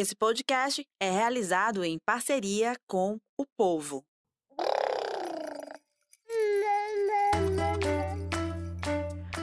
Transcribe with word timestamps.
Esse 0.00 0.14
podcast 0.14 0.86
é 1.00 1.10
realizado 1.10 1.84
em 1.84 1.98
parceria 1.98 2.76
com 2.86 3.18
o 3.36 3.44
povo. 3.44 4.04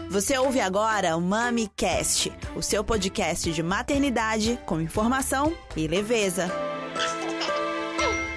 Você 0.10 0.38
ouve 0.38 0.62
agora 0.62 1.18
o 1.18 1.22
MamiCast, 1.22 2.32
o 2.56 2.62
seu 2.62 2.86
podcast 2.86 3.52
de 3.52 3.62
maternidade 3.62 4.58
com 4.66 4.80
informação 4.80 5.52
e 5.76 5.90
leveza. 5.90 6.48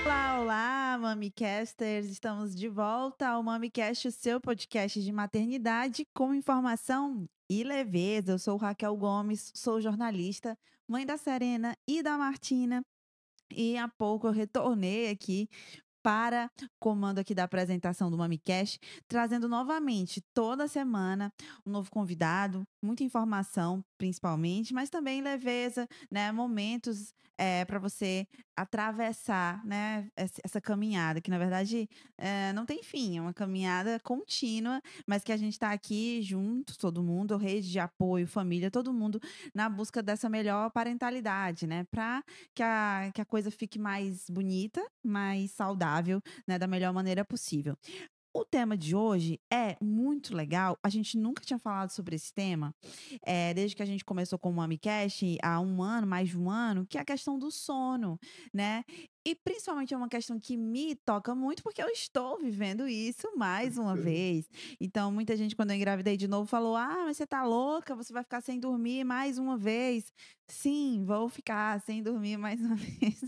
Olá, 0.04 0.40
olá, 0.40 0.98
MamiCasters! 0.98 2.06
Estamos 2.06 2.52
de 2.52 2.68
volta 2.68 3.28
ao 3.28 3.44
MamiCast, 3.44 4.08
o 4.08 4.10
seu 4.10 4.40
podcast 4.40 5.00
de 5.00 5.12
maternidade 5.12 6.04
com 6.12 6.34
informação 6.34 7.28
e 7.48 7.62
leveza. 7.62 8.32
Eu 8.32 8.40
sou 8.40 8.56
Raquel 8.56 8.96
Gomes, 8.96 9.52
sou 9.54 9.80
jornalista, 9.80 10.58
mãe 10.88 11.04
da 11.04 11.16
Serena 11.16 11.76
e 11.86 12.02
da 12.02 12.16
Martina. 12.16 12.82
E 13.50 13.76
há 13.76 13.88
pouco 13.88 14.26
eu 14.26 14.32
retornei 14.32 15.10
aqui 15.10 15.48
para 16.02 16.50
comando 16.78 17.18
aqui 17.18 17.34
da 17.34 17.44
apresentação 17.44 18.10
do 18.10 18.16
MamiCast, 18.16 18.78
trazendo 19.06 19.48
novamente 19.48 20.22
toda 20.32 20.68
semana 20.68 21.32
um 21.66 21.70
novo 21.70 21.90
convidado, 21.90 22.66
muita 22.82 23.02
informação, 23.02 23.84
principalmente, 23.96 24.72
mas 24.72 24.90
também 24.90 25.20
leveza, 25.22 25.88
né? 26.10 26.30
Momentos 26.32 27.14
é, 27.36 27.64
para 27.64 27.78
você 27.78 28.26
atravessar, 28.56 29.64
né? 29.64 30.10
Essa 30.16 30.60
caminhada, 30.60 31.20
que 31.20 31.30
na 31.30 31.38
verdade 31.38 31.88
é, 32.16 32.52
não 32.52 32.66
tem 32.66 32.82
fim, 32.82 33.16
é 33.18 33.20
uma 33.20 33.32
caminhada 33.32 34.00
contínua, 34.00 34.80
mas 35.06 35.22
que 35.22 35.32
a 35.32 35.36
gente 35.36 35.52
está 35.52 35.72
aqui 35.72 36.20
junto, 36.22 36.76
todo 36.76 37.02
mundo, 37.02 37.36
rede 37.36 37.70
de 37.70 37.78
apoio, 37.78 38.26
família, 38.26 38.70
todo 38.70 38.92
mundo 38.92 39.20
na 39.54 39.68
busca 39.68 40.02
dessa 40.02 40.28
melhor 40.28 40.70
parentalidade, 40.70 41.66
né? 41.66 41.84
Para 41.90 42.22
que 42.54 42.62
a, 42.62 43.10
que 43.14 43.20
a 43.20 43.24
coisa 43.24 43.50
fique 43.50 43.78
mais 43.78 44.28
bonita, 44.28 44.84
mais 45.04 45.52
saudável, 45.52 46.20
né? 46.46 46.58
Da 46.58 46.66
melhor 46.66 46.92
maneira 46.92 47.24
possível. 47.24 47.76
O 48.32 48.44
tema 48.44 48.76
de 48.76 48.94
hoje 48.94 49.40
é 49.50 49.76
muito 49.82 50.34
legal. 50.36 50.78
A 50.82 50.88
gente 50.88 51.16
nunca 51.16 51.42
tinha 51.42 51.58
falado 51.58 51.90
sobre 51.90 52.14
esse 52.14 52.32
tema, 52.32 52.74
é, 53.22 53.54
desde 53.54 53.74
que 53.74 53.82
a 53.82 53.86
gente 53.86 54.04
começou 54.04 54.38
com 54.38 54.50
o 54.50 54.52
MamiCast 54.52 55.38
há 55.42 55.58
um 55.60 55.82
ano, 55.82 56.06
mais 56.06 56.28
de 56.28 56.38
um 56.38 56.50
ano, 56.50 56.86
que 56.86 56.98
é 56.98 57.00
a 57.00 57.04
questão 57.04 57.38
do 57.38 57.50
sono, 57.50 58.18
né? 58.52 58.84
E 59.26 59.34
principalmente 59.34 59.92
é 59.92 59.96
uma 59.96 60.08
questão 60.08 60.38
que 60.38 60.56
me 60.56 60.94
toca 60.94 61.34
muito, 61.34 61.62
porque 61.62 61.82
eu 61.82 61.88
estou 61.88 62.38
vivendo 62.38 62.86
isso 62.86 63.28
mais 63.36 63.76
uma 63.76 63.96
vez. 63.96 64.48
Então, 64.80 65.10
muita 65.10 65.36
gente, 65.36 65.56
quando 65.56 65.70
eu 65.70 65.76
engravidei 65.76 66.16
de 66.16 66.28
novo, 66.28 66.46
falou: 66.48 66.76
Ah, 66.76 67.04
mas 67.06 67.16
você 67.16 67.26
tá 67.26 67.44
louca, 67.44 67.96
você 67.96 68.12
vai 68.12 68.22
ficar 68.22 68.40
sem 68.40 68.60
dormir 68.60 69.04
mais 69.04 69.38
uma 69.38 69.56
vez. 69.56 70.12
Sim, 70.46 71.02
vou 71.04 71.28
ficar 71.28 71.80
sem 71.80 72.02
dormir 72.02 72.36
mais 72.36 72.60
uma 72.60 72.76
vez. 72.76 73.20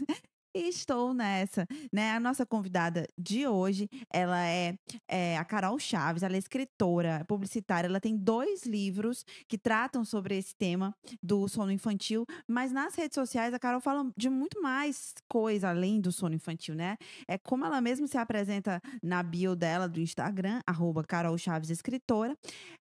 Estou 0.53 1.15
nessa, 1.15 1.65
né? 1.93 2.11
A 2.11 2.19
nossa 2.19 2.45
convidada 2.45 3.07
de 3.17 3.47
hoje, 3.47 3.89
ela 4.13 4.45
é, 4.45 4.77
é, 5.09 5.39
a 5.39 5.45
Carol 5.45 5.79
Chaves, 5.79 6.25
ela 6.25 6.35
é 6.35 6.39
escritora, 6.39 7.25
publicitária, 7.29 7.87
ela 7.87 8.01
tem 8.01 8.17
dois 8.17 8.65
livros 8.65 9.25
que 9.47 9.57
tratam 9.57 10.05
sobre 10.05 10.37
esse 10.37 10.53
tema 10.53 10.93
do 11.23 11.47
sono 11.47 11.71
infantil, 11.71 12.27
mas 12.49 12.73
nas 12.73 12.97
redes 12.97 13.15
sociais 13.15 13.55
a 13.55 13.61
Carol 13.61 13.81
fala 13.81 14.11
de 14.17 14.29
muito 14.29 14.61
mais 14.61 15.15
coisa 15.29 15.71
além 15.71 16.01
do 16.01 16.11
sono 16.11 16.35
infantil, 16.35 16.75
né? 16.75 16.97
É 17.29 17.39
como 17.39 17.65
ela 17.65 17.81
mesma 17.81 18.09
se 18.09 18.19
apresenta 18.19 18.83
na 19.01 19.23
bio 19.23 19.55
dela 19.55 19.89
do 19.89 20.01
Instagram, 20.01 20.61
arroba 20.67 21.05
Carol 21.05 21.39
Chaves 21.39 21.71
Escritora, 21.71 22.37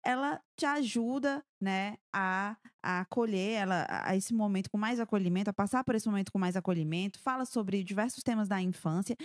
ela 0.04 0.40
te 0.56 0.66
ajuda, 0.66 1.44
né, 1.60 1.96
a, 2.12 2.56
a 2.82 3.00
acolher 3.00 3.52
ela 3.52 3.86
a 3.88 4.16
esse 4.16 4.34
momento 4.34 4.68
com 4.70 4.76
mais 4.76 4.98
acolhimento, 5.00 5.50
a 5.50 5.52
passar 5.52 5.84
por 5.84 5.94
esse 5.94 6.08
momento 6.08 6.32
com 6.32 6.38
mais 6.38 6.56
acolhimento, 6.56 7.18
fala 7.20 7.44
sobre 7.44 7.84
diversos 7.84 8.22
temas 8.22 8.48
da 8.48 8.60
infância, 8.60 9.16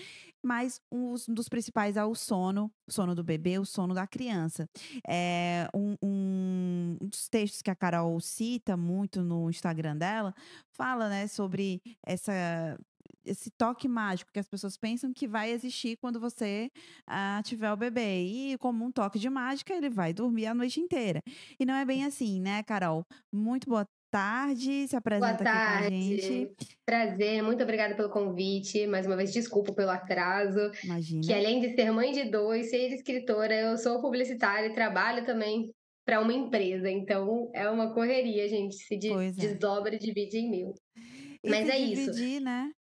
mas 0.43 0.79
um 0.91 1.15
dos 1.27 1.49
principais 1.49 1.97
é 1.97 2.05
o 2.05 2.13
sono, 2.15 2.71
o 2.87 2.91
sono 2.91 3.15
do 3.15 3.23
bebê, 3.23 3.57
o 3.59 3.65
sono 3.65 3.93
da 3.93 4.07
criança. 4.07 4.67
É 5.07 5.67
um, 5.73 5.95
um, 6.01 6.97
um 7.01 7.07
dos 7.07 7.27
textos 7.27 7.61
que 7.61 7.71
a 7.71 7.75
Carol 7.75 8.19
cita 8.19 8.77
muito 8.77 9.21
no 9.23 9.49
Instagram 9.49 9.97
dela, 9.97 10.33
fala, 10.71 11.09
né, 11.09 11.27
sobre 11.27 11.81
essa 12.05 12.77
esse 13.27 13.51
toque 13.51 13.87
mágico 13.87 14.31
que 14.31 14.39
as 14.39 14.47
pessoas 14.47 14.77
pensam 14.77 15.13
que 15.13 15.27
vai 15.27 15.51
existir 15.51 15.97
quando 15.97 16.19
você 16.19 16.69
ah, 17.05 17.41
tiver 17.43 17.71
o 17.71 17.77
bebê. 17.77 18.23
E 18.23 18.57
como 18.57 18.85
um 18.85 18.91
toque 18.91 19.19
de 19.19 19.29
mágica, 19.29 19.73
ele 19.73 19.89
vai 19.89 20.13
dormir 20.13 20.47
a 20.47 20.53
noite 20.53 20.79
inteira. 20.79 21.21
E 21.59 21.65
não 21.65 21.73
é 21.73 21.85
bem 21.85 22.05
assim, 22.05 22.39
né, 22.41 22.63
Carol? 22.63 23.05
Muito 23.31 23.69
boa 23.69 23.87
tarde, 24.09 24.87
se 24.87 24.95
apresenta 24.95 25.43
Boa 25.43 25.43
tarde. 25.43 25.87
aqui 25.87 26.07
com 26.07 26.13
a 26.13 26.29
gente. 26.29 26.55
Prazer, 26.85 27.43
muito 27.43 27.61
obrigada 27.63 27.95
pelo 27.95 28.09
convite. 28.09 28.87
Mais 28.87 29.05
uma 29.05 29.15
vez, 29.15 29.33
desculpa 29.33 29.73
pelo 29.73 29.91
atraso. 29.91 30.71
Imagina. 30.83 31.21
Que 31.21 31.33
além 31.33 31.59
de 31.59 31.75
ser 31.75 31.91
mãe 31.91 32.11
de 32.11 32.25
dois, 32.29 32.69
ser 32.69 32.93
escritora, 32.93 33.53
eu 33.53 33.77
sou 33.77 34.01
publicitária 34.01 34.67
e 34.67 34.73
trabalho 34.73 35.25
também 35.25 35.71
para 36.05 36.21
uma 36.21 36.33
empresa. 36.33 36.89
Então, 36.89 37.51
é 37.53 37.69
uma 37.69 37.93
correria, 37.93 38.47
gente. 38.47 38.75
Se 38.75 38.97
de 38.97 39.11
é. 39.11 39.31
desdobra 39.31 39.95
e 39.95 39.99
divide 39.99 40.37
em 40.37 40.49
mil. 40.49 40.73
E 41.43 41.49
Mas 41.49 41.69
é 41.69 41.77
isso. 41.77 42.11
dividir, 42.11 42.41
né? 42.41 42.71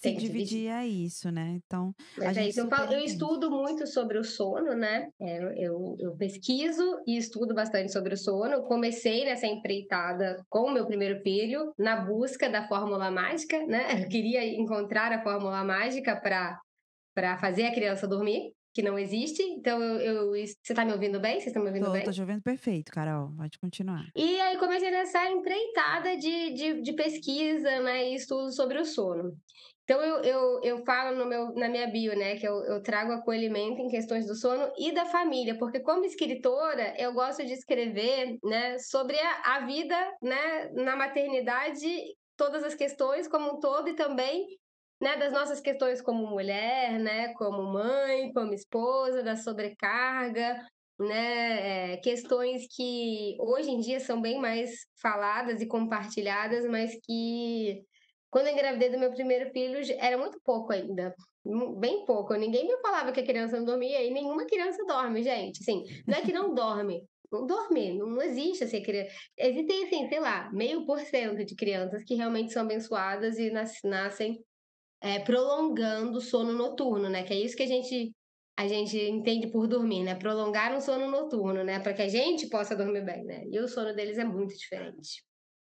Se 0.00 0.12
dividir 0.14 0.68
é 0.68 0.86
isso, 0.86 1.30
né? 1.30 1.58
Então, 1.64 1.92
a 2.20 2.30
é 2.32 2.48
isso. 2.48 2.60
Eu, 2.60 2.68
falo- 2.68 2.92
eu 2.92 3.00
estudo 3.00 3.50
muito 3.50 3.86
sobre 3.86 4.18
o 4.18 4.24
sono, 4.24 4.74
né? 4.74 5.08
É, 5.20 5.38
eu, 5.66 5.96
eu 5.98 6.16
pesquiso 6.16 7.00
e 7.06 7.16
estudo 7.16 7.54
bastante 7.54 7.92
sobre 7.92 8.14
o 8.14 8.16
sono. 8.16 8.52
Eu 8.54 8.62
comecei 8.62 9.24
nessa 9.24 9.46
empreitada 9.46 10.44
com 10.48 10.68
o 10.68 10.72
meu 10.72 10.86
primeiro 10.86 11.20
filho, 11.22 11.72
na 11.78 11.96
busca 12.04 12.48
da 12.48 12.66
fórmula 12.68 13.10
mágica, 13.10 13.58
né? 13.66 13.86
Eu 14.06 14.08
queria 14.08 14.44
encontrar 14.46 15.12
a 15.12 15.22
fórmula 15.22 15.64
mágica 15.64 16.14
para 16.20 16.58
para 17.14 17.36
fazer 17.36 17.64
a 17.66 17.74
criança 17.74 18.06
dormir, 18.06 18.52
que 18.72 18.80
não 18.80 18.96
existe. 18.96 19.42
Então, 19.42 19.82
eu, 19.82 19.98
eu- 19.98 20.30
você 20.30 20.54
está 20.62 20.84
me 20.84 20.92
ouvindo 20.92 21.18
bem? 21.18 21.32
Vocês 21.34 21.48
estão 21.48 21.60
me 21.62 21.68
ouvindo 21.68 21.86
Tô, 21.86 21.92
bem? 21.92 22.04
tô 22.04 22.12
te 22.12 22.20
ouvindo 22.20 22.42
perfeito, 22.42 22.92
Carol. 22.92 23.32
Pode 23.36 23.58
continuar. 23.58 24.04
E 24.14 24.40
aí 24.40 24.56
comecei 24.56 24.88
nessa 24.88 25.28
empreitada 25.28 26.16
de, 26.16 26.52
de, 26.52 26.80
de 26.82 26.92
pesquisa 26.92 27.80
né, 27.80 28.08
e 28.10 28.14
estudo 28.14 28.52
sobre 28.52 28.78
o 28.78 28.84
sono. 28.84 29.36
Então 29.88 30.02
eu, 30.02 30.22
eu, 30.22 30.60
eu 30.62 30.84
falo 30.84 31.16
no 31.16 31.24
meu, 31.24 31.54
na 31.54 31.66
minha 31.66 31.86
bio, 31.86 32.14
né, 32.14 32.36
que 32.36 32.46
eu, 32.46 32.62
eu 32.64 32.82
trago 32.82 33.10
acolhimento 33.10 33.80
em 33.80 33.88
questões 33.88 34.26
do 34.26 34.34
sono 34.34 34.70
e 34.76 34.92
da 34.92 35.06
família, 35.06 35.56
porque 35.56 35.80
como 35.80 36.04
escritora 36.04 36.94
eu 36.98 37.14
gosto 37.14 37.42
de 37.42 37.54
escrever 37.54 38.36
né, 38.44 38.78
sobre 38.78 39.18
a, 39.18 39.56
a 39.56 39.60
vida 39.64 39.96
né, 40.20 40.68
na 40.74 40.94
maternidade, 40.94 41.88
todas 42.36 42.62
as 42.64 42.74
questões 42.74 43.26
como 43.26 43.54
um 43.54 43.60
todo 43.60 43.88
e 43.88 43.96
também 43.96 44.46
né, 45.00 45.16
das 45.16 45.32
nossas 45.32 45.58
questões 45.58 46.02
como 46.02 46.26
mulher, 46.26 46.98
né, 46.98 47.32
como 47.32 47.62
mãe, 47.62 48.30
como 48.34 48.52
esposa, 48.52 49.22
da 49.22 49.36
sobrecarga, 49.36 50.66
né, 51.00 51.94
é, 51.94 51.96
questões 51.96 52.66
que 52.76 53.36
hoje 53.40 53.70
em 53.70 53.80
dia 53.80 54.00
são 54.00 54.20
bem 54.20 54.38
mais 54.38 54.70
faladas 55.00 55.62
e 55.62 55.66
compartilhadas, 55.66 56.66
mas 56.66 56.92
que 57.06 57.86
quando 58.30 58.46
eu 58.48 58.52
engravidei 58.52 58.90
do 58.90 58.98
meu 58.98 59.10
primeiro 59.12 59.50
filho 59.50 59.78
era 59.98 60.18
muito 60.18 60.40
pouco 60.44 60.72
ainda, 60.72 61.14
bem 61.78 62.04
pouco. 62.04 62.34
Ninguém 62.34 62.66
me 62.66 62.76
falava 62.80 63.12
que 63.12 63.20
a 63.20 63.26
criança 63.26 63.56
não 63.58 63.64
dormia 63.64 64.02
e 64.02 64.10
nenhuma 64.10 64.46
criança 64.46 64.84
dorme, 64.84 65.22
gente. 65.22 65.60
Assim, 65.60 65.84
não 66.06 66.18
é 66.18 66.22
que 66.22 66.32
não 66.32 66.54
dorme. 66.54 67.02
Não 67.30 67.46
dorme, 67.46 67.92
não 67.98 68.22
existe 68.22 68.64
assim, 68.64 68.82
criança. 68.82 69.14
Existem, 69.36 69.84
assim, 69.84 70.08
sei 70.08 70.20
lá, 70.20 70.50
meio 70.52 70.86
por 70.86 70.98
cento 71.00 71.44
de 71.44 71.54
crianças 71.54 72.02
que 72.04 72.14
realmente 72.14 72.52
são 72.52 72.62
abençoadas 72.62 73.38
e 73.38 73.50
nas- 73.50 73.80
nascem 73.84 74.42
é, 75.00 75.20
prolongando 75.20 76.18
o 76.18 76.20
sono 76.20 76.52
noturno, 76.52 77.08
né? 77.08 77.24
Que 77.24 77.34
é 77.34 77.40
isso 77.40 77.56
que 77.56 77.62
a 77.62 77.66
gente 77.66 78.14
a 78.56 78.66
gente 78.66 78.98
entende 78.98 79.52
por 79.52 79.68
dormir, 79.68 80.02
né? 80.02 80.16
Prolongar 80.16 80.74
um 80.74 80.80
sono 80.80 81.08
noturno, 81.08 81.62
né? 81.62 81.78
Para 81.78 81.94
que 81.94 82.02
a 82.02 82.08
gente 82.08 82.48
possa 82.48 82.74
dormir 82.74 83.04
bem, 83.04 83.24
né? 83.24 83.44
E 83.52 83.60
o 83.60 83.68
sono 83.68 83.94
deles 83.94 84.18
é 84.18 84.24
muito 84.24 84.52
diferente. 84.56 85.22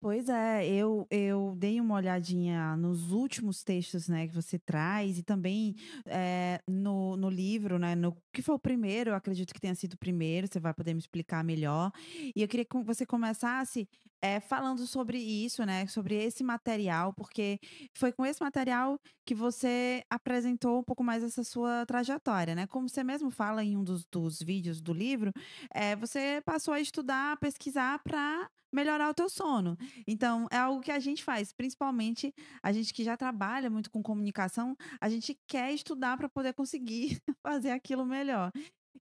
Pois 0.00 0.28
é, 0.28 0.64
eu, 0.64 1.08
eu 1.10 1.56
dei 1.58 1.80
uma 1.80 1.96
olhadinha 1.96 2.76
nos 2.76 3.10
últimos 3.10 3.64
textos, 3.64 4.08
né, 4.08 4.28
que 4.28 4.34
você 4.34 4.56
traz 4.56 5.18
e 5.18 5.24
também 5.24 5.74
eh, 6.06 6.60
no, 6.68 7.16
no 7.16 7.28
livro, 7.28 7.80
né, 7.80 7.96
no 7.96 8.16
que 8.32 8.40
foi 8.40 8.54
o 8.54 8.60
primeiro, 8.60 9.10
eu 9.10 9.14
acredito 9.16 9.52
que 9.52 9.60
tenha 9.60 9.74
sido 9.74 9.94
o 9.94 9.98
primeiro, 9.98 10.46
você 10.46 10.60
vai 10.60 10.72
poder 10.72 10.94
me 10.94 11.00
explicar 11.00 11.42
melhor. 11.42 11.90
E 12.34 12.40
eu 12.40 12.46
queria 12.46 12.64
que 12.64 12.80
você 12.84 13.04
começasse 13.04 13.88
eh, 14.22 14.40
falando 14.40 14.86
sobre 14.86 15.18
isso, 15.18 15.64
né, 15.64 15.86
sobre 15.86 16.14
esse 16.14 16.42
material, 16.44 17.12
porque 17.14 17.58
foi 17.94 18.12
com 18.12 18.24
esse 18.24 18.42
material 18.42 18.98
que 19.24 19.34
você 19.34 20.02
apresentou 20.10 20.80
um 20.80 20.84
pouco 20.84 21.04
mais 21.04 21.22
essa 21.22 21.44
sua 21.44 21.84
trajetória, 21.86 22.54
né? 22.54 22.66
Como 22.66 22.88
você 22.88 23.04
mesmo 23.04 23.30
fala 23.30 23.62
em 23.64 23.76
um 23.76 23.84
dos, 23.84 24.04
dos 24.06 24.40
vídeos 24.40 24.80
do 24.80 24.92
livro, 24.92 25.32
eh, 25.74 25.96
você 25.96 26.42
passou 26.44 26.74
a 26.74 26.80
estudar, 26.80 27.32
a 27.32 27.36
pesquisar 27.36 27.98
para 28.02 28.48
melhorar 28.72 29.10
o 29.10 29.14
teu 29.14 29.28
sono. 29.28 29.76
Então, 30.06 30.46
é 30.50 30.56
algo 30.58 30.80
que 30.80 30.92
a 30.92 30.98
gente 30.98 31.24
faz, 31.24 31.52
principalmente 31.52 32.34
a 32.62 32.72
gente 32.72 32.92
que 32.92 33.02
já 33.02 33.16
trabalha 33.16 33.70
muito 33.70 33.90
com 33.90 34.02
comunicação, 34.02 34.76
a 35.00 35.08
gente 35.08 35.38
quer 35.46 35.72
estudar 35.72 36.16
para 36.16 36.28
poder 36.28 36.52
conseguir 36.54 37.20
fazer 37.42 37.70
aquilo 37.70 38.04
melhor. 38.04 38.52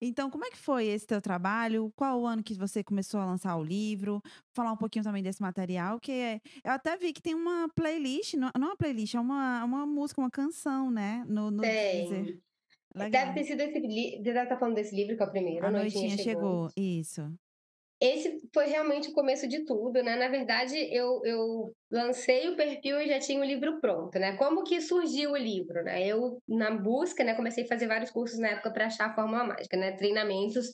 Então, 0.01 0.29
como 0.29 0.45
é 0.45 0.49
que 0.49 0.57
foi 0.57 0.87
esse 0.87 1.05
teu 1.05 1.21
trabalho? 1.21 1.91
Qual 1.95 2.21
o 2.21 2.25
ano 2.25 2.43
que 2.43 2.53
você 2.53 2.83
começou 2.83 3.19
a 3.19 3.25
lançar 3.25 3.55
o 3.57 3.63
livro? 3.63 4.21
Falar 4.53 4.71
um 4.71 4.77
pouquinho 4.77 5.03
também 5.03 5.23
desse 5.23 5.41
material, 5.41 5.99
que 5.99 6.11
é, 6.11 6.41
eu 6.63 6.71
até 6.71 6.95
vi 6.97 7.13
que 7.13 7.21
tem 7.21 7.33
uma 7.33 7.69
playlist, 7.75 8.33
não, 8.35 8.49
é 8.53 8.57
uma 8.57 8.75
playlist, 8.75 9.15
é 9.15 9.19
uma, 9.19 9.63
uma 9.63 9.85
música, 9.85 10.21
uma 10.21 10.31
canção, 10.31 10.91
né? 10.91 11.25
No, 11.27 11.51
no 11.51 11.61
Deezer. 11.61 12.25
Tem. 12.25 12.47
Deve 13.11 13.33
ter 13.33 13.43
sido 13.43 13.61
esse 13.61 13.79
livro. 13.79 14.23
Deve 14.23 14.43
estar 14.43 14.57
falando 14.57 14.75
desse 14.75 14.95
livro 14.95 15.15
que 15.15 15.21
é 15.21 15.25
o 15.25 15.29
primeiro. 15.29 15.65
A 15.65 15.71
Noitinha 15.71 16.17
chegou. 16.17 16.69
Isso. 16.75 17.31
Esse 17.99 18.39
foi 18.53 18.67
realmente 18.67 19.09
o 19.09 19.13
começo 19.13 19.47
de 19.47 19.65
tudo, 19.65 20.03
né? 20.03 20.15
Na 20.15 20.27
verdade, 20.27 20.77
eu, 20.93 21.19
eu 21.25 21.73
lancei 21.91 22.47
o 22.47 22.55
perfil 22.55 23.01
e 23.01 23.07
já 23.07 23.19
tinha 23.19 23.39
o 23.39 23.43
livro 23.43 23.79
pronto, 23.81 24.19
né? 24.19 24.37
Como 24.37 24.63
que 24.63 24.79
surgiu 24.79 25.31
o 25.31 25.37
livro, 25.37 25.83
né? 25.83 26.05
Eu, 26.05 26.39
na 26.47 26.69
busca, 26.69 27.23
né, 27.23 27.33
comecei 27.33 27.63
a 27.63 27.67
fazer 27.67 27.87
vários 27.87 28.11
cursos 28.11 28.37
na 28.37 28.49
época 28.49 28.71
para 28.71 28.85
achar 28.85 29.09
a 29.09 29.15
fórmula 29.15 29.43
mágica, 29.45 29.75
né? 29.75 29.93
Treinamentos. 29.93 30.67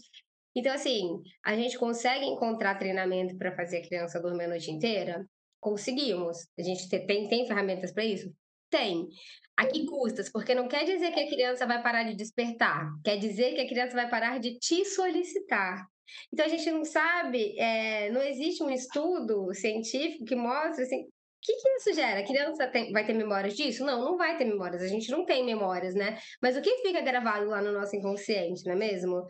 Então, 0.54 0.74
assim, 0.74 1.22
a 1.46 1.56
gente 1.56 1.78
consegue 1.78 2.26
encontrar 2.26 2.78
treinamento 2.78 3.38
para 3.38 3.56
fazer 3.56 3.78
a 3.78 3.88
criança 3.88 4.22
dormir 4.22 4.44
a 4.44 4.50
noite 4.50 4.70
inteira? 4.70 5.26
Conseguimos. 5.62 6.38
A 6.60 6.62
gente 6.62 6.90
tem, 6.90 7.28
tem 7.30 7.48
ferramentas 7.48 7.94
para 7.94 8.04
isso? 8.04 8.30
Tem. 8.70 9.08
A 9.56 9.66
que 9.68 9.86
custas? 9.86 10.30
Porque 10.30 10.54
não 10.54 10.68
quer 10.68 10.84
dizer 10.84 11.12
que 11.12 11.20
a 11.22 11.30
criança 11.30 11.66
vai 11.66 11.82
parar 11.82 12.04
de 12.04 12.16
despertar, 12.16 12.90
quer 13.04 13.18
dizer 13.18 13.54
que 13.54 13.62
a 13.62 13.68
criança 13.68 13.96
vai 13.96 14.10
parar 14.10 14.40
de 14.40 14.58
te 14.58 14.84
solicitar. 14.84 15.86
Então 16.32 16.46
a 16.46 16.50
gente 16.50 16.70
não 16.72 16.84
sabe, 16.84 17.58
é, 17.58 18.10
não 18.12 18.22
existe 18.22 18.64
um 18.64 18.70
estudo 18.70 19.54
científico 19.54 20.26
que 20.26 20.36
mostre 20.36 20.84
assim, 20.84 21.04
o 21.04 21.46
que, 21.46 21.56
que 21.56 21.70
isso 21.70 21.94
gera? 21.94 22.22
A 22.22 22.26
criança 22.26 22.68
tem, 22.68 22.92
vai 22.94 23.06
ter 23.06 23.14
memórias 23.14 23.56
disso? 23.56 23.84
Não, 23.86 24.00
não 24.00 24.18
vai 24.18 24.38
ter 24.38 24.46
memórias. 24.46 24.82
A 24.82 24.88
gente 24.88 25.12
não 25.12 25.26
tem 25.26 25.46
memórias, 25.46 25.94
né? 25.94 26.18
Mas 26.42 26.56
o 26.56 26.62
que 26.62 26.78
fica 26.78 27.02
gravado 27.02 27.48
lá 27.48 27.62
no 27.62 27.74
nosso 27.74 27.96
inconsciente, 27.98 28.66
não 28.66 28.72
é 28.72 28.76
mesmo? 28.78 29.28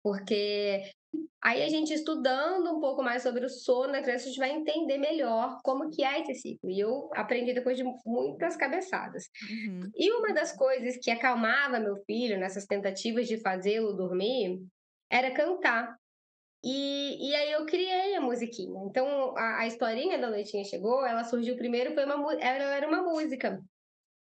Porque 0.00 0.82
aí 1.42 1.64
a 1.64 1.68
gente 1.68 1.92
estudando 1.92 2.70
um 2.70 2.80
pouco 2.80 3.02
mais 3.02 3.24
sobre 3.24 3.44
o 3.44 3.48
sono 3.48 3.96
a 3.96 4.00
criança, 4.00 4.26
a 4.26 4.28
gente 4.28 4.38
vai 4.38 4.50
entender 4.50 4.98
melhor 4.98 5.58
como 5.64 5.90
que 5.90 6.04
é 6.04 6.20
esse 6.20 6.36
ciclo. 6.36 6.70
E 6.70 6.78
eu 6.78 7.10
aprendi 7.12 7.52
depois 7.52 7.76
de 7.76 7.82
muitas 8.04 8.56
cabeçadas. 8.56 9.24
Uhum. 9.50 9.90
E 9.96 10.12
uma 10.12 10.32
das 10.32 10.52
coisas 10.52 10.96
que 11.02 11.10
acalmava 11.10 11.80
meu 11.80 11.96
filho 12.04 12.38
nessas 12.38 12.64
tentativas 12.64 13.26
de 13.26 13.38
fazê-lo 13.40 13.92
dormir 13.92 14.60
era 15.10 15.32
cantar. 15.32 15.96
E, 16.68 17.30
e 17.30 17.34
aí 17.36 17.52
eu 17.52 17.64
criei 17.64 18.16
a 18.16 18.20
musiquinha. 18.20 18.82
Então, 18.86 19.36
a, 19.38 19.60
a 19.60 19.66
historinha 19.68 20.18
da 20.18 20.28
Noitinha 20.28 20.64
Chegou, 20.64 21.06
ela 21.06 21.22
surgiu 21.22 21.56
primeiro, 21.56 21.94
foi 21.94 22.04
uma, 22.04 22.34
ela 22.34 22.74
era 22.74 22.88
uma 22.88 23.02
música. 23.02 23.62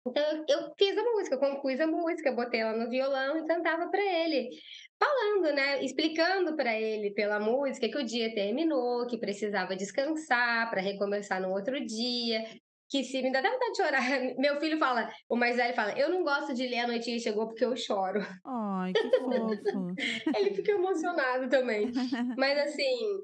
Então, 0.07 0.23
eu, 0.23 0.45
eu 0.47 0.73
fiz 0.77 0.97
a 0.97 1.03
música, 1.03 1.37
compus 1.37 1.81
a 1.81 1.85
música, 1.85 2.31
botei 2.31 2.61
ela 2.61 2.77
no 2.77 2.89
violão 2.89 3.37
e 3.37 3.45
cantava 3.45 3.89
para 3.89 4.01
ele. 4.01 4.51
Falando, 4.97 5.53
né? 5.53 5.83
Explicando 5.83 6.55
para 6.55 6.79
ele 6.79 7.11
pela 7.11 7.41
música 7.41 7.89
que 7.89 7.97
o 7.97 8.05
dia 8.05 8.33
terminou, 8.33 9.05
que 9.05 9.17
precisava 9.17 9.75
descansar 9.75 10.69
para 10.69 10.79
recomeçar 10.79 11.41
no 11.41 11.51
outro 11.51 11.85
dia, 11.85 12.45
que 12.89 13.03
se 13.03 13.21
me 13.21 13.31
dá 13.31 13.39
até 13.39 13.51
vontade 13.51 13.71
de 13.71 13.77
chorar. 13.77 14.01
Meu 14.37 14.59
filho 14.59 14.77
fala, 14.77 15.09
o 15.29 15.35
mais 15.35 15.55
velho 15.55 15.75
fala, 15.75 15.97
eu 15.97 16.09
não 16.09 16.23
gosto 16.23 16.53
de 16.53 16.67
ler 16.67 16.79
A 16.79 16.87
Noitinha 16.87 17.19
Chegou 17.19 17.47
porque 17.47 17.63
eu 17.63 17.75
choro. 17.77 18.19
Ai, 18.45 18.91
que 18.93 19.09
fofo. 19.17 19.93
Ele 20.35 20.53
fica 20.55 20.71
emocionado 20.71 21.47
também. 21.49 21.91
Mas 22.37 22.57
assim, 22.57 23.21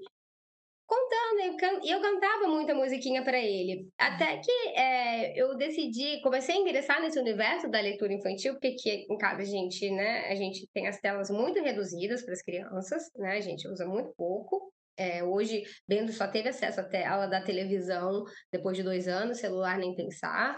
contando, 0.85 1.83
e 1.83 1.89
eu 1.91 2.00
cantava 2.00 2.47
muita 2.47 2.75
musiquinha 2.75 3.23
para 3.23 3.39
ele. 3.39 3.89
Até 3.97 4.38
que 4.38 4.51
é, 4.75 5.41
eu 5.41 5.56
decidi, 5.57 6.21
comecei 6.21 6.56
a 6.56 6.59
ingressar 6.59 7.01
nesse 7.01 7.19
universo 7.19 7.68
da 7.69 7.81
leitura 7.81 8.13
infantil, 8.13 8.53
porque 8.53 8.68
aqui 8.68 9.07
em 9.09 9.18
casa 9.18 9.41
a 9.41 9.45
gente, 9.45 9.89
né, 9.89 10.27
a 10.27 10.35
gente 10.35 10.68
tem 10.73 10.88
as 10.88 11.00
telas 11.00 11.29
muito 11.29 11.59
reduzidas 11.61 12.23
para 12.23 12.33
as 12.33 12.41
crianças, 12.41 13.03
né, 13.15 13.38
a 13.38 13.41
gente 13.41 13.68
usa 13.68 13.85
muito 13.85 14.13
pouco. 14.15 14.71
É, 14.97 15.24
hoje, 15.24 15.63
Bendo 15.88 16.12
só 16.13 16.27
teve 16.27 16.50
acesso 16.50 16.80
à 16.80 16.83
tela 16.83 17.27
da 17.27 17.42
televisão 17.42 18.24
depois 18.51 18.77
de 18.77 18.83
dois 18.83 19.07
anos, 19.07 19.39
celular 19.39 19.77
nem 19.77 19.95
pensar. 19.95 20.56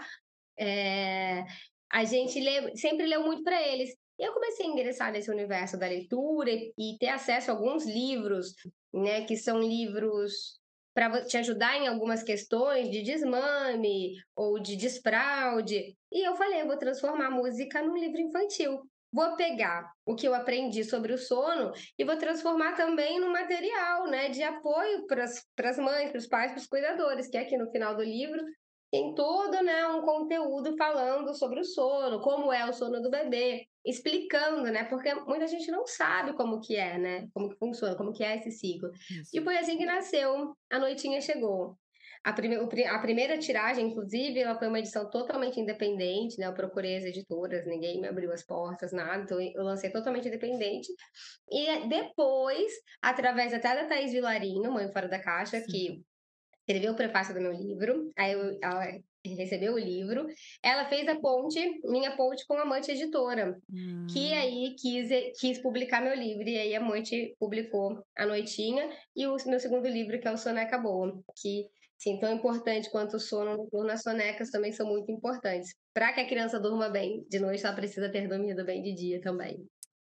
É, 0.58 1.44
a 1.90 2.04
gente 2.04 2.40
lê, 2.40 2.76
sempre 2.76 3.06
leu 3.06 3.24
muito 3.24 3.42
para 3.42 3.60
eles. 3.66 3.90
E 4.18 4.22
eu 4.24 4.32
comecei 4.32 4.66
a 4.66 4.68
ingressar 4.68 5.12
nesse 5.12 5.30
universo 5.30 5.78
da 5.78 5.86
leitura 5.86 6.50
e, 6.50 6.72
e 6.76 6.98
ter 6.98 7.08
acesso 7.08 7.50
a 7.50 7.54
alguns 7.54 7.84
livros, 7.84 8.54
né, 8.92 9.24
que 9.24 9.36
são 9.36 9.60
livros 9.60 10.58
para 10.94 11.24
te 11.24 11.36
ajudar 11.36 11.76
em 11.76 11.86
algumas 11.86 12.24
questões 12.24 12.90
de 12.90 13.02
desmame 13.02 14.14
ou 14.34 14.58
de 14.58 14.76
desfraude. 14.76 15.96
E 16.10 16.26
eu 16.26 16.34
falei, 16.34 16.62
eu 16.62 16.66
vou 16.66 16.76
transformar 16.76 17.26
a 17.26 17.30
música 17.30 17.82
num 17.82 17.96
livro 17.96 18.20
infantil 18.20 18.80
vou 19.12 19.36
pegar 19.36 19.90
o 20.04 20.14
que 20.14 20.26
eu 20.26 20.34
aprendi 20.34 20.84
sobre 20.84 21.12
o 21.12 21.18
sono 21.18 21.72
e 21.98 22.04
vou 22.04 22.16
transformar 22.16 22.72
também 22.74 23.18
no 23.20 23.30
material 23.30 24.06
né, 24.06 24.28
de 24.28 24.42
apoio 24.42 25.06
para 25.06 25.24
as 25.24 25.78
mães, 25.78 26.10
para 26.10 26.18
os 26.18 26.26
pais, 26.26 26.52
para 26.52 26.60
os 26.60 26.66
cuidadores, 26.66 27.28
que 27.28 27.36
é 27.36 27.40
aqui 27.40 27.56
no 27.56 27.70
final 27.70 27.96
do 27.96 28.02
livro 28.02 28.42
tem 28.90 29.14
todo 29.14 29.62
né, 29.62 29.86
um 29.88 30.02
conteúdo 30.02 30.74
falando 30.76 31.34
sobre 31.34 31.60
o 31.60 31.64
sono, 31.64 32.20
como 32.20 32.52
é 32.52 32.68
o 32.68 32.72
sono 32.72 33.02
do 33.02 33.10
bebê, 33.10 33.66
explicando, 33.84 34.62
né? 34.62 34.84
Porque 34.84 35.14
muita 35.14 35.46
gente 35.46 35.70
não 35.70 35.86
sabe 35.86 36.32
como 36.34 36.60
que 36.60 36.76
é, 36.76 36.96
né? 36.96 37.28
Como 37.34 37.50
que 37.50 37.58
funciona, 37.58 37.96
como 37.96 38.12
que 38.12 38.24
é 38.24 38.36
esse 38.36 38.50
ciclo. 38.50 38.90
Isso. 39.10 39.30
E 39.34 39.42
foi 39.42 39.58
assim 39.58 39.76
que 39.76 39.84
nasceu 39.84 40.54
A 40.70 40.78
Noitinha 40.78 41.20
Chegou. 41.20 41.76
A, 42.28 42.32
prime 42.34 42.56
a 42.84 42.98
primeira 42.98 43.38
tiragem, 43.38 43.86
inclusive, 43.86 44.38
ela 44.38 44.58
foi 44.58 44.68
uma 44.68 44.78
edição 44.78 45.08
totalmente 45.08 45.58
independente, 45.58 46.38
né? 46.38 46.46
Eu 46.46 46.52
procurei 46.52 46.98
as 46.98 47.04
editoras, 47.04 47.66
ninguém 47.66 48.00
me 48.00 48.06
abriu 48.06 48.30
as 48.30 48.44
portas, 48.44 48.92
nada, 48.92 49.22
então 49.22 49.40
eu 49.40 49.62
lancei 49.62 49.90
totalmente 49.90 50.28
independente. 50.28 50.88
E 51.50 51.88
depois, 51.88 52.70
através 53.00 53.54
até 53.54 53.74
da 53.74 53.86
Thaís 53.86 54.12
Vilarinho, 54.12 54.70
Mãe 54.70 54.92
Fora 54.92 55.08
da 55.08 55.18
Caixa, 55.18 55.58
Sim. 55.60 55.66
que 55.66 56.02
escreveu 56.60 56.92
o 56.92 56.96
prefácio 56.96 57.32
do 57.32 57.40
meu 57.40 57.52
livro, 57.52 58.10
aí 58.14 58.32
eu, 58.32 58.58
ela 58.62 58.84
recebeu 59.24 59.74
o 59.74 59.78
livro, 59.78 60.26
ela 60.62 60.84
fez 60.84 61.08
a 61.08 61.18
ponte, 61.18 61.80
minha 61.84 62.14
ponte 62.14 62.46
com 62.46 62.54
a 62.54 62.62
Amante 62.62 62.90
Editora, 62.90 63.58
hum. 63.72 64.06
que 64.12 64.34
aí 64.34 64.76
quis, 64.78 65.08
quis 65.40 65.58
publicar 65.58 66.02
meu 66.02 66.14
livro, 66.14 66.46
e 66.46 66.58
aí 66.58 66.74
a 66.74 66.78
Amante 66.78 67.34
publicou 67.38 68.04
A 68.16 68.26
Noitinha, 68.26 68.90
e 69.16 69.26
o 69.26 69.34
meu 69.46 69.58
segundo 69.58 69.88
livro, 69.88 70.20
que 70.20 70.28
é 70.28 70.30
o 70.30 70.36
Soneca 70.36 70.76
Boa, 70.76 71.18
que 71.40 71.66
Sim, 71.98 72.18
tão 72.20 72.32
importante 72.32 72.90
quanto 72.90 73.16
o 73.16 73.20
sono 73.20 73.56
noturno, 73.56 73.90
as 73.90 74.02
sonecas 74.02 74.50
também 74.50 74.72
são 74.72 74.86
muito 74.86 75.10
importantes. 75.12 75.74
Para 75.92 76.12
que 76.14 76.20
a 76.20 76.26
criança 76.28 76.58
durma 76.60 76.88
bem 76.88 77.24
de 77.28 77.38
noite, 77.40 77.64
ela 77.66 77.74
precisa 77.74 78.10
ter 78.10 78.26
dormido 78.28 78.64
bem 78.64 78.80
de 78.82 78.94
dia 78.94 79.20
também. 79.20 79.68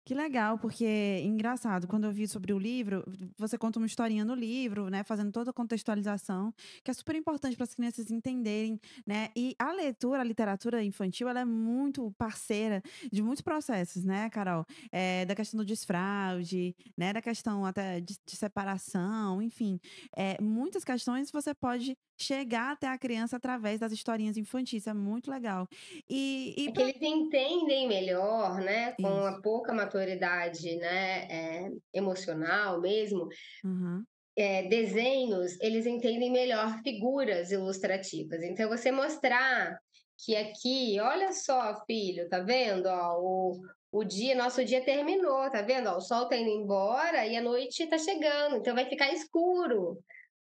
Que 0.10 0.16
legal, 0.16 0.58
porque 0.58 1.22
engraçado, 1.24 1.86
quando 1.88 2.06
eu 2.06 2.12
vi 2.12 2.28
sobre 2.28 2.52
o 2.52 2.58
livro, 2.58 3.04
você 3.38 3.60
conta 3.60 3.78
uma 3.78 3.86
historinha 3.86 4.26
no 4.26 4.34
livro, 4.34 4.90
né, 4.90 5.04
fazendo 5.04 5.32
toda 5.32 5.52
a 5.52 5.54
contextualização, 5.54 6.52
que 6.84 6.90
é 6.90 6.94
super 6.96 7.16
importante 7.16 7.56
para 7.56 7.66
as 7.66 7.76
crianças 7.76 8.10
entenderem, 8.10 8.80
né? 9.06 9.30
E 9.36 9.56
a 9.60 9.72
leitura, 9.72 10.22
a 10.22 10.24
literatura 10.24 10.84
infantil, 10.84 11.30
ela 11.30 11.42
é 11.42 11.46
muito 11.46 12.12
parceira 12.18 12.82
de 13.14 13.22
muitos 13.22 13.44
processos, 13.44 14.04
né, 14.04 14.32
Carol? 14.32 14.66
É, 14.92 15.28
da 15.28 15.36
questão 15.36 15.60
do 15.60 15.64
desfraude, 15.64 16.76
né, 16.98 17.14
da 17.14 17.22
questão 17.22 17.64
até 17.64 18.02
de, 18.02 18.18
de 18.26 18.36
separação, 18.36 19.40
enfim, 19.44 19.80
é, 20.18 20.42
muitas 20.42 20.84
questões 20.84 21.30
você 21.30 21.54
pode 21.54 21.96
chegar 22.20 22.74
até 22.74 22.88
a 22.88 22.98
criança 22.98 23.38
através 23.38 23.80
das 23.80 23.92
historinhas 23.92 24.38
infantis, 24.38 24.88
é 24.88 24.94
muito 24.94 25.32
legal. 25.32 25.68
E, 26.10 26.54
e 26.58 26.68
é 26.68 26.72
que 26.72 26.82
eles 26.82 27.02
entendem 27.02 27.88
melhor, 27.88 28.58
né, 28.60 28.94
com 28.94 29.08
Isso. 29.08 29.28
a 29.28 29.42
pouca 29.42 29.74
maturidade 29.74 30.76
né, 30.76 31.28
é, 31.30 31.72
emocional 31.94 32.82
mesmo, 32.82 33.28
uhum. 33.64 34.04
é, 34.36 34.64
desenhos, 34.68 35.60
eles 35.62 35.86
entendem 35.86 36.32
melhor 36.32 36.82
figuras 36.84 37.52
ilustrativas. 37.52 38.44
Então, 38.44 38.70
você 38.70 38.92
mostrar 38.92 39.80
que 40.26 40.36
aqui, 40.36 41.00
olha 41.00 41.32
só, 41.32 41.84
filho, 41.86 42.28
tá 42.28 42.40
vendo? 42.40 42.88
Ó, 42.88 43.20
o, 43.22 43.62
o 43.92 44.04
dia, 44.04 44.36
nosso 44.36 44.64
dia 44.66 44.84
terminou, 44.84 45.50
tá 45.50 45.62
vendo? 45.62 45.88
Ó, 45.88 45.98
o 45.98 46.02
sol 46.02 46.28
tá 46.28 46.36
indo 46.36 46.50
embora 46.50 47.26
e 47.26 47.38
a 47.38 47.42
noite 47.42 47.88
tá 47.88 47.98
chegando, 47.98 48.58
então 48.58 48.76
vai 48.76 48.86
ficar 48.90 49.14
escuro. 49.14 49.98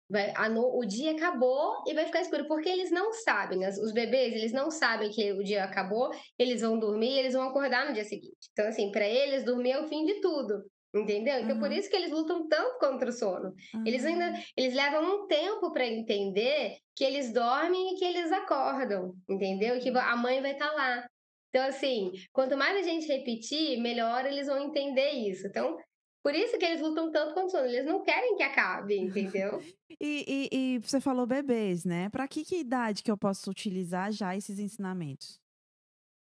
Vai, 0.08 0.32
no, 0.50 0.78
o 0.78 0.84
dia 0.84 1.12
acabou 1.12 1.82
e 1.86 1.92
vai 1.92 2.06
ficar 2.06 2.20
escuro, 2.20 2.46
porque 2.46 2.68
eles 2.68 2.92
não 2.92 3.12
sabem, 3.12 3.64
as, 3.64 3.76
os 3.76 3.92
bebês, 3.92 4.34
eles 4.34 4.52
não 4.52 4.70
sabem 4.70 5.10
que 5.10 5.32
o 5.32 5.42
dia 5.42 5.64
acabou, 5.64 6.10
eles 6.38 6.60
vão 6.60 6.78
dormir, 6.78 7.18
eles 7.18 7.34
vão 7.34 7.42
acordar 7.42 7.86
no 7.86 7.92
dia 7.92 8.04
seguinte. 8.04 8.48
Então, 8.52 8.68
assim, 8.68 8.92
para 8.92 9.06
eles, 9.06 9.44
dormir 9.44 9.72
é 9.72 9.80
o 9.80 9.88
fim 9.88 10.04
de 10.04 10.20
tudo. 10.20 10.62
Entendeu? 10.94 11.40
Então, 11.40 11.56
uhum. 11.56 11.60
por 11.60 11.72
isso 11.72 11.90
que 11.90 11.96
eles 11.96 12.10
lutam 12.10 12.48
tanto 12.48 12.78
contra 12.78 13.10
o 13.10 13.12
sono. 13.12 13.52
Uhum. 13.74 13.82
Eles 13.84 14.04
ainda 14.04 14.32
eles 14.56 14.72
levam 14.72 15.02
um 15.02 15.26
tempo 15.26 15.70
para 15.72 15.86
entender 15.86 16.78
que 16.94 17.04
eles 17.04 17.32
dormem 17.32 17.94
e 17.94 17.98
que 17.98 18.04
eles 18.04 18.32
acordam, 18.32 19.14
entendeu? 19.28 19.78
Que 19.78 19.90
a 19.90 20.16
mãe 20.16 20.40
vai 20.40 20.52
estar 20.52 20.70
tá 20.70 20.74
lá. 20.74 21.06
Então, 21.50 21.66
assim, 21.66 22.12
quanto 22.32 22.56
mais 22.56 22.78
a 22.78 22.82
gente 22.82 23.06
repetir, 23.06 23.78
melhor 23.80 24.24
eles 24.24 24.46
vão 24.46 24.58
entender 24.58 25.10
isso. 25.10 25.46
Então, 25.46 25.76
por 26.26 26.34
isso 26.34 26.58
que 26.58 26.64
eles 26.64 26.80
lutam 26.80 27.12
tanto 27.12 27.34
contra 27.34 27.46
o 27.46 27.50
sono. 27.50 27.66
Eles 27.66 27.86
não 27.86 28.02
querem 28.02 28.34
que 28.36 28.42
acabe, 28.42 28.96
entendeu? 28.98 29.62
e, 30.00 30.48
e, 30.50 30.74
e, 30.76 30.78
você 30.78 31.00
falou 31.00 31.26
bebês, 31.26 31.84
né? 31.84 32.08
Para 32.10 32.26
que, 32.26 32.44
que 32.44 32.56
idade 32.56 33.02
que 33.02 33.10
eu 33.10 33.16
posso 33.16 33.50
utilizar 33.50 34.10
já 34.12 34.36
esses 34.36 34.58
ensinamentos? 34.58 35.40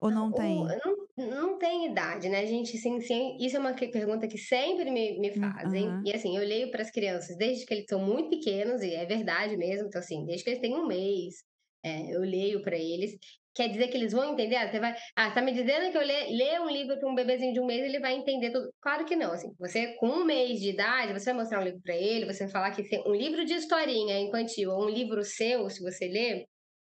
Ou 0.01 0.11
não, 0.11 0.27
não 0.27 0.33
tem? 0.33 0.75
não, 1.17 1.27
Não 1.29 1.57
tem 1.59 1.87
idade, 1.91 2.29
né, 2.29 2.45
gente, 2.45 2.77
assim, 2.77 2.99
sim, 3.01 3.37
isso 3.39 3.55
é 3.57 3.59
uma 3.59 3.73
pergunta 3.73 4.27
que 4.27 4.37
sempre 4.37 4.91
me 4.91 5.19
me 5.19 5.31
fazem, 5.37 5.97
Uhum. 5.97 6.03
e 6.03 6.11
assim, 6.13 6.37
eu 6.37 6.43
leio 6.43 6.69
para 6.71 6.81
as 6.83 6.91
crianças 6.91 7.37
desde 7.37 7.65
que 7.65 7.73
eles 7.73 7.85
são 7.89 7.99
muito 8.01 8.29
pequenos, 8.29 8.81
e 8.83 8.93
é 8.93 9.05
verdade 9.05 9.57
mesmo, 9.57 9.87
então 9.87 9.99
assim, 9.99 10.25
desde 10.25 10.43
que 10.43 10.49
eles 10.51 10.61
têm 10.61 10.75
um 10.75 10.85
mês, 10.87 11.35
eh, 11.83 12.11
eu 12.15 12.21
leio 12.21 12.61
para 12.61 12.77
eles. 12.77 13.17
Quer 13.55 13.69
dizer 13.69 13.87
que 13.87 13.97
eles 13.97 14.11
vão 14.13 14.33
entender? 14.33 14.55
Ah, 14.57 14.69
você 14.69 14.79
vai 14.79 14.95
ah, 15.15 15.31
tá 15.31 15.41
me 15.41 15.53
dizendo 15.53 15.91
que 15.91 15.97
eu 15.97 16.01
ler 16.01 16.27
ler 16.29 16.61
um 16.61 16.69
livro 16.69 16.99
para 16.99 17.09
um 17.09 17.15
bebezinho 17.15 17.53
de 17.53 17.59
um 17.59 17.65
mês, 17.65 17.83
ele 17.83 17.99
vai 17.99 18.13
entender 18.13 18.51
tudo. 18.51 18.69
Claro 18.81 19.05
que 19.05 19.15
não, 19.15 19.31
assim, 19.31 19.53
você 19.59 19.95
com 19.95 20.07
um 20.07 20.25
mês 20.25 20.59
de 20.59 20.69
idade, 20.71 21.13
você 21.13 21.25
vai 21.25 21.35
mostrar 21.41 21.61
um 21.61 21.63
livro 21.63 21.81
para 21.81 21.95
ele, 21.95 22.25
você 22.25 22.43
vai 22.43 22.51
falar 22.51 22.71
que 22.71 22.83
tem 22.87 23.01
um 23.07 23.13
livro 23.15 23.45
de 23.45 23.53
historinha 23.53 24.19
infantil 24.19 24.71
ou 24.71 24.85
um 24.85 24.89
livro 24.89 25.23
seu, 25.23 25.69
se 25.69 25.81
você 25.81 26.07
ler, 26.07 26.45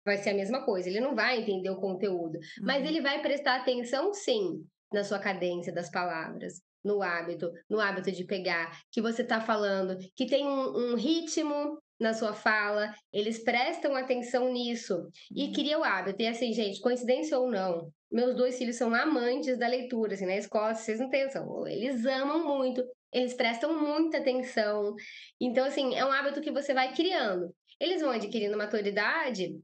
Vai 0.06 0.18
ser 0.18 0.32
a 0.32 0.34
mesma 0.36 0.64
coisa, 0.64 0.88
ele 0.88 1.00
não 1.00 1.16
vai 1.16 1.40
entender 1.42 1.70
o 1.70 1.80
conteúdo, 1.80 2.38
mas 2.64 2.84
Uhum. 2.84 2.88
ele 2.88 3.02
vai 3.02 3.22
prestar 3.22 3.56
atenção 3.62 4.14
sim, 4.14 4.64
na 4.94 5.04
sua 5.04 5.18
cadência 5.20 5.74
das 5.74 5.90
palavras, 5.90 6.62
no 6.84 7.02
hábito, 7.02 7.52
no 7.70 7.80
hábito 7.80 8.12
de 8.12 8.24
pegar, 8.24 8.80
que 8.92 9.02
você 9.02 9.24
está 9.24 9.42
falando, 9.42 9.98
que 10.16 10.28
tem 10.28 10.46
um, 10.46 10.92
um 10.92 10.96
ritmo 10.96 11.80
na 12.00 12.14
sua 12.14 12.34
fala, 12.34 12.94
eles 13.12 13.44
prestam 13.44 13.96
atenção 13.96 14.52
nisso 14.52 15.10
e 15.34 15.46
Uhum. 15.46 15.54
cria 15.54 15.80
o 15.80 15.84
hábito. 15.84 16.22
E 16.22 16.28
assim, 16.28 16.52
gente, 16.54 16.82
coincidência 16.82 17.38
ou 17.40 17.50
não, 17.50 17.90
meus 18.12 18.36
dois 18.36 18.58
filhos 18.58 18.76
são 18.76 18.94
amantes 18.94 19.58
da 19.58 19.68
leitura, 19.68 20.14
assim, 20.14 20.26
na 20.26 20.36
escola, 20.36 20.76
vocês 20.76 21.00
não 21.00 21.10
têm 21.10 21.24
noção, 21.26 21.68
eles 21.68 22.06
amam 22.06 22.46
muito, 22.46 22.84
eles 23.12 23.34
prestam 23.34 23.80
muita 23.80 24.18
atenção. 24.18 24.96
Então, 25.40 25.66
assim, 25.66 25.96
é 25.96 26.06
um 26.06 26.12
hábito 26.12 26.42
que 26.42 26.52
você 26.52 26.74
vai 26.74 26.94
criando. 26.94 27.54
Eles 27.80 28.02
vão 28.02 28.12
adquirindo 28.12 28.58
maturidade 28.58 29.56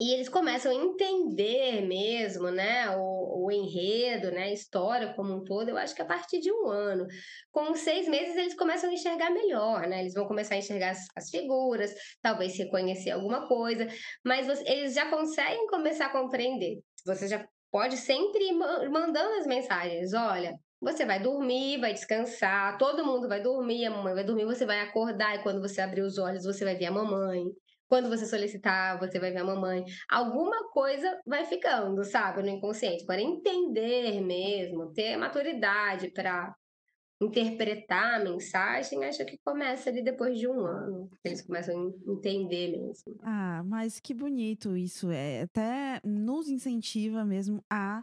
e 0.00 0.12
eles 0.14 0.28
começam 0.28 0.72
a 0.72 0.74
entender 0.74 1.82
mesmo, 1.82 2.50
né, 2.50 2.90
o, 2.96 3.44
o 3.46 3.52
enredo, 3.52 4.30
né, 4.30 4.44
a 4.44 4.52
história 4.52 5.12
como 5.14 5.34
um 5.34 5.44
todo, 5.44 5.68
eu 5.68 5.76
acho 5.76 5.94
que 5.94 6.02
a 6.02 6.06
partir 6.06 6.40
de 6.40 6.50
um 6.50 6.68
ano. 6.68 7.06
Com 7.52 7.74
seis 7.74 8.08
meses, 8.08 8.36
eles 8.36 8.54
começam 8.54 8.88
a 8.90 8.92
enxergar 8.94 9.30
melhor, 9.30 9.86
né? 9.86 10.00
Eles 10.00 10.14
vão 10.14 10.26
começar 10.26 10.54
a 10.54 10.58
enxergar 10.58 10.90
as, 10.90 11.06
as 11.16 11.30
figuras, 11.30 11.92
talvez 12.22 12.56
reconhecer 12.56 13.10
alguma 13.10 13.46
coisa, 13.46 13.86
mas 14.24 14.46
você- 14.46 14.64
eles 14.68 14.94
já 14.94 15.10
conseguem 15.10 15.66
começar 15.66 16.06
a 16.06 16.12
compreender. 16.12 16.78
Você 17.04 17.28
já 17.28 17.46
pode 17.70 17.96
sempre 17.96 18.44
ir 18.48 18.52
ma- 18.52 18.88
mandando 18.88 19.34
as 19.40 19.46
mensagens: 19.46 20.12
olha. 20.14 20.54
Você 20.82 21.04
vai 21.04 21.20
dormir, 21.20 21.78
vai 21.78 21.92
descansar, 21.92 22.78
todo 22.78 23.04
mundo 23.04 23.28
vai 23.28 23.42
dormir, 23.42 23.84
a 23.84 23.90
mamãe 23.90 24.14
vai 24.14 24.24
dormir, 24.24 24.46
você 24.46 24.64
vai 24.64 24.80
acordar 24.80 25.36
e 25.38 25.42
quando 25.42 25.60
você 25.60 25.82
abrir 25.82 26.00
os 26.00 26.16
olhos, 26.16 26.42
você 26.44 26.64
vai 26.64 26.74
ver 26.74 26.86
a 26.86 26.90
mamãe. 26.90 27.44
Quando 27.90 28.08
você 28.08 28.24
solicitar, 28.26 28.98
você 29.00 29.18
vai 29.18 29.32
ver 29.32 29.40
a 29.40 29.44
mamãe 29.44 29.84
alguma 30.08 30.70
coisa 30.70 31.20
vai 31.26 31.44
ficando, 31.44 32.04
sabe, 32.04 32.42
no 32.42 32.48
inconsciente. 32.48 33.02
Agora 33.02 33.20
entender 33.20 34.20
mesmo, 34.22 34.92
ter 34.94 35.16
maturidade 35.16 36.12
para 36.12 36.54
interpretar 37.20 38.20
a 38.20 38.24
mensagem, 38.24 39.04
acho 39.04 39.24
que 39.26 39.38
começa 39.44 39.90
ali 39.90 40.02
depois 40.04 40.38
de 40.38 40.48
um 40.48 40.66
ano, 40.66 41.10
eles 41.24 41.42
começam 41.42 41.76
a 41.76 41.78
en 41.78 42.12
entender 42.12 42.72
mesmo. 42.78 43.20
Ah, 43.22 43.62
mas 43.64 44.00
que 44.00 44.14
bonito 44.14 44.76
isso. 44.76 45.10
É, 45.10 45.42
até 45.42 46.00
nos 46.04 46.48
incentiva 46.48 47.24
mesmo 47.24 47.62
a 47.70 48.02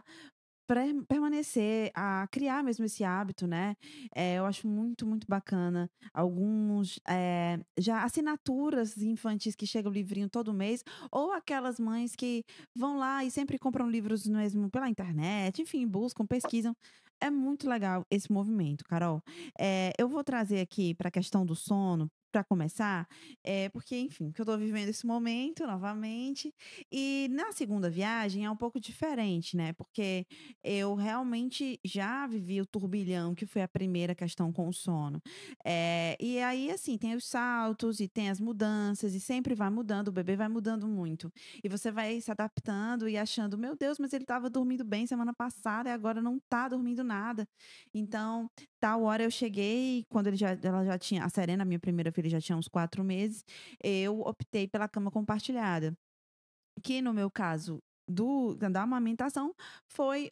permanecer, 1.08 1.90
a 1.94 2.26
criar 2.30 2.62
mesmo 2.62 2.84
esse 2.84 3.02
hábito, 3.04 3.46
né? 3.46 3.74
Eh, 4.14 4.36
eu 4.36 4.46
acho 4.46 4.66
muito, 4.68 5.06
muito 5.06 5.26
bacana. 5.28 5.90
Alguns, 6.14 7.00
eh, 7.08 7.58
já 7.78 8.02
assinaturas 8.04 8.96
infantis 8.98 9.54
que 9.56 9.66
chega 9.66 9.88
o 9.88 9.92
livrinho 9.92 10.28
todo 10.30 10.52
mês, 10.54 10.82
ou 11.10 11.32
aquelas 11.32 11.78
mães 11.80 12.14
que 12.14 12.44
vão 12.76 12.98
lá 12.98 13.24
e 13.24 13.30
sempre 13.30 13.58
compram 13.58 13.88
livros 13.90 14.26
mesmo 14.28 14.70
pela 14.70 14.88
internet, 14.88 15.62
enfim, 15.62 15.86
buscam, 15.86 16.26
pesquisam. 16.26 16.74
É 17.20 17.30
muito 17.30 17.68
legal 17.68 18.04
esse 18.10 18.30
movimento, 18.32 18.84
Carol. 18.84 19.20
Eh, 19.58 19.92
eu 19.98 20.08
vou 20.08 20.22
trazer 20.22 20.60
aqui 20.60 20.94
para 20.94 21.08
a 21.08 21.10
questão 21.10 21.44
do 21.44 21.54
sono, 21.56 22.08
para 22.30 22.44
começar, 22.44 23.06
é 23.44 23.68
porque, 23.70 23.96
enfim, 23.98 24.30
que 24.32 24.40
eu 24.40 24.46
tô 24.46 24.56
vivendo 24.58 24.88
esse 24.88 25.06
momento 25.06 25.66
novamente. 25.66 26.52
E 26.92 27.28
na 27.30 27.52
segunda 27.52 27.90
viagem 27.90 28.44
é 28.44 28.50
um 28.50 28.56
pouco 28.56 28.80
diferente, 28.80 29.56
né? 29.56 29.72
Porque 29.72 30.26
eu 30.62 30.94
realmente 30.94 31.78
já 31.84 32.26
vivi 32.26 32.60
o 32.60 32.66
turbilhão, 32.66 33.34
que 33.34 33.46
foi 33.46 33.62
a 33.62 33.68
primeira 33.68 34.14
questão 34.14 34.52
com 34.52 34.68
o 34.68 34.72
sono. 34.72 35.20
Eh, 35.64 36.16
e 36.20 36.38
aí, 36.40 36.70
assim, 36.70 36.96
tem 36.98 37.14
os 37.14 37.24
saltos 37.26 38.00
e 38.00 38.08
tem 38.08 38.30
as 38.30 38.40
mudanças, 38.40 39.14
e 39.14 39.20
sempre 39.20 39.54
vai 39.54 39.70
mudando, 39.70 40.08
o 40.08 40.12
bebê 40.12 40.36
vai 40.36 40.48
mudando 40.48 40.86
muito. 40.88 41.30
E 41.62 41.68
você 41.68 41.90
vai 41.90 42.20
se 42.20 42.30
adaptando 42.30 43.08
e 43.08 43.16
achando, 43.16 43.58
meu 43.58 43.76
Deus, 43.76 43.98
mas 43.98 44.12
ele 44.12 44.24
estava 44.24 44.50
dormindo 44.50 44.84
bem 44.84 45.06
semana 45.06 45.32
passada 45.34 45.88
e 45.90 45.92
agora 45.92 46.20
não 46.22 46.38
tá 46.48 46.68
dormindo 46.68 47.02
nada. 47.04 47.46
Então, 47.94 48.48
tal 48.80 49.02
hora 49.04 49.22
eu 49.24 49.30
cheguei, 49.30 50.04
quando 50.08 50.28
ele 50.28 50.36
já, 50.36 50.56
ela 50.62 50.84
já 50.84 50.98
tinha, 50.98 51.24
a 51.24 51.28
Serena, 51.28 51.64
minha 51.64 51.78
primeira 51.78 52.12
filha, 52.12 52.28
já 52.30 52.40
tinha 52.40 52.56
uns 52.56 52.68
quatro 52.68 53.04
meses, 53.04 53.44
eu 53.82 54.20
optei 54.20 54.68
pela 54.68 54.88
cama 54.88 55.10
compartilhada. 55.10 55.96
Que 56.82 57.02
no 57.02 57.12
meu 57.12 57.30
caso 57.30 57.82
do 58.08 58.54
da 58.54 58.82
amamentação 58.82 59.54
foi 59.86 60.30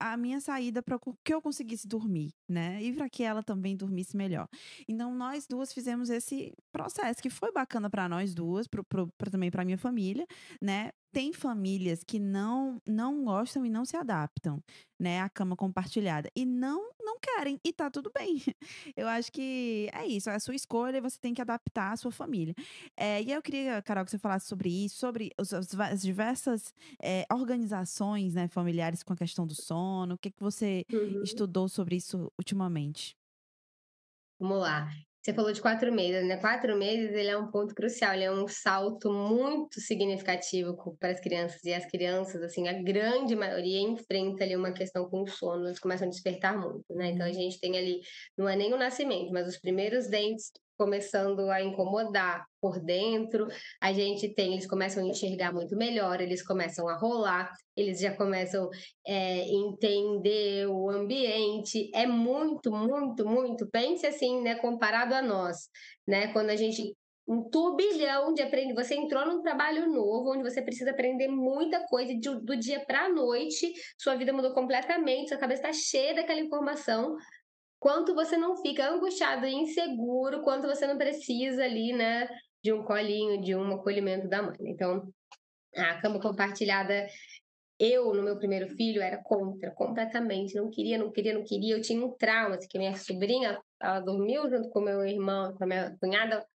a 0.00 0.16
minha 0.16 0.40
saída 0.40 0.82
para 0.82 0.98
que 1.24 1.32
eu 1.34 1.40
conseguisse 1.42 1.86
dormir, 1.88 2.32
né, 2.48 2.82
e 2.82 2.92
para 2.92 3.08
que 3.08 3.22
ela 3.22 3.42
também 3.42 3.76
dormisse 3.76 4.16
melhor. 4.16 4.48
Então 4.88 5.14
nós 5.14 5.46
2 5.46 5.72
fizemos 5.72 6.10
esse 6.10 6.52
processo 6.72 7.22
que 7.22 7.30
foi 7.30 7.52
bacana 7.52 7.88
para 7.90 8.08
nós 8.08 8.34
2, 8.34 8.66
para 8.68 8.80
o 8.80 8.84
para 8.84 9.30
também 9.30 9.50
para 9.50 9.64
minha 9.64 9.78
família, 9.78 10.26
né. 10.60 10.90
Tem 11.14 11.30
famílias 11.32 12.02
que 12.02 12.18
não 12.18 12.80
não 12.86 13.22
gostam 13.24 13.66
e 13.66 13.70
não 13.70 13.84
se 13.84 13.96
adaptam, 13.98 14.62
né, 14.98 15.20
à 15.20 15.28
cama 15.28 15.54
compartilhada 15.56 16.30
e 16.34 16.46
não 16.46 16.90
não 17.02 17.18
querem, 17.20 17.60
e 17.64 17.72
tá 17.72 17.90
tudo 17.90 18.10
bem. 18.14 18.36
Eu 18.96 19.06
acho 19.08 19.30
que 19.32 19.90
é 19.92 20.06
isso, 20.06 20.30
é 20.30 20.34
a 20.36 20.40
sua 20.40 20.54
escolha 20.54 20.96
e 20.98 21.00
você 21.02 21.18
tem 21.20 21.34
que 21.34 21.42
adaptar 21.42 21.92
à 21.92 21.96
sua 21.96 22.10
família. 22.12 22.54
Eh, 22.96 23.22
e 23.24 23.32
eu 23.32 23.42
queria, 23.42 23.82
Carol, 23.82 24.04
que 24.04 24.10
você 24.10 24.18
falasse 24.18 24.46
sobre 24.48 24.70
isso, 24.70 24.96
sobre 24.96 25.30
os 25.38 25.52
as 25.52 26.00
diversas, 26.02 26.72
eh, 27.02 27.24
organizações, 27.32 28.34
né, 28.34 28.48
familiares 28.48 29.02
com 29.02 29.12
a 29.12 29.16
questão 29.16 29.46
do 29.46 29.51
sono. 29.54 30.14
O 30.14 30.18
que 30.18 30.30
que 30.30 30.42
você 30.42 30.84
Uhum. 30.92 31.22
estudou 31.22 31.68
sobre 31.68 31.96
isso 31.96 32.30
ultimamente? 32.38 33.16
Vamos 34.38 34.58
lá. 34.60 34.88
Você 35.22 35.32
falou 35.32 35.52
de 35.52 35.60
4 35.62 35.92
meses, 35.92 36.26
né, 36.26 36.36
4 36.38 36.76
meses 36.76 37.12
ele 37.14 37.28
é 37.28 37.38
um 37.38 37.48
ponto 37.48 37.72
crucial, 37.76 38.12
ele 38.12 38.24
é 38.24 38.32
um 38.32 38.48
salto 38.48 39.08
muito 39.12 39.80
significativo 39.80 40.76
para 40.98 41.12
as 41.12 41.20
crianças, 41.20 41.62
e 41.64 41.72
as 41.72 41.86
crianças, 41.86 42.42
assim, 42.42 42.66
a 42.66 42.72
grande 42.82 43.36
maioria 43.36 43.80
enfrenta 43.80 44.42
ali 44.42 44.56
uma 44.56 44.72
questão 44.72 45.08
com 45.08 45.22
o 45.22 45.28
sono, 45.28 45.66
eles 45.68 45.78
começam 45.78 46.08
a 46.08 46.10
despertar 46.10 46.58
muito, 46.60 46.92
né, 46.96 47.10
então 47.10 47.24
a 47.24 47.30
Uhum, 47.30 47.32
gente 47.32 47.60
tem 47.60 47.78
ali, 47.78 48.00
não 48.36 48.48
é 48.48 48.56
nem 48.56 48.74
o 48.74 48.76
nascimento, 48.76 49.30
mas 49.32 49.46
os 49.46 49.60
primeiros 49.60 50.08
dentes 50.08 50.50
começando 50.82 51.48
a 51.48 51.62
incomodar 51.62 52.44
por 52.60 52.80
dentro, 52.80 53.46
a 53.80 53.92
gente 53.92 54.34
tem 54.34 54.54
eles 54.54 54.66
começam 54.66 55.04
a 55.04 55.06
enxergar 55.06 55.52
muito 55.52 55.76
melhor, 55.76 56.20
eles 56.20 56.44
começam 56.44 56.88
a 56.88 56.96
rolar, 56.98 57.52
eles 57.76 58.00
já 58.00 58.16
começam 58.16 58.68
eh, 59.06 59.44
entender 59.48 60.66
o 60.66 60.90
ambiente, 60.90 61.88
é 61.94 62.04
muito, 62.04 62.72
muito, 62.72 63.24
muito. 63.24 63.68
Pense 63.70 64.04
assim, 64.04 64.42
né, 64.42 64.56
comparado 64.56 65.14
a 65.14 65.22
nós, 65.22 65.68
né, 66.04 66.32
quando 66.32 66.50
a 66.50 66.56
gente 66.56 66.96
um 67.28 67.48
turbilhão 67.48 68.34
de 68.34 68.42
aprender. 68.42 68.74
Você 68.74 68.96
entrou 68.96 69.24
num 69.24 69.40
trabalho 69.40 69.88
novo, 69.88 70.32
onde 70.32 70.42
você 70.42 70.60
precisa 70.60 70.90
aprender 70.90 71.28
muita 71.28 71.86
coisa, 71.86 72.12
do 72.40 72.56
dia 72.56 72.84
para 72.84 73.04
a 73.04 73.08
noite, 73.08 73.72
sua 73.96 74.16
vida 74.16 74.32
mudou 74.32 74.52
completamente, 74.52 75.28
sua 75.28 75.38
cabeça 75.38 75.68
está 75.68 75.72
cheia 75.72 76.14
daquela 76.14 76.40
informação. 76.40 77.16
Quanto 77.82 78.14
você 78.14 78.36
não 78.36 78.56
fica 78.58 78.88
angustiado 78.88 79.44
e 79.44 79.52
inseguro, 79.52 80.42
quanto 80.42 80.68
você 80.68 80.86
não 80.86 80.96
precisa 80.96 81.64
ali, 81.64 81.92
né, 81.92 82.28
de 82.62 82.72
um 82.72 82.84
colinho, 82.84 83.42
de 83.42 83.56
um 83.56 83.74
acolhimento 83.74 84.28
da 84.28 84.40
mãe. 84.40 84.56
Então, 84.60 85.12
a 85.74 86.00
cama 86.00 86.20
compartilhada 86.20 87.08
eu, 87.80 88.14
no 88.14 88.22
meu 88.22 88.38
primeiro 88.38 88.68
filho, 88.68 89.02
era 89.02 89.20
contra, 89.20 89.72
completamente, 89.72 90.54
não 90.54 90.70
queria, 90.70 90.96
não 90.96 91.10
queria, 91.10 91.34
não 91.34 91.42
queria. 91.42 91.74
Eu 91.74 91.82
tinha 91.82 92.06
um 92.06 92.12
trauma, 92.12 92.54
assim, 92.54 92.68
que 92.68 92.78
minha 92.78 92.94
sobrinha, 92.94 93.60
ela 93.80 93.98
dormiu 93.98 94.48
junto 94.48 94.70
com 94.70 94.80
meu 94.80 95.04
irmão, 95.04 95.52
com 95.52 95.64
a 95.64 95.66
minha 95.66 95.96
cunhada, 96.00 96.46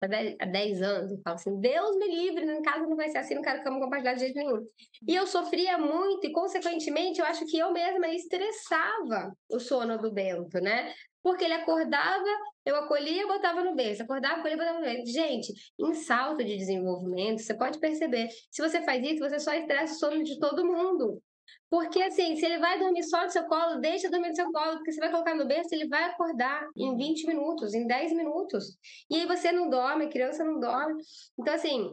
há 0.00 0.06
10, 0.06 0.36
há 0.40 0.46
10 0.46 0.82
anos. 0.82 1.12
Eu 1.12 1.20
falo 1.22 1.36
assim: 1.36 1.60
Deus 1.60 1.96
me 1.96 2.08
livre, 2.08 2.44
em 2.44 2.62
casa 2.62 2.86
não 2.86 2.96
vai 2.96 3.08
ser 3.08 3.18
assim, 3.18 3.34
não 3.34 3.42
quero 3.42 3.62
cama 3.62 3.80
compartilhada 3.80 4.18
de 4.18 4.24
jeito 4.24 4.36
nenhum. 4.36 4.66
E 5.06 5.14
eu 5.14 5.26
sofria 5.26 5.78
muito, 5.78 6.26
e 6.26 6.32
consequentemente, 6.32 7.20
eu 7.20 7.26
acho 7.26 7.46
que 7.46 7.58
eu 7.58 7.72
mesma 7.72 8.08
estressava 8.08 9.32
o 9.48 9.58
sono 9.58 9.98
do 9.98 10.12
Bento, 10.12 10.60
né? 10.60 10.92
Porque 11.22 11.44
ele 11.44 11.54
acordava, 11.54 12.24
eu 12.64 12.76
acolhia, 12.76 13.26
botava 13.26 13.64
no 13.64 13.74
berço, 13.74 14.02
acordava, 14.02 14.38
acolhia, 14.38 14.56
botava 14.56 14.78
no 14.78 14.84
berço. 14.84 15.12
Gente, 15.12 15.52
em 15.78 15.94
salto 15.94 16.44
de 16.44 16.56
desenvolvimento, 16.56 17.42
você 17.42 17.52
pode 17.52 17.80
perceber, 17.80 18.28
se 18.50 18.62
você 18.62 18.80
faz 18.82 19.04
isso, 19.04 19.18
você 19.18 19.40
só 19.40 19.52
estressa 19.52 19.94
o 19.94 19.98
sono 19.98 20.22
de 20.22 20.38
todo 20.38 20.64
mundo. 20.64 21.20
Porque 21.68 22.00
assim, 22.02 22.36
se 22.36 22.44
ele 22.44 22.58
vai 22.58 22.78
dormir 22.78 23.02
só 23.04 23.24
no 23.24 23.30
seu 23.30 23.44
colo, 23.44 23.80
deixa 23.80 24.10
dormir 24.10 24.28
no 24.28 24.36
seu 24.36 24.50
colo, 24.52 24.76
porque 24.76 24.92
você 24.92 25.00
vai 25.00 25.10
colocar 25.10 25.34
no 25.34 25.46
berço, 25.46 25.74
ele 25.74 25.88
vai 25.88 26.04
acordar 26.04 26.66
em 26.76 26.90
uhum, 26.90 26.96
20 26.96 27.26
minutos, 27.26 27.74
em 27.74 27.86
10 27.86 28.12
minutos. 28.12 28.78
E 29.10 29.16
aí 29.16 29.26
você 29.26 29.50
não 29.50 29.68
dorme, 29.68 30.04
a 30.04 30.10
criança 30.10 30.44
não 30.44 30.60
dorme. 30.60 31.02
Então, 31.38 31.54
assim, 31.54 31.92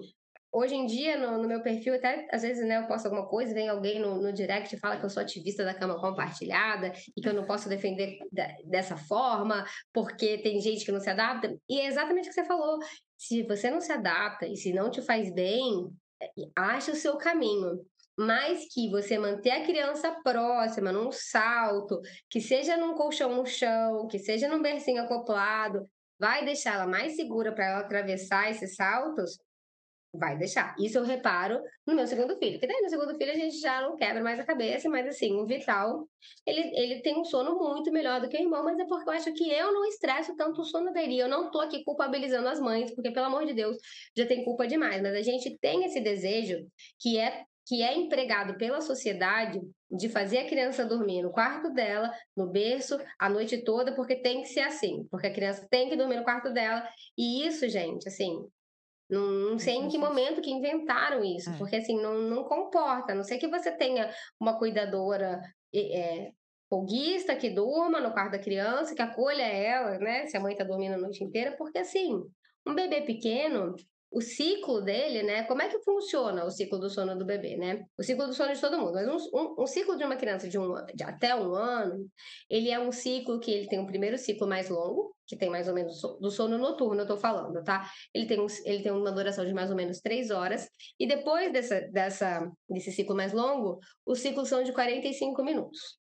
hoje 0.54 0.76
em 0.76 0.86
dia, 0.86 1.18
no, 1.18 1.42
no, 1.42 1.48
meu 1.48 1.64
perfil, 1.64 1.96
até 1.96 2.28
às 2.32 2.44
vezes 2.44 2.66
né, 2.66 2.78
eu 2.78 2.88
posto 2.88 3.08
alguma 3.08 3.28
coisa, 3.28 3.54
vem 3.54 3.68
alguém 3.68 4.00
no, 4.00 4.22
no 4.22 4.32
direct 4.32 4.74
e 4.74 4.80
fala 4.80 4.98
que 4.98 5.04
eu 5.04 5.10
sou 5.10 5.24
ativista 5.24 5.66
da 5.66 5.74
cama 5.74 6.00
compartilhada 6.00 6.94
e 7.18 7.22
que 7.22 7.28
eu 7.28 7.34
não 7.34 7.44
posso 7.44 7.68
defender 7.68 8.20
da, 8.32 8.48
dessa 8.66 8.96
forma, 8.96 9.66
porque 9.92 10.38
tem 10.38 10.62
gente 10.62 10.86
que 10.86 10.92
não 10.92 11.00
se 11.00 11.10
adapta. 11.10 11.58
E 11.68 11.80
é 11.80 11.88
exatamente 11.88 12.26
o 12.26 12.30
que 12.30 12.36
você 12.36 12.46
falou. 12.46 12.78
Se 13.18 13.42
você 13.44 13.72
não 13.72 13.82
se 13.82 13.92
adapta 13.92 14.46
e 14.46 14.56
se 14.56 14.72
não 14.72 14.92
te 14.92 15.02
faz 15.02 15.34
bem, 15.34 15.90
é, 16.22 16.30
acha 16.56 16.92
o 16.92 16.96
seu 16.96 17.18
caminho 17.18 17.84
mas 18.18 18.68
que 18.74 18.90
você 18.90 19.18
manter 19.18 19.52
a 19.52 19.66
criança 19.66 20.12
próxima, 20.24 20.92
num 20.92 21.12
salto, 21.12 22.00
que 22.30 22.40
seja 22.40 22.78
num 22.78 22.94
colchão 22.94 23.36
no 23.36 23.46
chão, 23.46 24.08
que 24.08 24.20
seja 24.20 24.48
num 24.48 24.62
bercinho 24.62 25.02
acoplado, 25.04 25.90
vai 26.20 26.46
deixar 26.46 26.76
ela 26.76 26.88
mais 26.88 27.16
segura 27.16 27.52
para 27.54 27.66
ela 27.66 27.80
atravessar 27.80 28.50
esses 28.52 28.76
saltos, 28.76 29.40
vai 30.14 30.38
deixar. 30.38 30.76
Isso 30.80 30.98
eu 30.98 31.04
reparo 31.04 31.60
no 31.88 31.96
meu 31.96 32.06
segundo 32.06 32.38
filho. 32.38 32.54
Porque 32.54 32.68
daí 32.68 32.82
no 32.82 32.90
segundo 32.90 33.18
filho 33.18 33.32
a 33.32 33.36
gente 33.36 33.60
já 33.60 33.82
não 33.82 33.98
quebra 33.98 34.22
mais 34.22 34.40
a 34.40 34.46
cabeça, 34.46 34.88
mas 34.88 35.08
assim, 35.08 35.34
o 35.34 35.46
Vital, 35.46 36.08
ele, 36.46 36.72
ele 36.80 37.02
tem 37.02 37.20
um 37.20 37.26
sono 37.26 37.58
muito 37.58 37.92
melhor 37.92 38.22
do 38.22 38.30
que 38.30 38.38
o 38.38 38.40
irmão, 38.40 38.64
mas 38.64 38.78
é 38.78 38.86
porque 38.86 39.10
eu 39.10 39.14
acho 39.14 39.34
que 39.34 39.52
eu 39.52 39.74
não 39.74 39.86
estresso 39.86 40.36
tanto 40.36 40.62
o 40.62 40.66
sono 40.66 40.94
dele. 40.94 41.18
Eu 41.18 41.28
não 41.28 41.50
tô 41.50 41.60
aqui 41.60 41.84
culpabilizando 41.84 42.48
as 42.48 42.60
mães, 42.60 42.94
porque 42.94 43.12
pelo 43.12 43.26
amor 43.26 43.46
de 43.46 43.54
Deus, 43.54 43.76
já 44.16 44.26
tem 44.28 44.46
culpa 44.46 44.68
demais. 44.68 45.02
Mas 45.02 45.16
a 45.16 45.22
gente 45.22 45.58
tem 45.60 45.84
esse 45.84 46.00
desejo 46.00 46.68
que 47.00 47.18
é 47.18 47.44
que 47.66 47.82
é 47.82 47.96
empregado 47.96 48.58
pela 48.58 48.82
sociedade 48.82 49.60
de 49.90 50.10
fazer 50.10 50.40
a 50.40 50.48
criança 50.48 50.86
dormir 50.86 51.22
no 51.22 51.32
quarto 51.32 51.72
dela, 51.72 52.12
no 52.36 52.48
berço, 52.48 53.00
a 53.18 53.30
noite 53.30 53.64
toda, 53.64 53.96
porque 53.96 54.16
tem 54.16 54.42
que 54.42 54.50
ser 54.50 54.62
assim, 54.62 55.08
porque 55.10 55.28
a 55.28 55.34
criança 55.34 55.68
tem 55.70 55.90
que 55.90 55.96
dormir 55.96 56.18
no 56.18 56.24
quarto 56.24 56.52
dela. 56.52 56.88
E 57.18 57.46
isso, 57.46 57.68
gente, 57.70 58.08
assim, 58.08 58.46
não, 59.10 59.22
não 59.52 59.60
sei 59.60 59.76
em 59.76 59.88
que 59.88 59.98
momento 59.98 60.42
que 60.42 60.52
inventaram 60.52 61.24
isso, 61.24 61.50
é. 61.50 61.58
porque 61.58 61.76
assim, 61.76 62.02
não, 62.02 62.20
não 62.22 62.44
comporta. 62.44 63.14
A 63.14 63.16
não 63.16 63.24
sei 63.24 63.38
que 63.38 63.48
você 63.48 63.72
tenha 63.72 64.12
uma 64.40 64.58
cuidadora 64.58 65.40
é, 65.74 66.32
folguista 66.70 67.36
que 67.36 67.50
durma 67.50 68.00
no 68.00 68.12
quarto 68.12 68.32
da 68.32 68.40
criança, 68.40 68.96
que 68.96 69.02
acolha 69.02 69.44
ela, 69.44 70.00
né? 70.00 70.26
Se 70.26 70.36
a 70.36 70.40
mãe 70.40 70.56
tá 70.56 70.64
dormindo 70.64 70.96
a 70.96 70.98
noite 70.98 71.24
inteira, 71.24 71.56
porque 71.58 71.78
assim, 71.78 72.20
um 72.66 72.74
bebê 72.74 73.02
pequeno, 73.02 73.76
o 74.14 74.22
ciclo 74.22 74.80
dele, 74.80 75.24
né? 75.24 75.44
Como 75.44 75.62
é 75.62 75.68
que 75.68 75.80
funciona 75.80 76.46
o 76.46 76.52
ciclo 76.52 76.78
do 76.78 76.90
sono 76.90 77.18
do 77.18 77.26
bebê, 77.26 77.58
né? 77.58 77.84
O 77.98 78.04
ciclo 78.04 78.28
do 78.28 78.34
sono 78.34 78.54
de 78.54 78.62
todo 78.62 78.78
mundo. 78.78 78.94
Mas 78.94 79.08
um, 79.08 79.38
um, 79.38 79.64
um 79.64 79.66
ciclo 79.66 79.98
de 79.98 80.04
uma 80.04 80.16
criança 80.16 80.48
de, 80.48 80.60
um, 80.60 80.74
de 80.94 81.04
até 81.04 81.36
um 81.36 81.56
ano, 81.56 82.08
ele 82.48 82.70
é 82.70 82.80
um 82.80 82.92
ciclo 82.92 83.40
que 83.40 83.52
ele 83.52 83.68
tem 83.68 83.80
um 83.80 83.88
primeiro 83.88 84.16
ciclo 84.18 84.48
mais 84.48 84.70
longo, 84.70 85.16
que 85.26 85.36
tem 85.36 85.50
mais 85.50 85.68
ou 85.68 85.74
menos 85.74 86.00
do 86.22 86.30
sono 86.30 86.60
noturno, 86.60 87.02
eu 87.02 87.08
tô 87.08 87.18
falando, 87.18 87.64
tá? 87.64 87.90
Ele 88.14 88.28
tem, 88.28 88.40
um, 88.40 88.46
ele 88.66 88.84
tem 88.84 88.92
uma 88.92 89.12
duração 89.12 89.46
de 89.46 89.54
mais 89.54 89.72
ou 89.72 89.76
menos 89.76 90.00
três 90.00 90.30
horas, 90.30 90.70
e 91.00 91.08
depois 91.08 91.52
dessa, 91.52 91.82
dessa, 91.92 92.52
desse 92.70 92.92
ciclo 92.92 93.16
mais 93.16 93.34
longo, 93.34 93.80
os 94.06 94.20
ciclos 94.20 94.48
são 94.48 94.64
de 94.64 94.74
45 94.74 95.44
minutos. 95.44 96.03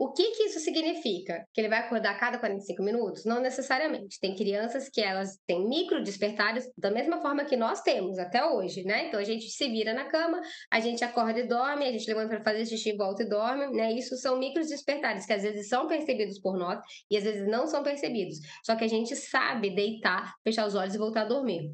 O 0.00 0.12
que, 0.12 0.30
que 0.30 0.44
isso 0.44 0.60
significa? 0.60 1.44
Que 1.52 1.60
ele 1.60 1.68
vai 1.68 1.80
acordar 1.80 2.12
a 2.12 2.14
cada 2.14 2.38
45 2.38 2.80
minutos? 2.84 3.24
Não 3.24 3.40
necessariamente. 3.40 4.20
Tem 4.20 4.32
crianças 4.36 4.88
que 4.88 5.00
elas 5.00 5.36
têm 5.44 5.68
micro 5.68 6.04
despertares 6.04 6.70
da 6.78 6.88
mesma 6.88 7.20
forma 7.20 7.44
que 7.44 7.56
nós 7.56 7.82
temos 7.82 8.16
até 8.16 8.46
hoje, 8.46 8.84
né? 8.84 9.08
Então 9.08 9.18
a 9.18 9.24
gente 9.24 9.50
se 9.50 9.68
vira 9.68 9.92
na 9.92 10.04
cama, 10.04 10.40
a 10.70 10.78
gente 10.78 11.02
acorda 11.02 11.40
e 11.40 11.48
dorme, 11.48 11.84
a 11.84 11.90
gente 11.90 12.06
levanta 12.06 12.28
para 12.28 12.44
fazer 12.44 12.64
xixi, 12.66 12.96
volta 12.96 13.24
e 13.24 13.28
dorme, 13.28 13.66
né? 13.76 13.92
Isso 13.92 14.16
são 14.18 14.38
micro 14.38 14.64
despertares 14.64 15.26
que 15.26 15.32
às 15.32 15.42
vezes 15.42 15.68
são 15.68 15.88
percebidos 15.88 16.38
por 16.38 16.56
nós 16.56 16.78
e 17.10 17.16
às 17.16 17.24
vezes 17.24 17.48
não 17.48 17.66
são 17.66 17.82
percebidos. 17.82 18.38
Só 18.64 18.76
que 18.76 18.84
a 18.84 18.88
gente 18.88 19.16
sabe 19.16 19.74
deitar, 19.74 20.32
fechar 20.44 20.64
os 20.64 20.76
olhos 20.76 20.94
e 20.94 20.98
voltar 20.98 21.22
a 21.22 21.28
dormir. 21.28 21.72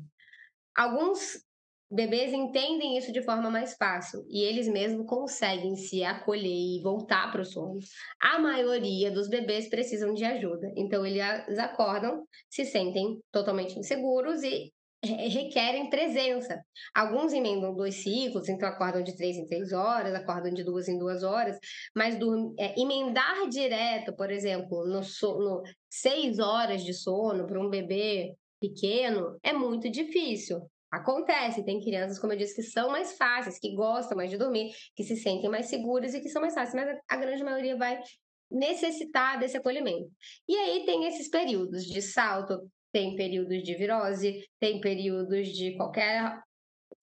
Alguns 0.74 1.44
bebês 1.90 2.32
entendem 2.32 2.96
isso 2.96 3.12
de 3.12 3.22
forma 3.22 3.50
mais 3.50 3.74
fácil 3.74 4.24
e 4.28 4.42
eles 4.42 4.68
mesmos 4.68 5.06
conseguem 5.06 5.76
se 5.76 6.02
acolher 6.02 6.48
e 6.48 6.80
voltar 6.82 7.30
para 7.30 7.42
o 7.42 7.44
sono. 7.44 7.78
A 8.20 8.38
maioria 8.38 9.10
dos 9.10 9.28
bebês 9.28 9.68
precisam 9.68 10.12
de 10.14 10.24
ajuda, 10.24 10.72
então 10.76 11.04
eles 11.06 11.58
acordam, 11.58 12.26
se 12.50 12.64
sentem 12.64 13.20
totalmente 13.30 13.78
inseguros 13.78 14.42
e 14.42 14.72
requerem 15.04 15.90
presença. 15.90 16.60
Alguns 16.94 17.32
emendam 17.32 17.74
dois 17.74 18.02
ciclos, 18.02 18.48
então 18.48 18.68
acordam 18.68 19.02
de 19.02 19.14
três 19.16 19.36
em 19.36 19.46
três 19.46 19.72
horas, 19.72 20.14
acordam 20.14 20.52
de 20.52 20.64
duas 20.64 20.88
em 20.88 20.98
duas 20.98 21.22
horas, 21.22 21.58
mas 21.94 22.16
é, 22.58 22.80
emendar 22.80 23.48
direto, 23.48 24.14
por 24.16 24.30
exemplo, 24.30 24.86
no, 24.86 25.02
so, 25.02 25.38
no 25.38 25.62
seis 25.90 26.38
horas 26.38 26.82
de 26.82 26.94
sono 26.94 27.46
para 27.46 27.60
um 27.60 27.68
bebê 27.68 28.34
pequeno 28.60 29.38
é 29.42 29.52
muito 29.52 29.90
difícil. 29.90 30.60
Acontece, 30.94 31.64
tem 31.64 31.80
crianças, 31.80 32.20
como 32.20 32.32
eu 32.32 32.36
disse, 32.36 32.54
que 32.54 32.62
são 32.62 32.88
mais 32.88 33.16
fáceis, 33.16 33.58
que 33.58 33.74
gostam 33.74 34.16
mais 34.16 34.30
de 34.30 34.38
dormir, 34.38 34.72
que 34.94 35.02
se 35.02 35.16
sentem 35.16 35.50
mais 35.50 35.66
seguras 35.66 36.14
e 36.14 36.20
que 36.20 36.28
são 36.28 36.40
mais 36.40 36.54
fáceis, 36.54 36.74
mas 36.74 36.96
a 37.08 37.16
grande 37.16 37.42
maioria 37.42 37.76
vai 37.76 38.00
necessitar 38.48 39.38
desse 39.38 39.56
acolhimento. 39.56 40.08
E 40.48 40.56
aí 40.56 40.86
tem 40.86 41.04
esses 41.06 41.28
períodos 41.28 41.84
de 41.84 42.00
salto, 42.00 42.70
tem 42.92 43.16
períodos 43.16 43.60
de 43.64 43.74
virose, 43.74 44.48
tem 44.60 44.80
períodos 44.80 45.48
de 45.48 45.76
qualquer 45.76 46.40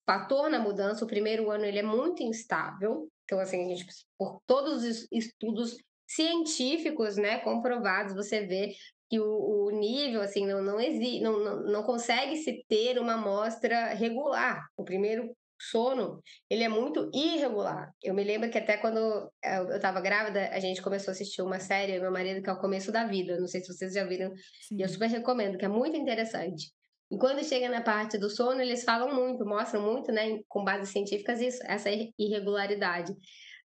fator 0.06 0.49
na 0.49 0.58
mudança. 0.58 1.04
O 1.04 1.08
primeiro 1.08 1.51
ano 1.51 1.65
ele 1.65 1.80
é 1.80 1.84
muito 1.84 2.23
instável, 2.23 3.10
então 3.25 3.39
assim, 3.39 3.75
gente, 3.75 3.86
por 4.17 4.41
todos 4.47 4.84
os 4.84 5.08
estudos 5.12 5.75
científicos, 6.08 7.17
né, 7.17 7.39
comprovados, 7.39 8.13
você 8.13 8.45
vê 8.45 8.73
que 9.12 9.19
o, 9.19 9.65
o 9.65 9.69
nível 9.71 10.21
assim 10.21 10.47
não 10.47 10.63
não, 10.63 10.80
existe, 10.80 11.19
não, 11.19 11.38
não, 11.38 11.63
não 11.63 11.84
consegue 11.84 12.38
se 12.38 12.63
ter 12.69 12.97
uma 12.97 13.15
amostra 13.15 13.93
regular. 13.93 14.65
O 14.78 14.86
primeiro 14.86 15.36
sono, 15.60 16.24
ele 16.50 16.63
é 16.63 16.69
muito 16.69 17.12
irregular. 17.13 17.91
Eu 18.02 18.13
me 18.13 18.24
lembro 18.24 18.50
que 18.50 18.58
até 18.58 18.78
quando 18.78 19.30
eu 19.43 19.76
estava 19.76 20.00
grávida, 20.00 20.47
a 20.47 20.60
gente 20.62 20.82
começou 20.82 21.12
a 21.12 21.13
assistir 21.13 21.41
uma 21.41 21.60
série, 21.60 22.00
meu 22.00 22.10
marido, 22.10 22.41
que 22.41 22.50
é 22.50 22.54
o 22.54 22.60
Começo 22.60 22.89
da 22.89 23.06
Vida. 23.06 23.38
Não 23.38 23.47
sei 23.47 23.60
se 23.60 23.67
vocês 23.74 23.93
já 23.93 24.06
viram, 24.06 24.32
Sim. 24.67 24.78
e 24.78 24.82
eu 24.82 24.88
super 24.88 25.10
recomendo, 25.10 25.58
que 25.58 25.65
é 25.65 25.67
muito 25.67 25.97
interessante. 25.97 26.71
E 27.12 27.17
quando 27.17 27.43
chega 27.43 27.67
na 27.67 27.82
parte 27.82 28.17
do 28.17 28.30
sono, 28.30 28.62
eles 28.62 28.86
falam 28.86 29.13
muito, 29.13 29.45
mostram 29.45 29.82
muito, 29.84 30.10
né, 30.13 30.39
com 30.47 30.63
bases 30.63 30.89
científicas, 30.89 31.41
isso, 31.41 31.60
essa 31.65 31.89
irregularidade. 32.17 33.13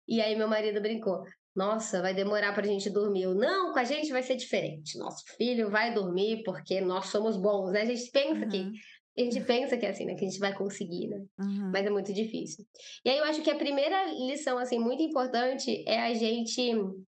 E 0.08 0.20
aí 0.20 0.36
meu 0.36 0.48
marido 0.48 0.82
brincou: 0.82 1.24
nossa, 1.56 2.02
vai 2.02 2.14
demorar 2.14 2.54
para 2.54 2.64
a 2.64 2.68
gente 2.68 2.90
dormir. 2.90 3.28
Não, 3.34 3.72
com 3.72 3.80
a 3.80 3.84
gente 3.84 4.12
vai 4.12 4.22
ser 4.22 4.36
diferente. 4.36 4.98
Nosso 4.98 5.24
filho 5.38 5.70
vai 5.70 5.94
dormir 5.94 6.44
porque 6.44 6.82
nós 6.82 7.08
somos 7.08 7.38
bons, 7.38 7.72
né? 7.72 7.82
A 7.82 7.86
gente 7.86 8.12
pensa 8.12 8.44
uhum. 8.44 8.50
que 8.50 8.72
a 9.18 9.22
gente 9.24 9.42
pensa 9.46 9.78
que 9.78 9.86
é 9.86 9.90
assim, 9.90 10.04
né? 10.04 10.16
Que 10.16 10.26
a 10.26 10.28
gente 10.28 10.40
vai 10.40 10.54
conseguir, 10.54 11.08
né? 11.08 11.24
Uhum. 11.40 11.72
Mas 11.72 11.86
é 11.86 11.90
muito 11.90 12.12
difícil. 12.12 12.66
E 13.06 13.10
aí 13.10 13.18
eu 13.18 13.24
acho 13.24 13.42
que 13.42 13.50
a 13.50 13.56
primeira 13.56 14.06
lição, 14.12 14.58
assim, 14.58 14.78
muito 14.78 15.02
importante 15.02 15.84
é 15.88 16.02
a 16.02 16.14
gente 16.14 16.62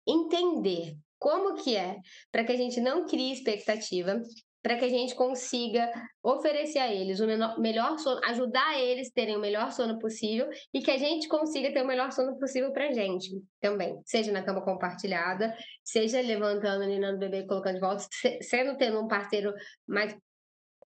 entender 0.04 0.96
como 1.20 1.54
que 1.54 1.76
é, 1.76 1.98
para 2.32 2.42
que 2.42 2.50
a 2.50 2.56
gente 2.56 2.80
não 2.80 3.06
crie 3.06 3.32
expectativa, 3.32 4.20
para 4.62 4.76
que 4.76 4.84
a 4.84 4.88
gente 4.88 5.14
consiga 5.14 5.90
oferecer 6.22 6.78
a 6.78 6.92
eles 6.92 7.18
o 7.18 7.26
menor, 7.26 7.58
melhor 7.58 7.98
sono, 7.98 8.20
ajudar 8.24 8.78
eles 8.78 9.08
a 9.08 9.12
terem 9.12 9.36
o 9.36 9.40
melhor 9.40 9.72
sono 9.72 9.98
possível 9.98 10.48
e 10.72 10.80
que 10.80 10.90
a 10.90 10.96
gente 10.96 11.26
consiga 11.26 11.72
ter 11.72 11.82
o 11.82 11.86
melhor 11.86 12.12
sono 12.12 12.38
possível 12.38 12.72
para 12.72 12.88
a 12.88 12.92
gente 12.92 13.42
também, 13.60 14.00
seja 14.04 14.30
na 14.30 14.42
cama 14.42 14.62
compartilhada, 14.62 15.54
seja 15.82 16.20
levantando, 16.20 16.84
alinhando 16.84 17.16
o 17.16 17.20
bebê 17.20 17.40
e 17.40 17.46
colocando 17.46 17.74
de 17.74 17.80
volta, 17.80 18.04
sendo 18.40 18.76
tendo 18.76 19.00
um 19.00 19.08
parceiro 19.08 19.52
mais 19.86 20.16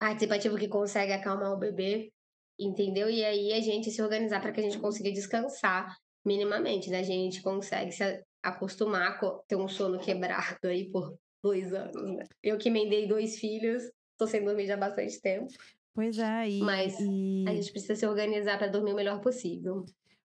participativo 0.00 0.56
que 0.56 0.68
consegue 0.68 1.12
acalmar 1.12 1.52
o 1.52 1.58
bebê, 1.58 2.10
entendeu? 2.58 3.10
E 3.10 3.24
aí 3.24 3.52
a 3.52 3.60
gente 3.60 3.90
se 3.90 4.00
organizar 4.02 4.40
para 4.40 4.52
que 4.52 4.60
a 4.60 4.62
gente 4.62 4.78
consiga 4.78 5.12
descansar 5.12 5.94
minimamente, 6.24 6.90
né? 6.90 7.00
A 7.00 7.02
gente 7.02 7.42
consegue 7.42 7.92
se 7.92 8.22
acostumar 8.42 9.18
a 9.22 9.38
ter 9.46 9.56
um 9.56 9.68
sono 9.68 9.98
quebrado 9.98 10.66
aí 10.68 10.90
por 10.90 11.14
dois 11.46 11.72
anos, 11.72 12.02
né? 12.02 12.24
Eu 12.42 12.59
que 12.59 12.68
emendei 12.68 13.06
dois 13.06 13.38
filhos, 13.38 13.85
tô 14.18 14.26
sem 14.26 14.44
dormir 14.44 14.66
já 14.66 14.74
há 14.74 14.78
bastante 14.78 15.20
tempo. 15.20 15.52
Pois 15.94 16.18
é, 16.18 16.50
e. 16.50 16.61
Mas 16.61 16.98
e... 17.00 17.44
a 17.46 17.54
gente 17.54 17.70
precisa 17.70 17.94
se 17.94 18.06
organizar 18.06 18.59
para 18.59 18.66
dormir 18.66 18.92
o 18.92 18.96
melhor 18.96 19.20
possível. 19.20 19.85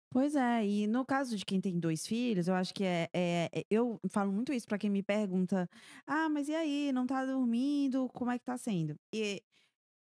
Pois 0.09 0.35
é, 0.35 0.65
e 0.65 0.87
no 0.87 1.05
caso 1.05 1.37
de 1.37 1.45
quem 1.45 1.61
tem 1.61 1.79
dois 1.79 2.05
filhos, 2.05 2.49
eu 2.49 2.53
acho 2.53 2.73
que 2.73 2.83
é, 2.83 3.07
é, 3.13 3.49
é 3.53 3.63
eu 3.69 3.97
falo 4.09 4.33
muito 4.33 4.51
isso 4.51 4.67
para 4.67 4.77
quem 4.77 4.89
me 4.89 5.03
pergunta: 5.03 5.69
ah, 6.05 6.27
mas 6.27 6.49
e 6.49 6.55
aí, 6.55 6.91
não 6.91 7.05
tá 7.05 7.25
dormindo? 7.25 8.09
Como 8.09 8.31
é 8.31 8.37
que 8.37 8.43
tá 8.43 8.57
sendo? 8.57 8.95
E, 9.13 9.41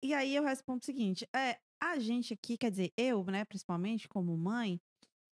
e 0.01 0.13
aí 0.13 0.35
eu 0.35 0.43
respondo 0.43 0.79
o 0.81 0.85
seguinte: 0.85 1.27
é, 1.35 1.57
a 1.79 1.99
gente 1.99 2.33
aqui, 2.33 2.57
quer 2.57 2.71
dizer, 2.71 2.91
eu, 2.97 3.23
né, 3.25 3.45
principalmente 3.45 4.07
como 4.07 4.35
mãe, 4.35 4.81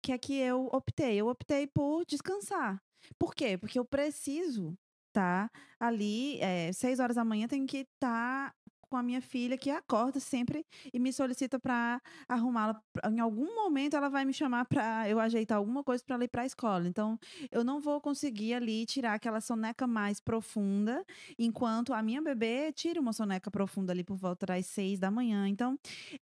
que 0.03 0.11
é 0.11 0.17
que 0.17 0.35
eu 0.35 0.67
optei. 0.71 1.15
Eu 1.15 1.27
optei 1.27 1.65
por 1.65 2.05
descansar. 2.05 2.79
Por 3.17 3.33
quê? 3.33 3.57
Porque 3.57 3.79
eu 3.79 3.85
preciso 3.85 4.77
tá 5.13 5.49
ali, 5.79 6.39
é, 6.39 6.71
seis 6.73 6.99
horas 6.99 7.15
da 7.15 7.25
manhã, 7.25 7.47
tem 7.47 7.65
que 7.65 7.79
estar 7.79 8.51
tá 8.51 8.55
com 8.89 8.95
a 8.95 9.03
minha 9.03 9.21
filha 9.21 9.57
que 9.57 9.69
acorda 9.69 10.19
sempre 10.19 10.65
e 10.93 10.99
me 10.99 11.11
solicita 11.11 11.59
para 11.59 12.01
arrumá-la. 12.27 12.81
Em 13.11 13.19
algum 13.19 13.53
momento 13.55 13.95
ela 13.95 14.09
vai 14.09 14.25
me 14.25 14.33
chamar 14.33 14.65
para 14.65 15.07
eu 15.09 15.19
ajeitar 15.19 15.57
alguma 15.57 15.83
coisa 15.83 16.03
para 16.05 16.23
ir 16.23 16.27
para 16.27 16.43
a 16.43 16.45
escola. 16.45 16.87
Então 16.87 17.19
eu 17.51 17.63
não 17.63 17.79
vou 17.79 17.99
conseguir 18.01 18.53
ali 18.53 18.85
tirar 18.85 19.13
aquela 19.13 19.41
soneca 19.41 19.85
mais 19.85 20.19
profunda, 20.19 21.03
enquanto 21.37 21.93
a 21.93 22.01
minha 22.01 22.21
bebê 22.21 22.71
tira 22.71 22.99
uma 22.99 23.13
soneca 23.13 23.51
profunda 23.51 23.91
ali 23.91 24.03
por 24.03 24.17
volta 24.17 24.45
das 24.45 24.65
seis 24.65 24.99
da 24.99 25.11
manhã. 25.11 25.47
Então, 25.47 25.77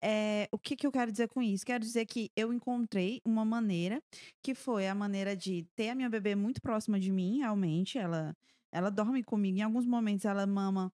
é, 0.02 0.48
o 0.52 0.58
que, 0.58 0.76
que 0.76 0.86
eu 0.86 0.91
quero 0.91 1.12
dizer 1.12 1.28
com 1.30 1.41
isso? 1.41 1.65
Quero 1.65 1.84
dizer 1.84 2.06
que 2.06 2.32
eu 2.36 2.54
encontrei 2.54 3.22
uma 3.26 3.44
maneira 3.46 4.02
que 4.41 4.54
foi 4.54 4.88
a 4.88 4.96
maneira 4.96 5.36
de 5.36 5.65
ter 5.76 5.89
a 5.89 5.96
minha 5.96 6.10
bebê 6.10 6.36
muito 6.36 6.62
próxima 6.62 7.00
de 7.00 7.12
mim, 7.12 7.39
realmente. 7.39 7.98
Ela, 7.98 8.36
ela 8.72 8.90
dorme 8.90 9.24
comigo. 9.24 9.58
Em 9.58 9.62
alguns 9.62 9.86
momentos 9.86 10.26
ela 10.26 10.46
mama 10.46 10.92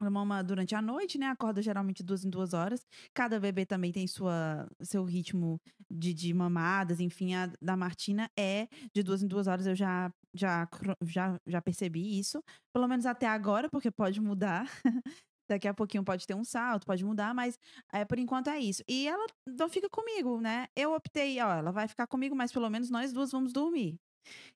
ela 0.00 0.10
mama 0.10 0.42
durante 0.42 0.74
a 0.74 0.80
noite, 0.80 1.18
né? 1.18 1.26
Acorda 1.26 1.60
geralmente 1.60 2.02
duas 2.02 2.24
em 2.24 2.30
duas 2.30 2.54
horas. 2.54 2.86
Cada 3.12 3.38
bebê 3.38 3.66
também 3.66 3.92
tem 3.92 4.06
sua, 4.06 4.66
seu 4.80 5.04
ritmo 5.04 5.60
de, 5.90 6.14
de 6.14 6.32
mamadas. 6.32 7.00
Enfim, 7.00 7.34
a 7.34 7.52
da 7.60 7.76
Martina 7.76 8.30
é 8.36 8.66
de 8.94 9.02
duas 9.02 9.22
em 9.22 9.28
duas 9.28 9.46
horas. 9.46 9.66
Eu 9.66 9.74
já, 9.74 10.10
já, 10.32 10.66
já, 11.02 11.38
já 11.46 11.60
percebi 11.60 12.18
isso. 12.18 12.42
Pelo 12.72 12.88
menos 12.88 13.04
até 13.04 13.26
agora, 13.26 13.68
porque 13.68 13.90
pode 13.90 14.20
mudar. 14.20 14.66
Daqui 15.50 15.66
a 15.66 15.74
pouquinho 15.74 16.04
pode 16.04 16.26
ter 16.28 16.34
um 16.34 16.44
salto, 16.44 16.86
pode 16.86 17.04
mudar, 17.04 17.34
mas 17.34 17.58
é, 17.92 18.04
por 18.04 18.20
enquanto 18.20 18.48
é 18.48 18.60
isso. 18.60 18.84
E 18.88 19.08
ela 19.08 19.26
não 19.58 19.68
fica 19.68 19.90
comigo, 19.90 20.40
né? 20.40 20.68
Eu 20.76 20.94
optei, 20.94 21.40
ó, 21.40 21.52
ela 21.54 21.72
vai 21.72 21.88
ficar 21.88 22.06
comigo, 22.06 22.36
mas 22.36 22.52
pelo 22.52 22.70
menos 22.70 22.88
nós 22.88 23.12
duas 23.12 23.32
vamos 23.32 23.52
dormir. 23.52 23.98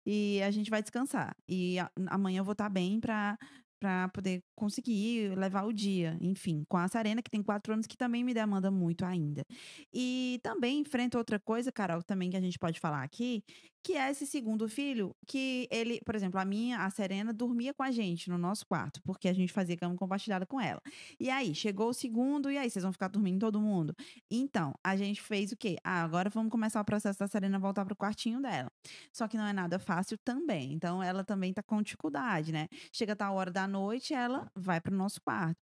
E 0.07 0.43
a 0.43 0.51
gente 0.51 0.71
vai 0.71 0.83
descansar. 0.83 1.37
E 1.49 1.77
amanhã 2.09 2.41
eu 2.41 2.45
vou 2.45 2.53
estar 2.53 2.65
tá 2.65 2.71
bem 2.71 3.01
pra, 3.01 3.39
para 3.85 4.09
poder 4.09 4.43
conseguir 4.57 5.37
levar 5.37 5.65
o 5.65 5.73
dia, 5.73 6.17
enfim, 6.19 6.65
com 6.71 6.79
a 6.79 6.89
Sarena, 6.89 7.21
que 7.21 7.31
tem 7.31 7.43
quatro 7.43 7.75
anos, 7.75 7.87
que 7.87 7.99
também 7.99 8.25
me 8.25 8.33
demanda 8.33 8.71
muito 8.71 9.05
ainda. 9.05 9.45
E 9.93 10.41
também 10.43 10.79
enfrenta 10.79 11.19
outra 11.19 11.39
coisa, 11.39 11.71
Carol, 11.71 12.03
também 12.03 12.31
que 12.31 12.37
a 12.37 12.41
gente 12.41 12.59
pode 12.59 12.81
falar 12.81 13.03
aqui, 13.03 13.45
que 13.85 13.93
é 13.93 14.11
esse 14.11 14.27
segundo 14.27 14.67
filho, 14.67 15.15
que 15.27 15.69
ele, 15.71 16.01
por 16.07 16.15
exemplo, 16.15 16.41
a 16.41 16.45
minha, 16.45 16.79
a 16.79 16.89
Serena, 16.89 17.35
dormia 17.35 17.75
com 17.75 17.83
a 17.83 17.91
gente 17.91 18.31
no 18.31 18.39
nosso 18.39 18.65
quarto, 18.67 18.99
porque 19.05 19.29
a 19.29 19.33
gente 19.35 19.53
fazia 19.53 19.77
cama 19.77 19.95
compartilhada 19.95 20.47
com 20.47 20.59
ela. 20.59 20.81
E 21.21 21.29
aí, 21.29 21.55
chegou 21.55 21.91
o 21.91 21.93
segundo, 21.93 22.51
e 22.51 22.57
aí, 22.57 22.71
vocês 22.71 22.83
vão 22.83 22.93
ficar 22.93 23.09
dormindo 23.09 23.41
todo 23.41 23.61
mundo? 23.61 23.95
Então, 24.31 24.73
a 24.83 24.97
gente 24.97 25.21
fez 25.21 25.53
o 25.53 25.57
quê? 25.57 25.77
Ah, 25.85 26.03
agora 26.03 26.31
vamos 26.31 26.51
começar 26.51 26.81
o 26.81 26.85
processo 26.85 27.19
da 27.19 27.29
Serena 27.29 27.59
voltar 27.59 27.85
pro 27.85 27.95
quartinho 27.95 28.41
dela. 28.41 28.71
Só 29.13 29.29
que 29.29 29.37
não 29.37 29.47
é 29.47 29.53
nada 29.53 29.79
fácil 29.79 30.17
também. 30.25 30.73
Então, 30.73 31.03
ela 31.03 31.23
também 31.23 31.53
tá 31.53 31.63
com 31.63 31.83
dificuldade, 31.83 32.53
né? 32.53 32.69
Chega 32.91 33.13
a 33.13 33.17
tal 33.17 33.35
hora 33.35 33.51
da 33.51 33.69
noite, 33.75 34.15
ela 34.15 34.49
vai 34.55 34.81
pro 34.81 34.95
nosso 34.95 35.21
quarto. 35.21 35.59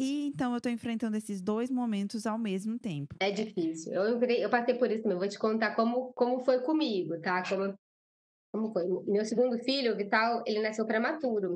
E 0.00 0.26
então 0.26 0.54
eu 0.54 0.60
tô 0.60 0.68
enfrentando 0.68 1.16
esses 1.16 1.40
dois 1.40 1.70
momentos 1.70 2.26
ao 2.26 2.38
mesmo 2.38 2.78
tempo. 2.78 3.14
É 3.20 3.30
difícil. 3.30 3.92
Eu, 3.92 4.20
eu 4.20 4.50
passei 4.50 4.74
por 4.74 4.90
isso 4.90 5.02
também. 5.02 5.18
Vou 5.18 5.28
te 5.28 5.38
contar 5.38 5.76
como, 5.76 6.12
como 6.14 6.44
foi 6.44 6.60
comigo, 6.62 7.20
tá? 7.20 7.42
Como, 7.48 7.74
como 8.52 8.72
foi. 8.72 8.84
Meu 9.06 9.24
segundo 9.24 9.58
filho, 9.58 9.92
o 9.92 9.96
Vital, 9.96 10.42
ele 10.46 10.60
nasceu 10.60 10.84
prematuro. 10.84 11.54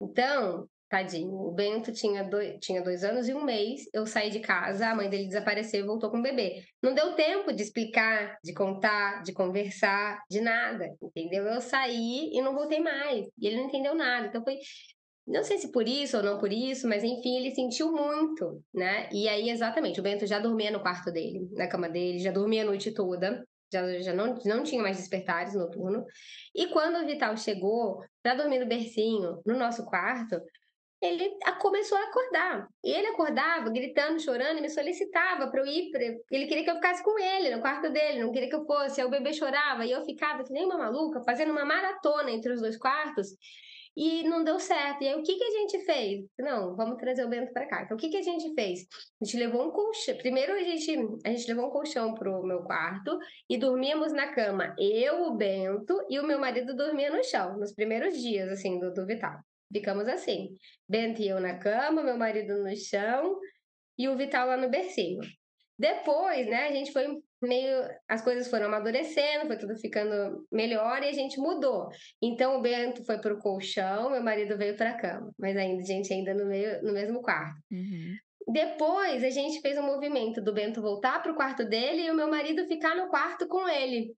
Então, 0.00 0.68
tadinho, 0.88 1.32
o 1.32 1.50
Bento 1.50 1.90
tinha 1.90 2.22
dois, 2.22 2.56
tinha 2.60 2.82
dois 2.82 3.02
anos 3.02 3.26
e 3.28 3.34
um 3.34 3.42
mês. 3.42 3.88
Eu 3.92 4.06
saí 4.06 4.30
de 4.30 4.38
casa, 4.38 4.88
a 4.88 4.94
mãe 4.94 5.10
dele 5.10 5.26
desapareceu 5.26 5.80
e 5.80 5.86
voltou 5.86 6.08
com 6.08 6.18
o 6.18 6.22
bebê. 6.22 6.62
Não 6.80 6.94
deu 6.94 7.14
tempo 7.14 7.52
de 7.52 7.62
explicar, 7.62 8.38
de 8.44 8.54
contar, 8.54 9.22
de 9.24 9.32
conversar, 9.32 10.22
de 10.30 10.40
nada, 10.40 10.94
entendeu? 11.02 11.44
Eu 11.46 11.60
saí 11.60 12.30
e 12.32 12.40
não 12.40 12.54
voltei 12.54 12.78
mais. 12.78 13.26
E 13.38 13.46
ele 13.48 13.56
não 13.56 13.66
entendeu 13.66 13.94
nada. 13.96 14.28
Então 14.28 14.44
foi 14.44 14.58
não 15.26 15.44
sei 15.44 15.58
se 15.58 15.70
por 15.70 15.86
isso 15.86 16.16
ou 16.16 16.22
não 16.22 16.38
por 16.38 16.52
isso, 16.52 16.88
mas 16.88 17.04
enfim, 17.04 17.36
ele 17.36 17.54
sentiu 17.54 17.92
muito, 17.92 18.62
né? 18.74 19.08
E 19.12 19.28
aí, 19.28 19.50
exatamente, 19.50 20.00
o 20.00 20.02
Bento 20.02 20.26
já 20.26 20.38
dormia 20.38 20.70
no 20.70 20.80
quarto 20.80 21.12
dele, 21.12 21.48
na 21.52 21.68
cama 21.68 21.88
dele, 21.88 22.18
já 22.18 22.32
dormia 22.32 22.62
a 22.62 22.66
noite 22.66 22.92
toda, 22.92 23.46
já, 23.72 24.00
já 24.00 24.12
não, 24.12 24.34
não 24.44 24.62
tinha 24.62 24.82
mais 24.82 24.96
despertares 24.96 25.54
noturno. 25.54 26.04
E 26.54 26.66
quando 26.68 27.02
o 27.02 27.06
Vital 27.06 27.36
chegou 27.36 28.04
para 28.22 28.34
dormir 28.34 28.58
no 28.58 28.66
bercinho, 28.66 29.40
no 29.46 29.56
nosso 29.56 29.84
quarto, 29.86 30.40
ele 31.00 31.36
começou 31.60 31.98
a 31.98 32.04
acordar. 32.04 32.68
E 32.84 32.92
ele 32.92 33.08
acordava, 33.08 33.70
gritando, 33.70 34.20
chorando, 34.20 34.58
e 34.58 34.60
me 34.60 34.70
solicitava 34.70 35.50
para 35.50 35.60
eu 35.60 35.66
ir. 35.66 35.90
Pra... 35.90 36.02
Ele 36.02 36.46
queria 36.46 36.62
que 36.62 36.70
eu 36.70 36.76
ficasse 36.76 37.02
com 37.02 37.18
ele 37.18 37.54
no 37.54 37.60
quarto 37.60 37.90
dele, 37.90 38.22
não 38.22 38.30
queria 38.30 38.48
que 38.48 38.54
eu 38.54 38.64
fosse. 38.64 39.00
Aí 39.00 39.06
o 39.06 39.10
bebê 39.10 39.32
chorava 39.32 39.84
e 39.84 39.90
eu 39.90 40.04
ficava 40.04 40.44
que 40.44 40.52
nem 40.52 40.64
uma 40.64 40.78
maluca, 40.78 41.22
fazendo 41.24 41.50
uma 41.50 41.64
maratona 41.64 42.30
entre 42.30 42.52
os 42.52 42.60
dois 42.60 42.76
quartos 42.76 43.30
e 43.96 44.22
não 44.24 44.42
deu 44.42 44.58
certo. 44.58 45.02
E 45.02 45.08
aí, 45.08 45.14
o 45.14 45.22
que, 45.22 45.36
que 45.36 45.44
a 45.44 45.50
gente 45.50 45.84
fez? 45.84 46.24
Não, 46.38 46.74
vamos 46.76 46.96
trazer 46.96 47.24
o 47.24 47.28
Bento 47.28 47.52
para 47.52 47.66
cá. 47.66 47.82
Então, 47.82 47.96
o 47.96 48.00
que, 48.00 48.08
que 48.08 48.16
a 48.16 48.22
gente 48.22 48.54
fez? 48.54 48.86
A 49.20 49.24
gente 49.24 49.36
levou 49.36 49.66
um 49.66 49.70
colchão. 49.70 50.16
Primeiro, 50.16 50.52
a 50.52 50.62
gente, 50.62 50.96
a 51.24 51.30
gente 51.30 51.48
levou 51.48 51.66
um 51.66 51.70
colchão 51.70 52.14
pro 52.14 52.42
meu 52.42 52.62
quarto 52.62 53.18
e 53.48 53.56
dormíamos 53.58 54.12
na 54.12 54.32
cama. 54.32 54.74
Eu, 54.78 55.24
o 55.24 55.36
Bento 55.36 55.94
e 56.08 56.18
o 56.18 56.26
meu 56.26 56.38
marido 56.38 56.74
dormia 56.74 57.10
no 57.10 57.22
chão, 57.22 57.58
nos 57.58 57.72
primeiros 57.74 58.20
dias, 58.20 58.48
assim, 58.50 58.78
do, 58.78 58.92
do 58.92 59.06
Vital. 59.06 59.38
Ficamos 59.72 60.06
assim. 60.08 60.56
Bento 60.88 61.22
e 61.22 61.28
eu 61.28 61.40
na 61.40 61.58
cama, 61.58 62.02
meu 62.02 62.16
marido 62.16 62.62
no 62.62 62.76
chão 62.76 63.38
e 63.98 64.08
o 64.08 64.16
Vital 64.16 64.46
lá 64.46 64.56
no 64.56 64.68
bercinho. 64.68 65.20
Depois, 65.82 66.46
né, 66.46 66.68
a 66.68 66.72
gente 66.72 66.92
foi 66.92 67.04
meio 67.42 67.88
as 68.08 68.22
coisas 68.22 68.48
foram 68.48 68.66
amadurecendo, 68.66 69.48
foi 69.48 69.58
tudo 69.58 69.74
ficando 69.74 70.46
melhor 70.48 71.02
e 71.02 71.08
a 71.08 71.12
gente 71.12 71.40
mudou. 71.40 71.88
Então 72.22 72.56
o 72.56 72.62
Bento 72.62 73.04
foi 73.04 73.18
para 73.18 73.34
o 73.34 73.38
colchão, 73.40 74.08
meu 74.08 74.22
marido 74.22 74.56
veio 74.56 74.76
para 74.76 74.90
a 74.90 74.96
cama, 74.96 75.32
mas 75.36 75.56
ainda 75.56 75.82
a 75.82 75.84
gente 75.84 76.12
ainda 76.12 76.34
no 76.34 76.46
meio 76.46 76.80
no 76.84 76.92
mesmo 76.92 77.20
quarto. 77.20 77.58
Uhum. 77.72 78.14
Depois 78.46 79.24
a 79.24 79.30
gente 79.30 79.60
fez 79.60 79.76
um 79.76 79.82
movimento 79.82 80.40
do 80.40 80.54
Bento 80.54 80.80
voltar 80.80 81.20
para 81.20 81.32
o 81.32 81.34
quarto 81.34 81.64
dele 81.64 82.02
e 82.02 82.10
o 82.12 82.14
meu 82.14 82.30
marido 82.30 82.64
ficar 82.68 82.94
no 82.94 83.08
quarto 83.08 83.48
com 83.48 83.68
ele. 83.68 84.14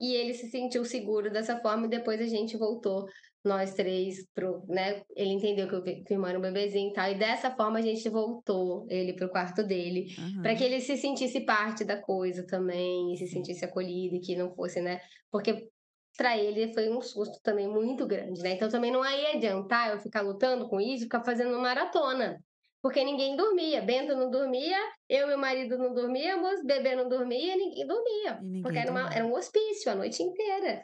E 0.00 0.14
ele 0.14 0.34
se 0.34 0.48
sentiu 0.50 0.84
seguro 0.84 1.32
dessa 1.32 1.58
forma 1.58 1.86
e 1.86 1.90
depois 1.90 2.20
a 2.20 2.26
gente 2.26 2.56
voltou 2.56 3.06
nós 3.44 3.74
três 3.74 4.26
pro, 4.34 4.62
né? 4.68 5.02
Ele 5.16 5.30
entendeu 5.30 5.66
que, 5.68 5.76
o 5.76 6.12
irmão 6.14 6.28
era 6.28 6.38
um 6.38 6.42
bebezinho 6.42 6.90
e 6.90 6.92
tal, 6.92 7.10
e 7.10 7.18
dessa 7.18 7.50
forma 7.50 7.78
a 7.78 7.82
gente 7.82 8.08
voltou 8.08 8.86
ele 8.88 9.14
pro 9.14 9.30
quarto 9.30 9.62
dele, 9.62 10.14
uhum. 10.18 10.42
para 10.42 10.54
que 10.54 10.62
ele 10.62 10.80
se 10.80 10.96
sentisse 10.96 11.40
parte 11.40 11.84
da 11.84 12.00
coisa 12.00 12.46
também, 12.46 13.12
e 13.12 13.16
se 13.16 13.26
sentisse 13.28 13.64
acolhido 13.64 14.16
e 14.16 14.20
que 14.20 14.36
não 14.36 14.54
fosse, 14.54 14.80
né? 14.80 15.00
Porque 15.30 15.68
para 16.16 16.36
ele 16.36 16.72
foi 16.74 16.90
um 16.90 17.00
susto 17.00 17.40
também 17.42 17.66
muito 17.66 18.06
grande, 18.06 18.42
né? 18.42 18.52
Então 18.52 18.68
também 18.68 18.90
não 18.90 19.04
ia 19.04 19.36
adiantar 19.36 19.90
eu 19.90 19.98
ficar 19.98 20.20
lutando 20.20 20.68
com 20.68 20.80
isso, 20.80 21.04
ficar 21.04 21.24
fazendo 21.24 21.58
maratona. 21.58 22.38
Porque 22.82 23.04
ninguém 23.04 23.36
dormia. 23.36 23.82
Bento 23.82 24.14
não 24.14 24.30
dormia, 24.30 24.78
eu 25.08 25.24
e 25.24 25.28
meu 25.28 25.38
marido 25.38 25.76
não 25.76 25.92
dormíamos, 25.92 26.64
bebê 26.64 26.94
não 26.94 27.08
dormia, 27.08 27.56
ninguém 27.56 27.86
dormia. 27.86 28.40
Ninguém 28.40 28.62
porque 28.62 28.78
era, 28.78 28.90
uma, 28.90 29.14
era 29.14 29.24
um 29.24 29.34
hospício 29.34 29.92
a 29.92 29.94
noite 29.94 30.22
inteira. 30.22 30.82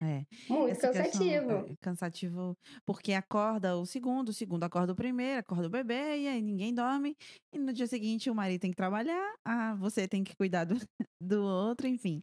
É. 0.00 0.24
Muito 0.48 0.70
Essa 0.70 0.88
cansativo. 0.88 1.50
é, 1.70 1.76
cansativo, 1.80 2.56
porque 2.86 3.12
acorda 3.12 3.76
o 3.76 3.84
segundo, 3.86 4.30
o 4.30 4.32
segundo 4.32 4.64
acorda 4.64 4.92
o 4.92 4.96
primeiro, 4.96 5.40
acorda 5.40 5.66
o 5.66 5.70
bebê, 5.70 6.18
e 6.20 6.28
aí 6.28 6.40
ninguém 6.42 6.74
dorme. 6.74 7.16
E 7.52 7.58
no 7.58 7.72
dia 7.72 7.86
seguinte 7.86 8.30
o 8.30 8.34
marido 8.34 8.60
tem 8.60 8.70
que 8.70 8.76
trabalhar, 8.76 9.34
ah, 9.44 9.74
você 9.76 10.08
tem 10.08 10.24
que 10.24 10.34
cuidar 10.36 10.64
do, 10.64 10.74
do 11.20 11.42
outro, 11.44 11.86
enfim. 11.86 12.22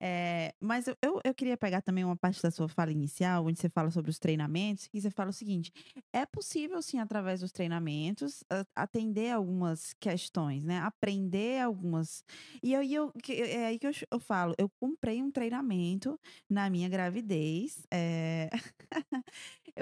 É, 0.00 0.54
mas 0.58 0.88
eu, 0.88 0.96
eu, 1.02 1.20
eu, 1.22 1.34
queria 1.34 1.56
pegar 1.58 1.82
também 1.82 2.02
uma 2.04 2.16
parte 2.16 2.42
da 2.42 2.50
sua 2.50 2.68
fala 2.68 2.90
inicial, 2.90 3.44
onde 3.44 3.60
você 3.60 3.68
fala 3.68 3.90
sobre 3.90 4.10
os 4.10 4.18
treinamentos, 4.18 4.88
e 4.94 5.00
você 5.00 5.10
fala 5.10 5.28
o 5.28 5.32
seguinte: 5.32 5.70
é 6.12 6.24
possível, 6.24 6.80
sim, 6.80 6.98
através 6.98 7.40
dos 7.40 7.52
treinamentos, 7.52 8.42
atender 8.74 9.30
algumas 9.30 9.92
questões, 10.00 10.64
né? 10.64 10.78
Aprender 10.78 11.60
algumas. 11.60 12.24
E 12.62 12.74
aí 12.74 12.94
eu, 12.94 13.12
é 13.28 13.66
aí 13.66 13.78
que 13.78 13.86
eu, 13.86 13.92
eu 14.10 14.18
falo: 14.18 14.54
eu 14.56 14.70
comprei 14.80 15.22
um 15.22 15.30
treinamento 15.30 16.18
na 16.48 16.70
minha 16.70 16.88
gravidez. 16.88 17.86
É... 17.90 18.48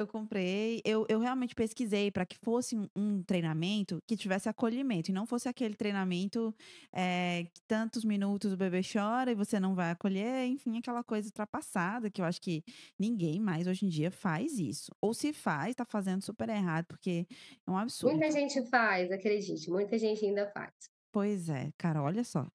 eu 0.01 0.07
comprei, 0.07 0.81
eu, 0.85 1.05
eu 1.09 1.19
realmente 1.19 1.55
pesquisei 1.55 2.11
para 2.11 2.25
que 2.25 2.37
fosse 2.39 2.77
um, 2.77 2.89
um, 2.95 3.23
treinamento 3.23 4.01
que 4.07 4.17
tivesse 4.17 4.49
acolhimento, 4.49 5.11
e 5.11 5.15
não 5.15 5.27
fosse 5.27 5.49
aquele 5.49 5.75
treinamento 5.75 6.55
é, 6.93 7.47
que 7.53 7.61
tantos 7.63 8.05
minutos 8.05 8.53
o 8.53 8.57
bebê 8.57 8.81
chora 8.81 9.33
e 9.33 9.35
você 9.35 9.59
não 9.59 9.75
vai 9.75 9.91
acolher 9.91 10.47
enfim, 10.47 10.79
aquela 10.79 11.03
coisa 11.03 11.29
ultrapassada 11.29 12.11
que 12.11 12.21
eu 12.21 12.25
acho 12.25 12.41
que 12.41 12.63
ninguém 12.99 13.41
mais 13.41 13.67
hoje 13.67 13.87
em 13.87 13.89
dia 13.89 14.11
faz 14.11 14.59
isso. 14.59 14.93
Ou 15.01 15.13
se 15.13 15.33
faz, 15.33 15.75
tá 15.75 15.85
fazendo 15.85 16.23
super 16.23 16.49
errado, 16.49 16.87
porque 16.87 17.27
é 17.67 17.71
um 17.71 17.77
absurdo. 17.77 18.17
Muita 18.17 18.31
gente 18.31 18.63
faz, 18.69 19.11
acredite, 19.11 19.71
muita 19.71 19.99
gente 19.99 20.25
ainda 20.25 20.47
faz. 20.51 20.73
Pois 21.11 21.49
é, 21.49 21.71
cara, 21.79 22.03
olha 22.03 22.23
só. 22.23 22.47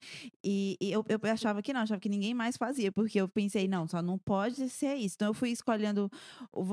E, 0.43 0.77
e 0.79 0.91
eu, 0.91 1.03
eu 1.09 1.19
achava 1.31 1.61
que 1.61 1.73
não, 1.73 1.81
achava 1.81 1.99
que 1.99 2.09
ninguém 2.09 2.33
mais 2.33 2.55
fazia, 2.55 2.91
porque 2.91 3.19
eu 3.19 3.27
pensei, 3.27 3.67
não, 3.67 3.87
só 3.87 4.01
não 4.01 4.17
pode 4.17 4.69
ser 4.69 4.95
isso. 4.95 5.15
Então 5.15 5.29
eu 5.29 5.33
fui 5.33 5.49
escolhendo, 5.49 6.09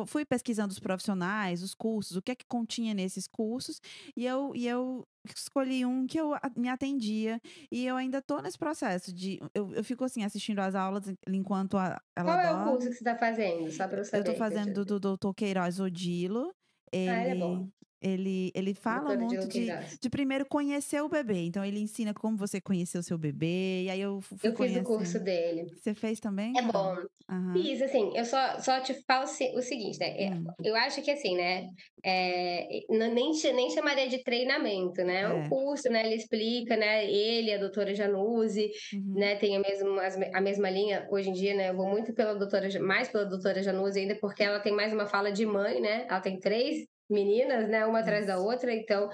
fui 0.07 0.25
pesquisando 0.25 0.73
os 0.73 0.79
profissionais, 0.79 1.63
os 1.63 1.75
cursos, 1.75 2.17
o 2.17 2.23
que 2.23 2.33
é 2.33 2.35
que 2.35 2.45
continha 2.47 2.93
nesses 2.93 3.27
cursos, 3.27 3.81
e 4.15 4.27
eu, 4.27 4.53
e 4.55 4.67
eu 4.67 5.07
escolhi 5.35 5.85
um 5.85 6.07
que 6.07 6.19
eu 6.19 6.33
me 6.57 6.69
atendia 6.69 7.41
e 7.71 7.85
eu 7.85 7.97
ainda 7.97 8.23
tô 8.23 8.41
nesse 8.41 8.59
processo 8.59 9.13
de 9.13 9.39
eu, 9.55 9.71
eu 9.75 9.85
fico 9.85 10.03
assim 10.03 10.25
assistindo 10.25 10.61
as 10.61 10.75
aulas 10.75 11.15
enquanto 11.29 11.77
a, 11.77 12.01
ela 12.17 12.37
Qual 12.37 12.41
é 12.41 12.53
o 12.53 12.65
curso 12.71 12.89
que 12.89 12.95
você 12.95 13.01
está 13.01 13.17
fazendo? 13.17 13.71
Só 13.71 13.87
para 13.87 13.99
eu 14.01 14.05
saber. 14.05 14.29
Eu 14.29 14.33
tô 14.33 14.39
fazendo 14.39 14.85
do, 14.85 14.99
do 14.99 15.17
Dr. 15.17 15.35
Queiroz 15.37 15.81
Odilo. 15.81 16.55
Ele, 16.93 17.11
ah, 17.11 17.23
ele 17.23 17.31
é 17.31 17.35
bom. 17.35 17.69
Ele, 18.03 18.51
ele 18.55 18.73
fala 18.73 19.17
de 19.17 19.25
muito 19.25 19.47
de, 19.49 19.67
Queiroz. 19.67 19.99
de 20.01 20.09
primeiro 20.11 20.47
conhecer 20.47 21.03
o 21.03 21.09
bebê. 21.09 21.45
Então, 21.45 21.65
ele 21.65 21.81
ensina 21.81 22.15
como 22.15 22.37
você 22.37 22.61
conheceu 22.61 23.01
o 23.01 23.05
seu 23.05 23.19
bebê. 23.19 23.85
E 23.85 23.91
aí 23.91 24.01
eu 24.01 24.21
fu- 24.21 24.37
fui 24.39 24.49
Eu 24.51 24.55
fiz 24.57 24.77
o 24.77 24.83
curso 24.83 24.85
conhecendo. 24.85 25.25
dele. 25.25 25.67
Você 25.77 25.95
fez 25.95 26.19
também? 26.19 26.57
É 26.57 26.63
bom. 26.63 26.97
Aham. 27.29 27.53
Fiz, 27.53 27.83
assim, 27.83 28.11
eu 28.17 28.25
só, 28.25 28.59
só 28.61 28.81
te 28.81 28.95
falo 29.07 29.25
o 29.25 29.63
seguinte, 29.63 29.99
né? 29.99 30.09
é, 30.25 30.31
Hum. 30.31 30.45
Eu 30.65 30.75
acho 30.77 31.03
que 31.03 31.11
assim, 31.11 31.37
né? 31.37 31.69
é, 32.03 32.67
nem, 32.89 33.33
nem 33.55 33.71
chamaria 33.71 34.09
de 34.09 34.23
treinamento, 34.23 35.03
né? 35.05 35.23
É 35.23 35.29
um 35.29 35.43
É. 35.45 35.49
curso, 35.49 35.89
né? 35.91 36.07
Ele 36.07 36.15
explica, 36.17 36.77
né? 36.77 37.11
Ele, 37.11 37.53
a 37.53 37.59
doutora 37.59 37.95
Januse, 37.95 38.71
Uhum. 38.95 39.15
né? 39.15 39.37
Tem 39.37 39.57
a 39.57 39.61
mesma, 39.61 40.03
a 40.35 40.41
mesma 40.41 40.71
linha. 40.71 41.07
Hoje 41.11 41.31
em 41.31 41.33
dia, 41.33 41.55
né? 41.55 41.71
Eu 41.71 41.77
vou 41.77 41.87
muito 41.89 42.15
pela 42.15 42.35
doutora, 42.35 42.69
mais 42.81 43.09
pela 43.09 43.25
doutora 43.27 43.63
Januse 43.63 44.01
ainda, 44.01 44.17
porque 44.21 44.43
ela 44.43 44.61
tem 44.61 44.73
mais 44.73 44.93
uma 44.93 45.07
fala 45.07 45.31
de 45.31 45.45
mãe, 45.45 45.81
né? 45.81 46.07
Ela 46.09 46.21
tem 46.21 46.39
três 46.39 46.87
meninas, 47.11 47.69
né? 47.69 47.85
Uma 47.87 48.01
atrás 48.01 48.27
da 48.27 48.39
outra, 48.39 48.73
então 48.75 49.09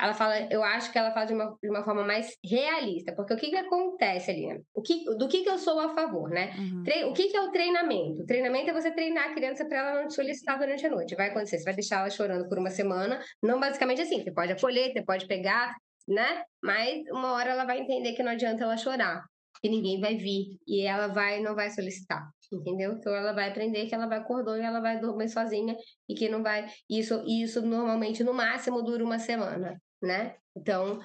ela 0.00 0.12
fala, 0.12 0.52
eu 0.52 0.64
acho 0.64 0.90
que 0.90 0.98
ela 0.98 1.12
fala 1.12 1.24
de 1.26 1.34
uma, 1.34 1.56
de 1.62 1.70
uma 1.70 1.84
forma 1.84 2.02
mais 2.04 2.36
realista, 2.44 3.14
porque 3.14 3.32
o 3.34 3.36
que 3.36 3.50
que 3.50 3.56
acontece 3.56 4.30
ali, 4.30 4.46
né? 4.48 4.60
O 4.74 4.82
que, 4.82 5.04
do 5.16 5.28
que 5.28 5.44
que 5.44 5.48
eu 5.48 5.56
sou 5.56 5.78
a 5.78 5.94
favor, 5.94 6.28
né? 6.30 6.52
Uhum. 6.58 6.82
Tre- 6.82 7.04
O 7.04 7.12
que 7.12 7.28
que 7.28 7.36
é 7.36 7.40
o 7.40 7.52
treinamento? 7.52 8.22
O 8.22 8.26
treinamento 8.26 8.70
é 8.70 8.72
você 8.72 8.90
treinar 8.90 9.30
a 9.30 9.34
criança 9.34 9.64
para 9.64 9.78
ela 9.78 10.00
não 10.00 10.08
te 10.08 10.14
solicitar 10.14 10.58
durante 10.58 10.84
a 10.84 10.90
noite. 10.90 11.14
Vai 11.14 11.28
acontecer, 11.28 11.58
você 11.58 11.64
vai 11.64 11.74
deixar 11.74 12.00
ela 12.00 12.10
chorando 12.10 12.48
por 12.48 12.58
uma 12.58 12.70
semana, 12.70 13.20
não 13.40 13.60
basicamente 13.60 14.00
assim, 14.02 14.20
você 14.22 14.32
pode 14.32 14.50
acolher, 14.52 14.92
você 14.92 15.02
pode 15.04 15.26
pegar, 15.28 15.72
né? 16.08 16.42
Mas 16.60 17.00
uma 17.12 17.32
hora 17.32 17.50
ela 17.50 17.64
vai 17.64 17.78
entender 17.78 18.14
que 18.14 18.22
não 18.22 18.32
adianta 18.32 18.64
ela 18.64 18.76
chorar, 18.76 19.22
que 19.62 19.68
ninguém 19.68 20.00
vai 20.00 20.16
vir 20.16 20.58
e 20.66 20.82
ela 20.82 21.06
vai 21.06 21.40
não 21.40 21.54
vai 21.54 21.70
solicitar, 21.70 22.28
entendeu? 22.56 22.92
Então 22.92 23.14
ela 23.14 23.32
vai 23.32 23.48
aprender 23.48 23.86
que 23.86 23.94
ela 23.94 24.06
vai 24.06 24.18
acordar 24.18 24.58
e 24.58 24.62
ela 24.62 24.80
vai 24.80 25.00
dormir 25.00 25.28
sozinha 25.28 25.76
e 26.08 26.14
que 26.14 26.28
não 26.28 26.42
vai 26.42 26.66
isso 26.88 27.22
isso 27.26 27.62
normalmente 27.62 28.22
no 28.24 28.34
máximo 28.34 28.82
dura 28.82 29.04
uma 29.04 29.18
semana, 29.18 29.80
né? 30.02 30.36
Então, 30.56 31.00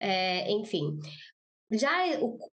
é, 0.00 0.50
enfim, 0.50 0.98
já 1.70 1.90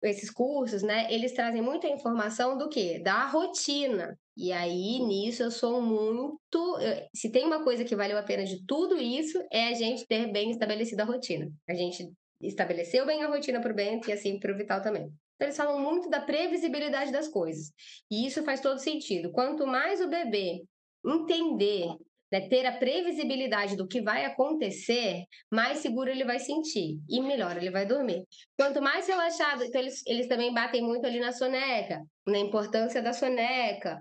esses 0.03 0.29
cursos, 0.29 0.83
né, 0.83 1.11
eles 1.13 1.33
trazem 1.33 1.61
muita 1.61 1.87
informação 1.87 2.57
do 2.57 2.67
quê? 2.67 2.99
Da 2.99 3.25
rotina. 3.27 4.17
E 4.37 4.51
aí, 4.51 4.99
nisso, 4.99 5.43
eu 5.43 5.51
sou 5.51 5.81
muito. 5.81 6.77
se 7.13 7.31
tem 7.31 7.45
uma 7.45 7.63
coisa 7.63 7.85
que 7.85 7.95
valeu 7.95 8.17
a 8.17 8.23
pena 8.23 8.43
de 8.43 8.65
tudo 8.65 8.97
isso, 8.97 9.41
é 9.49 9.69
a 9.69 9.73
gente 9.73 10.05
ter 10.05 10.29
bem 10.31 10.51
estabelecida 10.51 11.03
a 11.03 11.05
rotina. 11.05 11.49
A 11.69 11.73
gente 11.73 12.11
estabeleceu 12.41 13.05
bem 13.05 13.23
a 13.23 13.29
rotina 13.29 13.61
para 13.61 13.71
o 13.71 13.75
Bento 13.75 14.09
e 14.09 14.13
assim 14.13 14.37
para 14.37 14.51
o 14.51 14.57
Vital 14.57 14.81
também. 14.81 15.09
Então, 15.35 15.47
eles 15.47 15.57
falam 15.57 15.79
muito 15.79 16.09
da 16.09 16.21
previsibilidade 16.21 17.11
das 17.11 17.27
coisas. 17.27 17.71
E 18.09 18.25
isso 18.25 18.43
faz 18.43 18.61
todo 18.61 18.79
sentido. 18.79 19.31
Quanto 19.31 19.67
mais 19.67 20.01
o 20.01 20.07
bebê 20.07 20.63
entender, 21.05 21.87
né, 22.31 22.47
ter 22.47 22.65
a 22.65 22.77
previsibilidade 22.77 23.75
do 23.75 23.87
que 23.87 24.01
vai 24.01 24.25
acontecer, 24.25 25.23
mais 25.51 25.79
seguro 25.79 26.09
ele 26.09 26.23
vai 26.23 26.39
sentir 26.39 26.99
e 27.09 27.21
melhor 27.21 27.57
ele 27.57 27.69
vai 27.69 27.85
dormir. 27.85 28.23
Quanto 28.57 28.81
mais 28.81 29.07
relaxado, 29.07 29.63
então 29.63 29.79
eles, 29.81 30.01
eles 30.07 30.27
também 30.27 30.53
batem 30.53 30.81
muito 30.81 31.05
ali 31.05 31.19
na 31.19 31.31
soneca, 31.31 32.01
na 32.25 32.39
importância 32.39 33.01
da 33.01 33.13
soneca, 33.13 33.99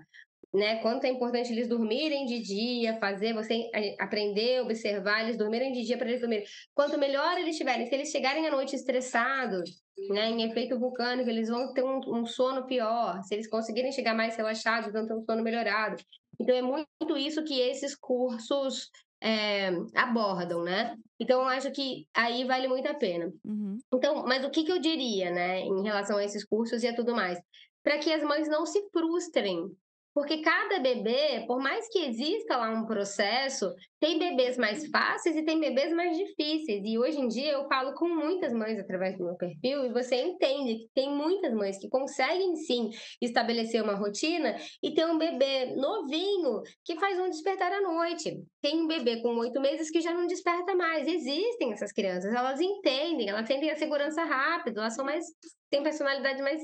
né? 0.55 0.77
Quanto 0.77 1.03
é 1.03 1.09
importante 1.09 1.51
eles 1.51 1.67
dormirem 1.67 2.25
de 2.25 2.39
dia, 2.39 2.97
fazer 2.97 3.33
você 3.33 3.69
aprender, 3.99 4.61
observar, 4.61 5.23
eles 5.23 5.37
dormirem 5.37 5.71
de 5.71 5.83
dia 5.83 5.97
para 5.97 6.07
eles 6.07 6.21
dormirem. 6.21 6.45
Quanto 6.73 6.97
melhor 6.97 7.37
eles 7.37 7.51
estiverem, 7.51 7.85
se 7.85 7.93
eles 7.93 8.09
chegarem 8.09 8.47
à 8.47 8.51
noite 8.51 8.75
estressados, 8.75 9.83
né, 10.09 10.29
em 10.29 10.43
efeito 10.43 10.79
vulcânico, 10.79 11.29
eles 11.29 11.49
vão 11.49 11.73
ter 11.73 11.83
um, 11.83 11.99
um 12.07 12.25
sono 12.25 12.65
pior. 12.65 13.21
Se 13.23 13.35
eles 13.35 13.49
conseguirem 13.49 13.91
chegar 13.91 14.15
mais 14.15 14.35
relaxados, 14.35 14.93
vão 14.93 15.05
ter 15.05 15.13
um 15.13 15.23
sono 15.23 15.43
melhorado. 15.43 16.01
Então 16.39 16.55
é 16.55 16.61
muito 16.61 17.17
isso 17.17 17.43
que 17.43 17.59
esses 17.59 17.95
cursos 17.95 18.89
é, 19.21 19.71
abordam, 19.93 20.63
né? 20.63 20.95
Então 21.19 21.47
acho 21.47 21.71
que 21.71 22.07
aí 22.13 22.45
vale 22.45 22.67
muito 22.67 22.87
a 22.87 22.93
pena. 22.93 23.31
Uhum. 23.43 23.77
Então, 23.93 24.23
mas 24.25 24.43
o 24.45 24.49
que, 24.49 24.63
que 24.63 24.71
eu 24.71 24.79
diria, 24.79 25.31
né, 25.31 25.59
em 25.59 25.83
relação 25.83 26.17
a 26.17 26.23
esses 26.23 26.45
cursos 26.45 26.83
e 26.83 26.87
a 26.87 26.95
tudo 26.95 27.15
mais? 27.15 27.39
Para 27.83 27.97
que 27.97 28.11
as 28.11 28.23
mães 28.23 28.47
não 28.47 28.65
se 28.65 28.81
frustrem. 28.89 29.69
Porque 30.15 30.37
cada 30.37 30.79
bebê, 30.79 31.43
por 31.45 31.59
mais 31.59 31.89
que 31.89 31.99
exista 31.99 32.55
lá 32.55 32.69
um 32.69 32.85
processo, 32.85 33.69
tem 33.99 34.17
bebês 34.17 34.57
mais 34.57 34.87
fáceis 34.89 35.35
e 35.35 35.43
tem 35.43 35.59
bebês 35.59 35.91
mais 35.91 36.17
difíceis. 36.17 36.81
E 36.85 36.97
hoje 36.97 37.19
em 37.19 37.27
dia 37.27 37.51
eu 37.51 37.67
falo 37.67 37.93
com 37.95 38.07
muitas 38.07 38.53
mães 38.53 38.79
através 38.79 39.17
do 39.17 39.25
meu 39.25 39.35
perfil 39.35 39.83
e 39.83 39.91
você 39.91 40.15
entende 40.15 40.75
que 40.75 40.89
tem 40.95 41.13
muitas 41.13 41.53
mães 41.53 41.77
que 41.77 41.89
conseguem 41.89 42.55
sim 42.55 42.91
estabelecer 43.21 43.83
uma 43.83 43.95
rotina 43.95 44.55
e 44.81 44.93
ter 44.93 45.05
um 45.05 45.17
bebê 45.17 45.75
novinho 45.75 46.61
que 46.85 46.97
faz 46.97 47.19
um 47.19 47.29
despertar 47.29 47.73
à 47.73 47.81
noite. 47.81 48.41
Tem 48.61 48.81
um 48.81 48.87
bebê 48.87 49.21
com 49.21 49.35
oito 49.39 49.59
meses 49.59 49.91
que 49.91 49.99
já 49.99 50.13
não 50.13 50.27
desperta 50.27 50.73
mais. 50.75 51.05
Existem 51.09 51.73
essas 51.73 51.91
crianças, 51.91 52.33
elas 52.33 52.61
entendem, 52.61 53.27
elas 53.27 53.45
sentem 53.45 53.69
a 53.69 53.75
segurança 53.75 54.23
rápido, 54.23 54.79
elas 54.79 54.95
são 54.95 55.03
mais 55.03 55.25
têm 55.69 55.83
personalidade 55.83 56.41
mais 56.41 56.61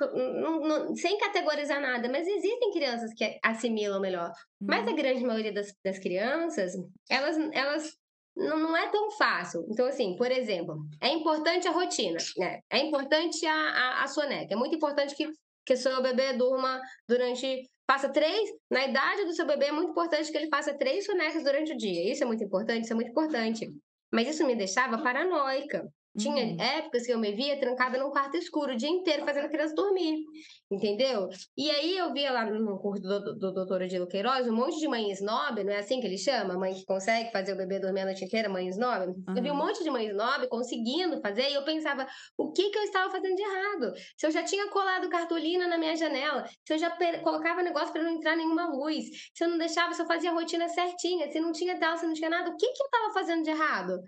não- 0.00 0.60
não- 0.60 0.96
sem 0.96 1.18
categorizar 1.18 1.80
nada, 1.80 2.08
mas 2.08 2.26
existem 2.26 2.70
crianças 2.72 3.12
que 3.14 3.38
assimilam 3.44 4.00
melhor. 4.00 4.32
Mas 4.60 4.86
a 4.86 4.90
Uhum. 4.90 4.96
grande 4.96 5.24
maioria 5.24 5.52
das, 5.52 5.72
das 5.84 5.98
crianças, 5.98 6.72
elas, 7.08 7.36
elas 7.52 7.92
não, 8.36 8.58
não 8.58 8.76
é 8.76 8.88
tão 8.90 9.10
fácil. 9.12 9.64
Então, 9.70 9.86
assim, 9.86 10.16
por 10.16 10.30
exemplo, 10.30 10.76
é 11.00 11.08
importante 11.08 11.68
a 11.68 11.70
rotina, 11.70 12.18
né? 12.38 12.60
É 12.70 12.78
importante 12.78 13.44
a, 13.46 13.54
a, 13.54 14.04
a 14.04 14.06
soneca. 14.08 14.54
É 14.54 14.56
muito 14.56 14.74
importante 14.74 15.14
que, 15.14 15.28
que 15.66 15.76
seu 15.76 16.02
bebê 16.02 16.32
durma 16.34 16.80
durante. 17.08 17.68
Faça 17.90 18.08
três. 18.10 18.48
Na 18.70 18.86
idade 18.86 19.24
do 19.24 19.34
seu 19.34 19.44
bebê, 19.46 19.66
é 19.66 19.72
muito 19.72 19.90
importante 19.90 20.30
que 20.30 20.38
ele 20.38 20.48
faça 20.48 20.72
três 20.78 21.04
sonecas 21.04 21.42
durante 21.44 21.72
o 21.72 21.76
dia. 21.76 22.10
Isso 22.10 22.22
é 22.22 22.26
muito 22.26 22.42
importante, 22.42 22.84
isso 22.84 22.92
é 22.92 22.96
muito 22.96 23.10
importante. 23.10 23.70
Mas 24.10 24.28
isso 24.28 24.46
me 24.46 24.54
deixava 24.54 25.02
paranoica. 25.02 25.86
Tinha 26.18 26.44
Uhum. 26.44 26.60
épocas 26.60 27.06
que 27.06 27.12
eu 27.12 27.18
me 27.18 27.32
via 27.32 27.58
trancada 27.58 27.98
num 27.98 28.10
quarto 28.10 28.36
escuro 28.36 28.72
o 28.72 28.76
dia 28.76 28.88
inteiro 28.88 29.24
fazendo 29.24 29.46
a 29.46 29.48
criança 29.48 29.74
dormir, 29.74 30.24
entendeu? 30.70 31.28
E 31.56 31.70
aí 31.70 31.96
eu 31.96 32.12
via 32.12 32.30
lá 32.30 32.44
no 32.44 32.78
curso 32.78 33.02
do, 33.02 33.20
do, 33.20 33.38
do 33.38 33.52
doutor 33.52 33.82
Odilo 33.82 34.06
Queiroz 34.06 34.46
um 34.46 34.54
monte 34.54 34.78
de 34.78 34.88
mãe 34.88 35.10
snob, 35.10 35.64
não 35.64 35.72
é 35.72 35.78
assim 35.78 36.00
que 36.00 36.06
ele 36.06 36.18
chama? 36.18 36.58
Mãe 36.58 36.74
que 36.74 36.84
consegue 36.84 37.30
fazer 37.32 37.54
o 37.54 37.56
bebê 37.56 37.78
dormir 37.78 38.00
a 38.02 38.04
noite 38.06 38.24
inteira, 38.24 38.48
mãe 38.48 38.68
snob. 38.68 39.14
Eu 39.34 39.42
vi 39.42 39.50
um 39.50 39.56
monte 39.56 39.82
de 39.82 39.90
mãe 39.90 40.06
snob 40.08 40.48
conseguindo 40.48 41.20
fazer 41.20 41.48
e 41.50 41.54
eu 41.54 41.64
pensava, 41.64 42.06
o 42.36 42.52
que 42.52 42.70
que 42.70 42.78
eu 42.78 42.82
estava 42.82 43.10
fazendo 43.10 43.34
de 43.34 43.42
errado? 43.42 43.92
Se 44.16 44.26
eu 44.26 44.30
já 44.30 44.42
tinha 44.42 44.68
colado 44.68 45.08
cartolina 45.08 45.66
na 45.66 45.78
minha 45.78 45.96
janela, 45.96 46.44
se 46.46 46.74
eu 46.74 46.78
já 46.78 46.90
colocava 47.22 47.62
negócio 47.62 47.92
para 47.92 48.02
não 48.02 48.10
entrar 48.12 48.36
nenhuma 48.36 48.66
luz, 48.68 49.04
se 49.34 49.44
eu 49.44 49.48
não 49.48 49.58
deixava, 49.58 49.94
se 49.94 50.02
eu 50.02 50.06
fazia 50.06 50.30
a 50.30 50.34
rotina 50.34 50.68
certinha, 50.68 51.30
se 51.30 51.40
não 51.40 51.52
tinha 51.52 51.78
tal, 51.78 51.96
se 51.96 52.06
não 52.06 52.12
tinha 52.12 52.28
nada, 52.28 52.50
o 52.50 52.56
que 52.56 52.66
que 52.66 52.82
eu 52.82 52.86
estava 52.86 53.14
fazendo 53.14 53.42
de 53.42 53.50
errado? 53.50 53.98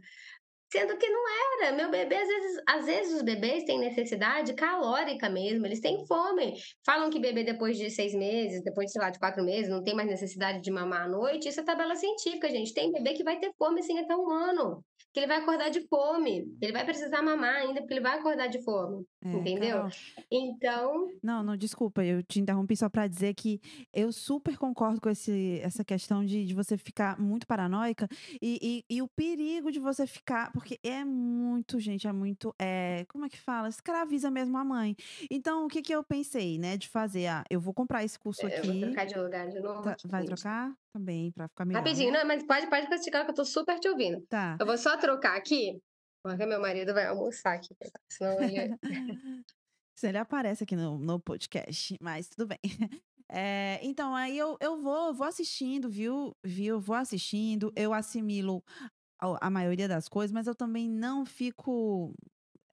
Sendo 0.74 0.98
que 0.98 1.08
não 1.08 1.22
era. 1.28 1.70
Meu 1.70 1.88
bebê, 1.88 2.16
às 2.16 2.26
vezes, 2.26 2.62
às 2.66 2.84
vezes 2.84 3.14
os 3.14 3.22
bebês 3.22 3.62
têm 3.62 3.78
necessidade 3.78 4.52
calórica 4.54 5.30
mesmo, 5.30 5.64
eles 5.64 5.78
têm 5.78 6.04
fome. 6.04 6.54
Falam 6.84 7.10
que 7.10 7.20
bebê 7.20 7.44
depois 7.44 7.78
de 7.78 7.88
seis 7.90 8.12
meses, 8.12 8.60
depois, 8.60 8.90
sei 8.90 9.00
lá, 9.00 9.08
de 9.08 9.20
quatro 9.20 9.44
meses, 9.44 9.70
não 9.70 9.84
tem 9.84 9.94
mais 9.94 10.08
necessidade 10.08 10.60
de 10.60 10.72
mamar 10.72 11.02
à 11.02 11.08
noite. 11.08 11.48
Isso 11.48 11.60
é 11.60 11.62
tabela 11.62 11.94
científica, 11.94 12.50
gente. 12.50 12.74
Tem 12.74 12.90
bebê 12.90 13.12
que 13.12 13.22
vai 13.22 13.38
ter 13.38 13.52
fome 13.56 13.78
assim 13.78 14.00
até 14.00 14.16
um 14.16 14.28
ano. 14.28 14.84
Que 15.14 15.20
ele 15.20 15.28
vai 15.28 15.36
acordar 15.36 15.70
de 15.70 15.80
fome. 15.86 16.52
Ele 16.60 16.72
vai 16.72 16.84
precisar 16.84 17.22
mamar 17.22 17.54
ainda, 17.54 17.80
porque 17.80 17.94
ele 17.94 18.00
vai 18.00 18.18
acordar 18.18 18.48
de 18.48 18.60
fome. 18.64 19.06
É, 19.24 19.32
entendeu? 19.32 19.76
Carol, 19.76 19.90
Então, 20.28 21.08
Não, 21.22 21.40
não, 21.40 21.56
desculpa, 21.56 22.04
eu 22.04 22.20
te 22.20 22.40
interrompi 22.40 22.76
só 22.76 22.88
pra 22.88 23.06
dizer 23.06 23.32
que 23.34 23.60
eu 23.92 24.12
super 24.12 24.58
concordo 24.58 25.00
com 25.00 25.08
esse, 25.08 25.60
essa 25.62 25.84
questão 25.84 26.24
de, 26.24 26.44
de 26.44 26.52
você 26.52 26.76
ficar 26.76 27.16
muito 27.18 27.46
paranoica 27.46 28.08
e, 28.42 28.84
e, 28.90 28.96
e 28.96 29.00
o 29.02 29.06
perigo 29.06 29.70
de 29.70 29.78
você 29.78 30.04
ficar, 30.04 30.50
porque 30.52 30.80
é 30.82 31.04
muito, 31.04 31.78
gente, 31.78 32.08
é 32.08 32.12
muito, 32.12 32.52
é, 32.58 33.04
como 33.08 33.24
é 33.24 33.28
que 33.28 33.38
fala? 33.40 33.68
Escraviza 33.68 34.32
mesmo 34.32 34.58
a 34.58 34.64
mãe. 34.64 34.96
Então, 35.30 35.64
o 35.64 35.68
que 35.68 35.80
que 35.80 35.94
eu 35.94 36.02
pensei, 36.02 36.58
né, 36.58 36.76
de 36.76 36.88
fazer? 36.88 37.28
Ah, 37.28 37.44
eu 37.48 37.60
vou 37.60 37.72
comprar 37.72 38.02
esse 38.02 38.18
curso 38.18 38.44
eu 38.44 38.50
vou 38.50 38.58
aqui. 38.58 38.80
trocar 38.80 39.06
de 39.06 39.16
lugar 39.16 39.48
de 39.48 39.60
novo. 39.60 39.82
Tá- 39.82 39.92
aqui, 39.92 40.08
vai 40.08 40.22
gente. 40.22 40.83
Também, 40.94 41.32
pra 41.32 41.48
ficar 41.48 41.64
melhor. 41.64 41.80
Rapidinho, 41.80 42.12
né? 42.12 42.20
não, 42.20 42.28
mas 42.28 42.46
pode, 42.46 42.70
pode 42.70 42.86
classificar 42.86 43.24
que 43.24 43.32
eu 43.32 43.34
tô 43.34 43.44
super 43.44 43.80
te 43.80 43.88
ouvindo. 43.88 44.24
Tá. 44.28 44.56
Eu 44.60 44.64
vou 44.64 44.78
só 44.78 44.96
trocar 44.96 45.36
aqui, 45.36 45.76
porque 46.22 46.46
meu 46.46 46.60
marido 46.60 46.94
vai 46.94 47.06
almoçar 47.06 47.54
aqui, 47.54 47.74
senão 48.08 48.40
ele... 48.40 48.78
Se 49.96 50.08
ele 50.08 50.18
aparece 50.18 50.62
aqui 50.62 50.76
no, 50.76 50.96
no 50.98 51.18
podcast, 51.18 51.96
mas 52.00 52.28
tudo 52.28 52.46
bem. 52.46 52.60
É, 53.36 53.80
então, 53.82 54.14
aí 54.14 54.36
eu, 54.36 54.56
eu 54.60 54.80
vou, 54.80 55.12
vou 55.14 55.26
assistindo, 55.26 55.88
viu? 55.88 56.36
Viu? 56.44 56.78
Vou 56.78 56.94
assistindo, 56.94 57.72
eu 57.74 57.94
assimilo 57.94 58.62
a, 59.18 59.46
a 59.46 59.50
maioria 59.50 59.88
das 59.88 60.08
coisas, 60.08 60.30
mas 60.30 60.46
eu 60.46 60.54
também 60.54 60.88
não 60.88 61.24
fico 61.24 62.14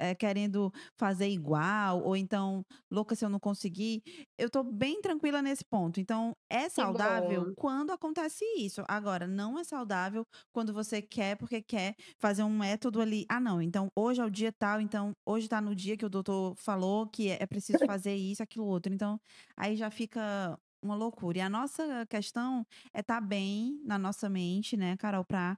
é, 0.02 0.16
querendo 0.16 0.72
fazer 0.96 1.28
igual, 1.30 2.02
ou 2.02 2.16
então, 2.16 2.66
louca 2.90 3.16
se 3.16 3.26
eu 3.26 3.30
não 3.30 3.40
conseguir. 3.40 4.02
Eu 4.38 4.50
tô 4.50 4.64
bem 4.64 5.02
tranquila 5.02 5.42
nesse 5.42 5.66
ponto. 5.66 6.00
Então, 6.00 6.34
é 6.50 6.70
saudável 6.70 7.54
quando 7.58 7.92
acontece 7.92 8.46
isso. 8.58 8.82
Agora, 8.88 9.28
não 9.28 9.60
é 9.60 9.64
saudável 9.64 10.26
quando 10.54 10.74
você 10.74 11.02
quer, 11.02 11.36
porque 11.36 11.62
quer 11.62 11.96
fazer 12.18 12.44
um 12.44 12.58
método 12.58 13.02
ali. 13.02 13.26
Ah, 13.28 13.40
não, 13.40 13.62
então 13.62 13.90
hoje 13.96 14.22
é 14.22 14.26
o 14.26 14.30
dia 14.30 14.52
tal, 14.52 14.80
então 14.80 15.12
hoje 15.26 15.50
tá 15.50 15.60
no 15.60 15.76
dia 15.76 15.98
que 15.98 16.06
o 16.06 16.10
doutor 16.10 16.56
falou 16.56 17.08
que 17.08 17.30
é 17.30 17.42
é 17.42 17.48
preciso 17.48 17.80
fazer 17.92 18.16
isso, 18.16 18.44
aquilo, 18.44 18.66
outro. 18.66 18.94
Então, 18.94 19.20
aí 19.58 19.76
já 19.76 19.90
fica 19.90 20.58
uma 20.82 20.96
loucura. 20.96 21.40
E 21.40 21.42
a 21.42 21.50
nossa 21.50 22.06
questão 22.08 22.66
é 22.94 23.02
estar 23.02 23.16
tá 23.16 23.22
bem 23.22 23.82
na 23.84 23.98
nossa 23.98 24.30
mente, 24.30 24.78
né, 24.78 24.96
Carol, 24.98 25.26
para 25.26 25.58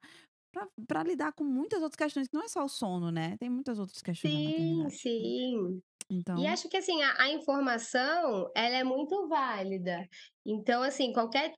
para 0.88 1.04
lidar 1.04 1.34
com 1.34 1.44
muitas 1.44 1.82
outras 1.82 1.98
questões, 1.98 2.28
que 2.28 2.36
não 2.36 2.44
é 2.44 2.48
só 2.48 2.64
o 2.64 2.70
sono, 2.70 3.12
né? 3.12 3.36
Tem 3.38 3.50
muitas 3.50 3.80
outras 3.80 4.02
questões 4.02 4.34
sim, 4.34 4.90
Sim, 4.90 5.82
então... 6.10 6.38
E 6.38 6.48
acho 6.48 6.70
que 6.70 6.78
assim, 6.78 7.02
a, 7.02 7.24
a, 7.24 7.30
informação 7.32 8.52
ela 8.56 8.78
é 8.78 8.84
muito 8.84 9.28
válida. 9.28 10.08
Então, 10.46 10.84
assim, 10.84 11.12
qualquer 11.12 11.54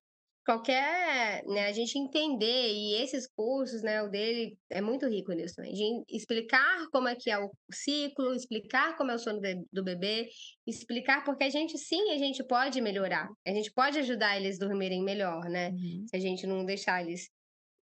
qualquer, 0.46 1.44
né, 1.48 1.66
a 1.66 1.74
gente 1.74 1.98
entender, 1.98 2.72
e 2.72 3.02
esses 3.02 3.28
cursos, 3.28 3.82
né, 3.82 4.04
o 4.04 4.10
dele 4.10 4.56
é 4.70 4.80
muito 4.80 5.08
rico 5.08 5.32
nisso, 5.34 5.60
né, 5.60 5.70
de 5.72 6.04
explicar 6.08 6.88
como 6.92 7.08
é 7.08 7.16
que 7.16 7.32
é 7.32 7.40
o 7.40 7.50
ciclo, 7.72 8.32
explicar 8.36 8.96
como 8.96 9.10
é 9.10 9.16
o 9.16 9.20
sono 9.20 9.42
do 9.74 9.84
bebê, 9.84 10.30
explicar 10.68 11.24
porque 11.24 11.46
a 11.46 11.50
gente, 11.50 11.78
sim, 11.80 12.12
a 12.12 12.18
gente 12.20 12.44
pode 12.44 12.80
melhorar, 12.80 13.28
a 13.46 13.52
gente 13.52 13.74
pode 13.74 13.98
ajudar 13.98 14.38
eles 14.38 14.62
a 14.62 14.68
dormirem 14.68 15.04
melhor, 15.04 15.46
né, 15.46 15.70
uhum. 15.72 16.06
se 16.08 16.16
a 16.16 16.20
gente 16.20 16.46
não 16.46 16.64
deixar 16.64 17.02
eles 17.02 17.28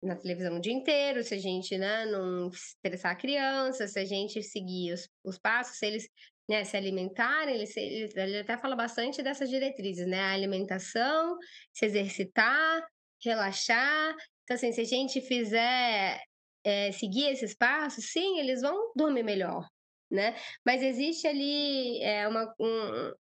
na 0.02 0.16
televisão 0.16 0.56
o 0.56 0.60
dia 0.60 0.72
inteiro, 0.72 1.22
se 1.24 1.34
a 1.34 1.38
gente, 1.38 1.76
né, 1.76 2.06
não 2.06 2.48
estressar 2.48 3.12
a 3.12 3.16
criança, 3.16 3.86
se 3.88 3.98
a 3.98 4.04
gente 4.04 4.42
seguir 4.42 4.92
os, 4.92 5.08
os 5.24 5.38
passos, 5.38 5.78
se 5.78 5.86
eles 5.86 6.08
né, 6.48 6.64
se 6.64 6.76
alimentarem, 6.76 7.54
ele, 7.54 7.66
se, 7.66 7.78
ele, 7.78 8.38
até 8.38 8.56
fala 8.56 8.74
bastante 8.74 9.22
dessas 9.22 9.50
diretrizes, 9.50 10.06
né? 10.06 10.20
A 10.20 10.32
alimentação, 10.32 11.36
se 11.74 11.84
exercitar, 11.84 12.82
relaxar. 13.22 14.16
Então, 14.44 14.54
assim, 14.54 14.72
se 14.72 14.80
a 14.80 14.84
gente 14.84 15.20
fizer 15.20 16.18
é, 16.64 16.90
seguir 16.92 17.26
esses 17.28 17.54
passos, 17.54 18.06
sim, 18.10 18.38
eles 18.38 18.62
vão 18.62 18.92
dormir 18.96 19.22
melhor, 19.22 19.68
né? 20.10 20.34
Mas 20.64 20.82
existe 20.82 21.26
ali 21.26 22.00
é, 22.02 22.26
uma, 22.26 22.54
um, 22.58 23.12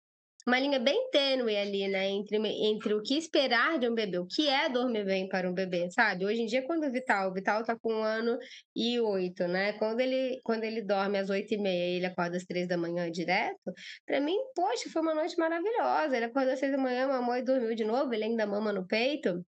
uma 0.47 0.61
linha 0.61 0.79
bem 0.79 1.11
tênue 1.11 1.57
ali, 1.57 1.89
né, 1.89 2.09
entre, 2.09 2.37
entre 2.37 2.95
o 2.95 3.03
que 3.03 3.19
esperar 3.19 3.79
de 3.81 3.89
um 3.89 3.95
bebê, 3.95 4.19
o 4.19 4.27
que 4.27 4.49
é 4.49 4.69
dormir 4.69 5.05
bem 5.05 5.29
para 5.29 5.51
um 5.51 5.53
bebê, 5.53 5.91
sabe? 5.91 6.25
Hoje 6.25 6.43
em 6.43 6.47
dia, 6.47 6.65
quando 6.65 6.87
o 6.87 6.93
Vital, 6.93 7.31
o 7.31 7.35
Vital 7.35 7.65
tá 7.65 7.77
com 7.77 7.93
um 7.93 8.03
ano 8.03 8.39
e 8.75 9.01
oito, 9.01 9.49
né? 9.49 9.73
Quando 9.75 10.01
ele, 10.01 10.41
quando 10.45 10.63
ele 10.63 10.83
dorme 10.83 11.19
às 11.19 11.31
oito 11.31 11.53
e 11.53 11.59
meia 11.59 11.97
ele 11.97 12.07
acorda 12.07 12.37
às 12.37 12.45
três 12.45 12.69
da 12.69 12.77
manhã 12.77 13.11
direto, 13.11 13.73
para 14.07 14.21
mim, 14.21 14.37
poxa, 14.55 14.89
foi 14.89 15.03
uma 15.03 15.15
noite 15.15 15.37
maravilhosa. 15.37 16.17
Ele 16.17 16.27
acordou 16.27 16.53
às 16.53 16.61
seis 16.61 16.71
da 16.71 16.79
manhã, 16.79 17.09
mamou 17.09 17.37
e 17.37 17.43
dormiu 17.43 17.75
de 17.75 17.85
novo, 17.85 18.15
ele 18.15 18.25
ainda 18.25 18.47
mama 18.47 18.73
no 18.73 18.87
peito 18.87 19.45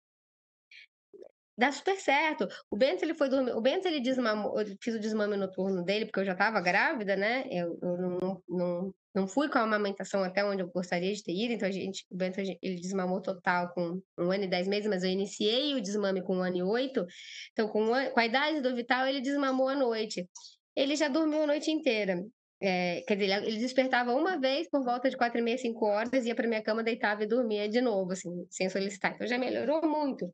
dá 1.56 1.72
super 1.72 1.96
certo. 1.96 2.46
O 2.70 2.76
Bento, 2.76 3.02
ele 3.04 3.14
foi 3.14 3.28
dormir. 3.28 3.52
O 3.52 3.60
Bento, 3.60 3.88
ele 3.88 4.00
desmamou. 4.00 4.60
Eu 4.60 4.76
fiz 4.80 4.94
o 4.94 5.00
desmame 5.00 5.36
noturno 5.36 5.82
dele, 5.84 6.06
porque 6.06 6.20
eu 6.20 6.24
já 6.24 6.32
estava 6.32 6.60
grávida, 6.60 7.16
né? 7.16 7.44
Eu, 7.50 7.78
eu 7.82 7.96
não, 7.96 8.42
não, 8.48 8.94
não 9.16 9.26
fui 9.26 9.48
com 9.48 9.56
a 9.56 9.62
amamentação 9.62 10.22
até 10.22 10.44
onde 10.44 10.62
eu 10.62 10.68
gostaria 10.68 11.10
de 11.10 11.22
ter 11.22 11.32
ido, 11.32 11.54
então 11.54 11.66
a 11.66 11.72
gente, 11.72 12.04
o 12.10 12.16
Bento 12.16 12.38
ele 12.38 12.76
desmamou 12.76 13.22
total 13.22 13.72
com 13.72 13.98
um 14.18 14.30
ano 14.30 14.44
e 14.44 14.46
dez 14.46 14.68
meses, 14.68 14.86
mas 14.86 15.02
eu 15.02 15.08
iniciei 15.08 15.74
o 15.74 15.80
desmame 15.80 16.22
com 16.22 16.36
um 16.36 16.42
ano 16.42 16.58
e 16.58 16.62
oito, 16.62 17.06
então 17.50 17.66
com, 17.66 17.86
com 17.86 18.20
a 18.20 18.26
idade 18.26 18.60
do 18.60 18.76
Vital 18.76 19.06
ele 19.06 19.22
desmamou 19.22 19.68
à 19.68 19.74
noite. 19.74 20.28
Ele 20.76 20.94
já 20.94 21.08
dormiu 21.08 21.44
a 21.44 21.46
noite 21.46 21.70
inteira. 21.70 22.22
É, 22.60 23.02
quer 23.06 23.16
dizer, 23.16 23.42
ele 23.44 23.58
despertava 23.58 24.12
uma 24.12 24.38
vez 24.38 24.68
por 24.68 24.84
volta 24.84 25.08
de 25.08 25.16
quatro 25.16 25.38
e 25.38 25.42
meia, 25.42 25.56
cinco 25.56 25.86
horas, 25.86 26.26
ia 26.26 26.34
para 26.34 26.46
minha 26.46 26.62
cama, 26.62 26.82
deitava 26.82 27.22
e 27.22 27.26
dormia 27.26 27.66
de 27.70 27.80
novo, 27.80 28.12
assim, 28.12 28.30
sem 28.50 28.68
solicitar. 28.68 29.14
Então 29.14 29.26
já 29.26 29.38
melhorou 29.38 29.80
muito. 29.88 30.30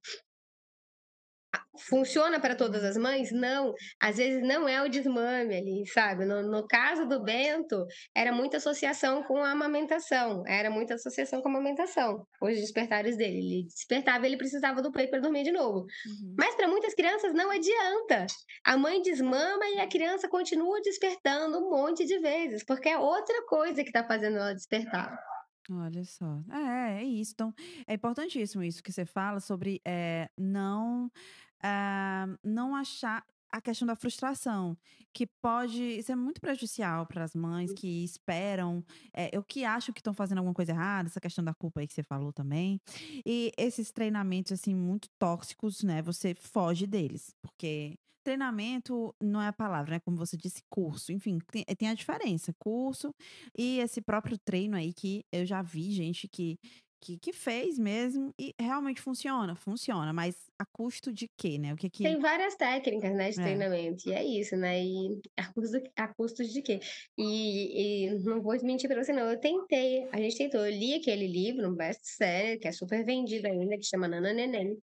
Funciona 1.89 2.39
para 2.39 2.55
todas 2.55 2.85
as 2.85 2.97
mães? 2.97 3.33
Não. 3.33 3.75
Às 3.99 4.17
vezes 4.17 4.43
não 4.43 4.69
é 4.69 4.83
o 4.83 4.89
desmame 4.89 5.57
ali, 5.57 5.87
sabe? 5.87 6.25
No, 6.25 6.43
no, 6.43 6.67
caso 6.67 7.07
do 7.07 7.23
Bento, 7.23 7.87
era 8.15 8.33
muita 8.33 8.59
associação 8.59 9.23
com 9.23 9.39
a 9.39 9.51
amamentação. 9.51 10.43
Era 10.47 10.71
muita 10.71 10.95
associação 10.95 11.41
com 11.41 11.49
a 11.49 11.53
amamentação. 11.53 12.27
Os 12.41 12.57
despertares 12.57 13.17
dele. 13.17 13.39
Ele 13.39 13.67
despertava 13.67 14.27
ele 14.27 14.37
precisava 14.37 14.83
do 14.83 14.93
peito 14.93 15.11
para 15.11 15.21
dormir 15.21 15.45
de 15.45 15.53
novo. 15.53 15.81
Uhum. 15.81 16.35
Mas 16.39 16.55
para 16.55 16.69
muitas 16.69 16.95
crianças 16.95 17.33
não 17.33 17.51
adianta. 17.51 18.27
A 18.65 18.77
mãe 18.77 19.01
desmama 19.03 19.67
e 19.75 19.81
a 19.81 19.89
criança 19.89 20.29
continua 20.29 20.81
despertando 20.83 21.59
um 21.59 21.71
monte 21.71 22.05
de 22.05 22.19
vezes, 22.19 22.65
porque 22.65 22.89
é 22.89 22.99
outra 22.99 23.45
coisa 23.47 23.83
que 23.83 23.89
está 23.89 24.05
fazendo 24.05 24.37
ela 24.37 24.55
despertar. 24.55 25.19
Olha 25.71 26.05
só. 26.05 26.43
É, 26.51 27.03
é 27.03 27.05
isso. 27.05 27.33
Então, 27.35 27.55
é 27.87 27.95
importantíssimo 27.95 28.63
isso 28.63 28.83
que 28.83 28.93
você 28.93 29.05
fala 29.05 29.41
sobre 29.41 29.81
é, 29.85 30.29
não, 30.37 31.11
ah, 31.63 32.27
não 32.43 32.75
achar 32.75 33.25
a 33.53 33.61
questão 33.61 33.87
da 33.87 33.95
frustração, 33.95 34.77
que 35.13 35.27
pode 35.27 36.03
ser 36.03 36.17
muito 36.17 36.41
prejudicial 36.41 37.07
para 37.07 37.23
as 37.23 37.35
mães 37.35 37.71
que 37.71 38.03
esperam, 38.03 38.83
é, 39.13 39.29
eu 39.31 39.45
que 39.45 39.63
acho 39.63 39.93
que 39.93 40.01
estão 40.01 40.15
fazendo 40.15 40.39
alguma 40.39 40.55
coisa 40.55 40.73
errada, 40.73 41.09
essa 41.09 41.21
questão 41.21 41.45
da 41.45 41.53
culpa 41.53 41.81
aí 41.81 41.87
que 41.87 41.93
você 41.93 42.03
falou 42.03 42.33
também. 42.33 42.81
E 43.27 43.53
esses 43.59 43.93
treinamentos, 43.93 44.53
assim, 44.53 44.75
muito 44.75 45.09
tóxicos, 45.19 45.83
né? 45.83 46.01
Você 46.01 46.35
foge 46.35 46.87
deles, 46.87 47.35
porque 47.43 47.99
Treinamento 48.23 49.15
não 49.21 49.41
é 49.41 49.49
a 49.49 49.53
palavra, 49.53 49.93
né? 49.93 50.01
Como 50.01 50.17
você 50.17 50.37
disse, 50.37 50.63
curso. 50.71 51.13
Enfim, 51.13 51.39
tem, 51.51 51.65
tem 51.65 51.89
a 51.89 51.95
diferença. 51.95 52.55
Curso 52.59 53.15
e 53.57 53.79
esse 53.79 54.01
próprio 54.01 54.39
treino 54.39 54.77
aí 54.77 54.93
que 54.93 55.25
eu 55.33 55.45
já 55.45 55.63
vi 55.63 55.91
gente 55.91 56.29
que, 56.29 56.59
que, 57.03 57.19
que, 57.19 57.33
fez 57.33 57.79
mesmo 57.79 58.33
e 58.39 58.55
realmente 58.59 59.01
funciona, 59.01 59.57
funciona, 59.57 60.13
mas 60.13 60.37
a 60.57 60.65
custo 60.65 61.13
de 61.13 61.29
quê, 61.37 61.59
né? 61.59 61.75
O 61.75 61.77
que 61.77 61.91
que... 61.91 62.05
Tem 62.05 62.21
várias 62.21 62.55
técnicas, 62.55 63.13
né, 63.13 63.31
de 63.31 63.41
é. 63.41 63.43
treinamento, 63.43 64.09
e 64.09 64.13
é 64.13 64.25
isso, 64.25 64.57
né? 64.57 64.85
E 64.85 65.21
a 65.37 65.53
custo, 65.53 65.83
a 65.97 66.09
custo 66.15 66.45
de 66.45 66.63
quê? 66.63 66.79
E, 67.19 68.07
e 68.07 68.15
não 68.21 68.41
vou 68.41 68.57
mentir 68.63 68.89
pra 68.89 69.03
você, 69.03 69.13
não, 69.13 69.29
eu 69.29 69.41
tentei, 69.41 70.09
a 70.13 70.19
gente 70.19 70.39
tentou, 70.39 70.65
eu 70.65 70.71
li 70.71 70.95
aquele 70.95 71.27
livro, 71.27 71.69
um 71.69 71.75
best-seller, 71.75 72.61
que 72.61 72.69
é 72.69 72.73
super 72.73 73.05
vendido 73.05 73.49
ainda, 73.49 73.77
que 73.77 73.85
chama 73.85 74.07
Nana 74.07 74.33
Neném, 74.33 74.79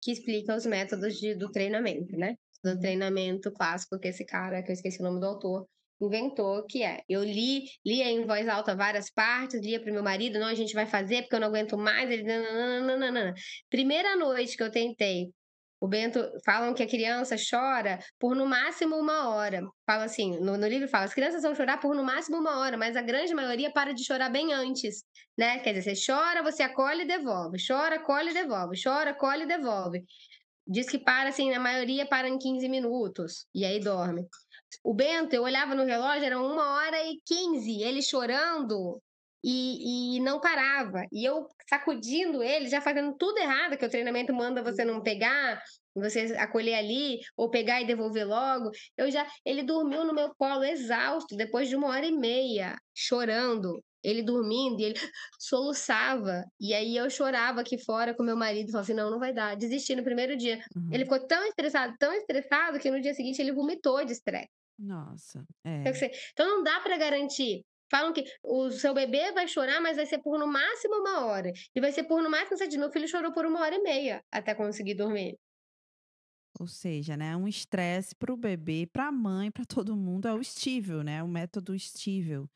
que 0.00 0.12
explica 0.12 0.54
os 0.54 0.66
métodos 0.66 1.18
de, 1.18 1.34
do 1.34 1.50
treinamento, 1.50 2.16
né? 2.16 2.36
Do 2.74 2.80
treinamento 2.80 3.50
clássico 3.52 3.98
que 3.98 4.08
esse 4.08 4.24
cara, 4.24 4.62
que 4.62 4.70
eu 4.70 4.74
esqueci 4.74 5.00
o 5.00 5.04
nome 5.04 5.20
do 5.20 5.26
autor, 5.26 5.66
inventou, 6.00 6.64
que 6.66 6.82
é, 6.82 7.00
eu 7.08 7.24
li, 7.24 7.64
lia 7.84 8.10
em 8.10 8.26
voz 8.26 8.48
alta 8.48 8.76
várias 8.76 9.10
partes, 9.10 9.60
lia 9.60 9.80
para 9.80 9.92
meu 9.92 10.02
marido, 10.02 10.38
não, 10.38 10.46
a 10.46 10.54
gente 10.54 10.74
vai 10.74 10.86
fazer 10.86 11.22
porque 11.22 11.36
eu 11.36 11.40
não 11.40 11.48
aguento 11.48 11.78
mais, 11.78 12.10
ele, 12.10 12.22
nananana. 12.24 13.34
Primeira 13.70 14.14
noite 14.16 14.56
que 14.56 14.62
eu 14.62 14.70
tentei, 14.70 15.32
o 15.78 15.86
Bento, 15.86 16.20
falam 16.44 16.72
que 16.72 16.82
a 16.82 16.88
criança 16.88 17.36
chora 17.36 17.98
por 18.18 18.34
no 18.34 18.46
máximo 18.46 18.96
uma 18.96 19.28
hora. 19.28 19.62
Fala 19.86 20.04
assim, 20.04 20.38
no, 20.40 20.56
no, 20.56 20.66
livro 20.66 20.88
fala, 20.88 21.04
as 21.04 21.12
crianças 21.12 21.42
vão 21.42 21.54
chorar 21.54 21.78
por 21.78 21.94
no 21.94 22.02
máximo 22.02 22.38
uma 22.38 22.58
hora, 22.60 22.78
mas 22.78 22.96
a 22.96 23.02
grande 23.02 23.34
maioria 23.34 23.70
para 23.70 23.92
de 23.92 24.04
chorar 24.04 24.30
bem 24.30 24.54
antes, 24.54 25.04
né? 25.36 25.58
Quer 25.58 25.74
dizer, 25.74 25.94
você 25.94 26.12
chora, 26.12 26.42
você 26.42 26.62
acolhe 26.62 27.02
e 27.02 27.06
devolve, 27.06 27.58
chora, 27.66 27.96
acolhe 27.96 28.30
e 28.30 28.34
devolve, 28.34 28.74
chora, 28.82 29.10
acolhe 29.10 29.42
e 29.42 29.46
devolve. 29.46 30.02
Diz 30.66 30.88
que 30.88 30.98
para, 30.98 31.28
assim, 31.28 31.50
na 31.50 31.60
maioria 31.60 32.06
para 32.06 32.28
em 32.28 32.38
15 32.38 32.68
minutos 32.68 33.46
e 33.54 33.64
aí 33.64 33.78
dorme. 33.78 34.26
O 34.82 34.92
Bento, 34.92 35.34
eu 35.34 35.42
olhava 35.42 35.74
no 35.74 35.84
relógio, 35.84 36.24
era 36.24 36.40
uma 36.40 36.74
hora 36.74 36.96
e 37.04 37.20
15, 37.24 37.82
ele 37.82 38.02
chorando 38.02 39.00
e, 39.42 40.16
e 40.16 40.20
não 40.20 40.40
parava. 40.40 41.04
E 41.12 41.24
eu 41.24 41.46
sacudindo 41.68 42.42
ele, 42.42 42.68
já 42.68 42.80
fazendo 42.80 43.14
tudo 43.16 43.38
errado, 43.38 43.76
que 43.76 43.86
o 43.86 43.90
treinamento 43.90 44.34
manda 44.34 44.62
você 44.62 44.84
não 44.84 45.00
pegar, 45.00 45.62
você 45.94 46.34
acolher 46.36 46.74
ali, 46.74 47.20
ou 47.36 47.48
pegar 47.48 47.80
e 47.80 47.86
devolver 47.86 48.26
logo. 48.26 48.70
Eu 48.96 49.10
já, 49.10 49.24
ele 49.44 49.62
dormiu 49.62 50.04
no 50.04 50.12
meu 50.12 50.34
colo 50.36 50.64
exausto, 50.64 51.36
depois 51.36 51.68
de 51.68 51.76
uma 51.76 51.88
hora 51.88 52.06
e 52.06 52.12
meia, 52.12 52.76
chorando 52.92 53.82
ele 54.06 54.22
dormindo 54.22 54.80
e 54.80 54.84
ele 54.84 54.94
soluçava. 55.36 56.44
E 56.60 56.72
aí 56.72 56.96
eu 56.96 57.10
chorava 57.10 57.60
aqui 57.60 57.76
fora 57.76 58.14
com 58.14 58.22
meu 58.22 58.36
marido, 58.36 58.70
falava 58.70 58.84
assim: 58.84 58.94
não, 58.94 59.10
não 59.10 59.18
vai 59.18 59.34
dar. 59.34 59.56
Desisti 59.56 59.96
no 59.96 60.04
primeiro 60.04 60.36
dia. 60.36 60.64
Uhum. 60.76 60.90
Ele 60.92 61.02
ficou 61.04 61.26
tão 61.26 61.44
estressado, 61.44 61.96
tão 61.98 62.12
estressado, 62.12 62.78
que 62.78 62.90
no 62.90 63.00
dia 63.00 63.12
seguinte 63.14 63.42
ele 63.42 63.52
vomitou 63.52 64.04
de 64.04 64.12
estresse. 64.12 64.48
Nossa. 64.78 65.44
É. 65.64 65.82
Então 66.32 66.46
não 66.46 66.62
dá 66.62 66.78
para 66.80 66.96
garantir. 66.96 67.64
Falam 67.90 68.12
que 68.12 68.24
o 68.42 68.70
seu 68.70 68.94
bebê 68.94 69.32
vai 69.32 69.48
chorar, 69.48 69.80
mas 69.80 69.96
vai 69.96 70.06
ser 70.06 70.18
por 70.18 70.38
no 70.38 70.46
máximo 70.46 70.94
uma 70.96 71.26
hora. 71.26 71.52
E 71.74 71.80
vai 71.80 71.90
ser 71.90 72.04
por 72.04 72.22
no 72.22 72.30
máximo 72.30 72.56
sete. 72.56 72.78
Meu 72.78 72.90
filho 72.90 73.08
chorou 73.08 73.32
por 73.32 73.44
uma 73.44 73.60
hora 73.60 73.74
e 73.74 73.82
meia 73.82 74.22
até 74.30 74.54
conseguir 74.54 74.94
dormir. 74.94 75.36
Ou 76.58 76.66
seja, 76.66 77.16
né, 77.16 77.36
um 77.36 77.46
estresse 77.46 78.14
para 78.14 78.32
o 78.32 78.36
bebê, 78.36 78.88
para 78.90 79.08
a 79.08 79.12
mãe, 79.12 79.50
para 79.50 79.64
todo 79.64 79.94
mundo 79.94 80.26
é 80.26 80.32
o 80.32 80.40
estível, 80.40 81.02
né? 81.02 81.22
O 81.22 81.28
método 81.28 81.74
estível 81.74 82.48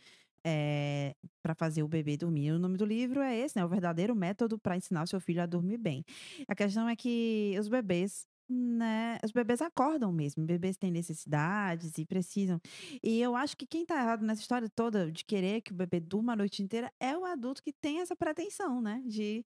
é, 0.44 1.14
eh, 1.14 1.28
para 1.42 1.54
fazer 1.54 1.82
o 1.82 1.88
bebê 1.88 2.16
dormir. 2.16 2.52
O 2.52 2.58
nome 2.58 2.76
do 2.76 2.84
livro 2.84 3.20
é 3.20 3.36
esse, 3.36 3.56
né? 3.56 3.64
O 3.64 3.68
verdadeiro 3.68 4.14
método 4.14 4.58
para 4.58 4.76
ensinar 4.76 5.06
seu 5.06 5.20
filho 5.20 5.42
a 5.42 5.46
dormir 5.46 5.78
bem. 5.78 6.04
A 6.48 6.54
questão 6.54 6.88
é 6.88 6.96
que 6.96 7.56
os 7.58 7.68
bebês 7.68 8.26
né, 8.50 9.18
os 9.24 9.30
bebês 9.30 9.62
acordam 9.62 10.12
mesmo, 10.12 10.44
bebês 10.44 10.76
têm 10.76 10.90
necessidades 10.90 11.96
e 11.98 12.04
precisam. 12.04 12.60
E 13.02 13.20
eu 13.20 13.36
acho 13.36 13.56
que 13.56 13.66
quem 13.66 13.86
tá 13.86 13.94
errado 13.96 14.24
nessa 14.24 14.40
história 14.40 14.68
toda 14.68 15.10
de 15.10 15.24
querer 15.24 15.60
que 15.62 15.72
o 15.72 15.74
bebê 15.74 16.00
durma 16.00 16.32
a 16.32 16.36
noite 16.36 16.62
inteira 16.62 16.92
é 16.98 17.16
o 17.16 17.24
adulto 17.24 17.62
que 17.62 17.72
tem 17.72 18.00
essa 18.00 18.16
pretensão, 18.16 18.80
né, 18.80 19.02
de, 19.06 19.44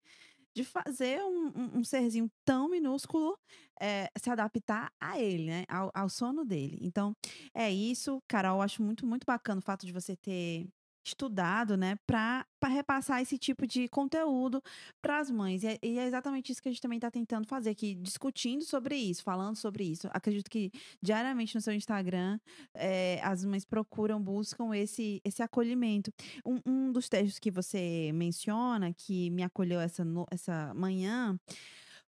de 0.55 0.65
fazer 0.65 1.23
um, 1.23 1.49
um, 1.55 1.79
um 1.81 1.85
serzinho 1.85 2.31
tão 2.45 2.69
minúsculo 2.69 3.39
é, 3.81 4.09
se 4.19 4.31
adaptar 4.31 4.91
a 4.99 5.21
ele, 5.21 5.47
né, 5.47 5.65
ao, 5.69 5.91
ao 5.95 6.09
sono 6.09 6.45
dele. 6.45 6.79
Então, 6.81 7.15
é 7.55 7.71
isso, 7.71 8.23
Carol, 8.27 8.59
eu 8.59 8.63
acho 8.63 8.83
muito, 8.83 9.07
muito 9.07 9.25
bacana 9.27 9.59
o 9.59 9.63
fato 9.63 9.85
de 9.85 9.93
você 9.93 10.17
ter 10.17 10.67
estudado, 11.05 11.77
né, 11.77 11.97
para 12.07 12.47
repassar 12.65 13.21
esse 13.21 13.37
tipo 13.37 13.67
de 13.67 13.89
conteúdo 13.89 14.63
para 15.03 15.19
as 15.19 15.31
mães. 15.31 15.63
E 15.63 15.67
é, 15.67 15.79
e 15.83 15.99
é, 15.99 16.07
exatamente 16.07 16.51
isso 16.51 16.63
que 16.63 16.69
a 16.69 16.73
gente 16.73 16.81
também 16.81 16.97
está 16.97 17.11
tentando 17.11 17.47
fazer 17.47 17.71
aqui, 17.71 17.95
discutindo 17.95 18.65
sobre 18.65 18.97
isso, 18.97 19.23
falando 19.23 19.57
sobre 19.57 19.85
isso. 19.85 20.09
Acredito 20.13 20.51
que 20.51 20.71
diariamente 21.03 21.55
no 21.55 21.61
seu 21.61 21.75
Instagram 21.75 22.39
é, 22.75 23.21
as 23.23 23.45
mães 23.45 23.65
procuram, 23.65 24.21
buscam 24.21 24.75
esse, 24.75 25.21
esse 25.25 25.43
acolhimento. 25.43 26.13
Um, 26.45 26.61
um, 26.67 26.93
dos 26.93 27.09
textos 27.09 27.39
que 27.39 27.51
você 27.51 28.11
menciona, 28.15 28.93
que 28.93 29.31
me 29.31 29.43
acolheu 29.43 29.81
essa, 29.81 30.05
essa 30.31 30.73
manhã, 30.75 31.39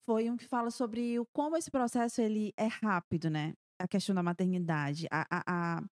foi 0.05 0.29
um 0.29 0.38
que 0.38 0.45
fala 0.45 0.71
sobre 0.71 1.19
o 1.19 1.25
como 1.25 1.57
esse 1.57 1.69
processo 1.69 2.21
ele 2.21 2.53
é 2.55 2.67
rápido, 2.67 3.29
né? 3.29 3.53
A 3.80 3.88
questão 3.88 4.15
da 4.15 4.23
maternidade, 4.23 5.07
a, 5.11 5.25
a, 5.30 5.84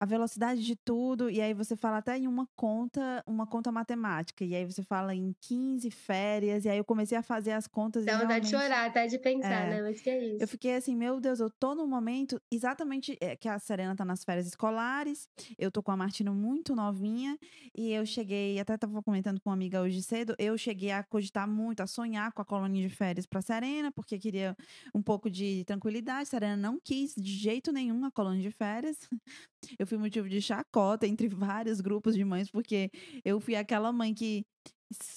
a, 0.00 0.06
velocidade 0.06 0.64
de 0.64 0.76
tudo, 0.76 1.30
e 1.30 1.40
aí 1.40 1.52
você 1.52 1.76
fala 1.76 1.98
até 1.98 2.16
em 2.16 2.26
uma 2.26 2.48
conta, 2.56 3.22
uma 3.26 3.46
conta 3.46 3.70
matemática, 3.70 4.44
e 4.44 4.54
aí 4.54 4.64
você 4.64 4.82
fala 4.82 5.14
em 5.14 5.34
15 5.40 5.90
férias, 5.90 6.64
e 6.64 6.68
aí 6.68 6.78
eu 6.78 6.84
comecei 6.84 7.16
a 7.16 7.22
fazer 7.22 7.52
as 7.52 7.66
contas. 7.66 8.04
Dá 8.04 8.18
vontade 8.18 8.46
de 8.46 8.50
chorar, 8.50 8.86
até 8.86 9.06
de 9.06 9.18
pensar, 9.18 9.66
é, 9.66 9.70
né? 9.70 9.82
Mas 9.82 10.00
que 10.00 10.10
é 10.10 10.26
isso. 10.26 10.42
Eu 10.42 10.48
fiquei 10.48 10.74
assim, 10.74 10.96
meu 10.96 11.20
Deus, 11.20 11.40
eu 11.40 11.50
tô 11.50 11.74
no 11.74 11.86
momento 11.86 12.40
exatamente 12.50 13.16
é, 13.20 13.36
que 13.36 13.48
a 13.48 13.58
Serena 13.58 13.94
tá 13.94 14.04
nas 14.04 14.24
férias 14.24 14.46
escolares, 14.46 15.28
eu 15.58 15.70
tô 15.70 15.82
com 15.82 15.90
a 15.90 15.96
Martina 15.96 16.32
muito 16.32 16.74
novinha, 16.74 17.38
e 17.76 17.92
eu 17.92 18.06
cheguei, 18.06 18.58
até 18.58 18.76
tava 18.76 19.02
comentando 19.02 19.40
com 19.40 19.50
uma 19.50 19.54
amiga 19.54 19.82
hoje 19.82 20.02
cedo, 20.02 20.34
eu 20.38 20.56
cheguei 20.56 20.90
a 20.90 21.02
cogitar 21.02 21.48
muito, 21.48 21.80
a 21.80 21.86
sonhar 21.86 22.32
com 22.32 22.40
a 22.40 22.44
colônia 22.44 22.86
de 22.86 22.94
férias 22.94 23.26
pra 23.26 23.42
Serena, 23.42 23.92
porque 23.92 24.18
queria 24.18 24.56
um 24.94 25.02
pouco 25.02 25.30
de 25.30 25.64
tranquilidade, 25.64 26.28
Serena 26.28 26.56
não 26.56 26.78
quis 26.82 27.14
de 27.14 27.33
jeito 27.34 27.72
nenhum 27.72 28.04
a 28.04 28.10
colônia 28.10 28.42
de 28.42 28.50
férias. 28.50 28.98
Eu 29.78 29.86
fui 29.86 29.96
motivo 29.98 30.28
de 30.28 30.40
chacota 30.40 31.06
entre 31.06 31.28
vários 31.28 31.80
grupos 31.80 32.14
de 32.14 32.24
mães, 32.24 32.50
porque 32.50 32.90
eu 33.24 33.40
fui 33.40 33.56
aquela 33.56 33.90
mãe 33.90 34.12
que. 34.12 34.44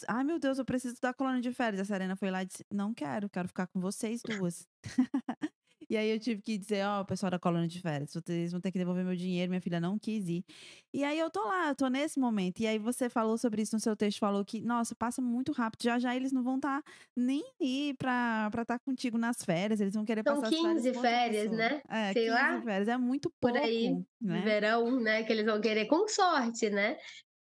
Ai, 0.07 0.24
meu 0.24 0.39
Deus, 0.39 0.57
eu 0.57 0.63
preciso 0.63 0.95
da 1.01 1.13
colônia 1.13 1.41
de 1.41 1.51
férias. 1.53 1.82
A 1.82 1.86
Serena 1.86 2.15
foi 2.15 2.32
lá 2.32 2.43
e 2.43 2.45
disse: 2.45 2.65
Não 2.72 2.93
quero, 2.93 3.30
quero 3.30 3.49
ficar 3.49 3.68
com 3.68 3.82
vocês 3.82 4.22
duas. 4.22 4.65
E 5.89 5.95
aí 5.95 6.09
eu 6.09 6.19
tive 6.19 6.41
que 6.41 6.57
dizer, 6.57 6.85
ó, 6.85 7.01
oh, 7.01 7.05
pessoal 7.05 7.31
da 7.31 7.39
colônia 7.39 7.67
de 7.67 7.79
férias, 7.79 8.13
vocês 8.13 8.51
vão 8.51 8.59
ter 8.59 8.71
que 8.71 8.77
devolver 8.77 9.05
meu 9.05 9.15
dinheiro, 9.15 9.49
minha 9.49 9.61
filha 9.61 9.79
não 9.79 9.97
quis 9.97 10.27
ir. 10.27 10.43
E 10.93 11.03
aí 11.03 11.17
eu 11.17 11.29
tô 11.29 11.41
lá, 11.47 11.69
eu 11.69 11.75
tô 11.75 11.88
nesse 11.88 12.19
momento. 12.19 12.59
E 12.59 12.67
aí 12.67 12.77
você 12.77 13.09
falou 13.09 13.38
sobre 13.38 13.61
isso 13.61 13.75
no 13.75 13.79
seu 13.79 13.95
texto, 13.95 14.19
falou 14.19 14.43
que, 14.43 14.59
nossa, 14.59 14.93
passa 14.93 15.21
muito 15.21 15.51
rápido, 15.53 15.83
já 15.83 15.97
já 15.97 16.15
eles 16.15 16.33
não 16.33 16.43
vão 16.43 16.57
estar 16.57 16.81
tá 16.81 16.91
nem 17.15 17.43
ir 17.59 17.95
pra 17.95 18.47
estar 18.49 18.65
tá 18.65 18.79
contigo 18.79 19.17
nas 19.17 19.43
férias, 19.43 19.79
eles 19.79 19.93
vão 19.93 20.03
querer 20.03 20.23
São 20.23 20.41
passar 20.41 20.49
15 20.49 20.93
férias, 20.93 21.01
férias 21.01 21.51
né? 21.51 21.81
É, 21.89 22.13
Sei 22.13 22.25
15 22.25 22.29
lá. 22.29 22.61
férias, 22.61 22.88
é 22.89 22.97
muito 22.97 23.31
pouco. 23.39 23.57
Por 23.57 23.65
aí, 23.65 23.95
né? 24.19 24.41
verão, 24.41 24.99
né? 24.99 25.23
Que 25.23 25.31
eles 25.31 25.45
vão 25.45 25.61
querer 25.61 25.85
com 25.85 26.07
sorte, 26.07 26.69
né? 26.69 26.97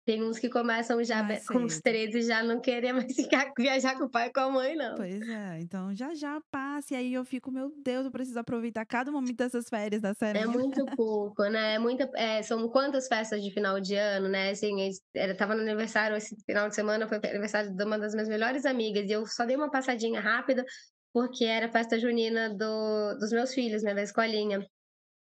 Tem 0.07 0.23
uns 0.23 0.39
que 0.39 0.49
começam 0.49 1.03
já 1.03 1.27
com 1.49 1.65
os 1.65 1.81
13 1.81 2.23
já 2.23 2.41
não 2.41 2.61
querer 2.61 2.93
mais 2.93 3.13
ficar, 3.13 3.53
viajar 3.59 3.99
com 3.99 4.05
o 4.05 4.09
pai 4.09 4.29
e 4.29 4.33
com 4.33 4.39
a 4.39 4.49
mãe, 4.49 4.77
não. 4.77 4.95
Pois 4.95 5.29
é, 5.29 5.59
então 5.59 5.93
já 5.93 6.15
já 6.15 6.41
passa. 6.49 6.95
E 6.95 6.97
aí 6.97 7.13
eu 7.13 7.25
fico, 7.25 7.51
meu 7.51 7.73
Deus, 7.83 8.05
eu 8.05 8.13
preciso 8.13 8.39
aproveitar 8.39 8.87
cada 8.87 9.11
momento 9.11 9.37
dessas 9.37 9.69
férias 9.69 10.01
da 10.01 10.15
série. 10.15 10.39
É 10.39 10.47
muito 10.47 10.87
pouco, 10.97 11.43
né? 11.49 11.75
É 11.75 11.79
muita, 11.81 12.09
é, 12.15 12.41
são 12.41 12.69
quantas 12.69 13.09
festas 13.09 13.43
de 13.43 13.51
final 13.51 13.81
de 13.81 13.97
ano, 13.97 14.29
né? 14.29 14.51
Assim, 14.51 14.77
eu 15.13 15.37
tava 15.37 15.57
no 15.57 15.63
aniversário 15.63 16.17
esse 16.17 16.37
final 16.47 16.69
de 16.69 16.77
semana, 16.77 17.09
foi 17.09 17.17
aniversário 17.17 17.75
de 17.75 17.85
uma 17.85 17.99
das 17.99 18.15
minhas 18.15 18.29
melhores 18.29 18.65
amigas, 18.65 19.11
e 19.11 19.13
eu 19.13 19.27
só 19.27 19.45
dei 19.45 19.57
uma 19.57 19.73
passadinha 19.73 20.21
rápida, 20.21 20.65
porque 21.13 21.45
era 21.45 21.69
festa 21.69 21.99
junina 21.99 22.49
do, 22.49 23.19
dos 23.19 23.33
meus 23.33 23.53
filhos, 23.53 23.83
né? 23.83 23.93
Da 23.93 24.05
escolinha. 24.05 24.65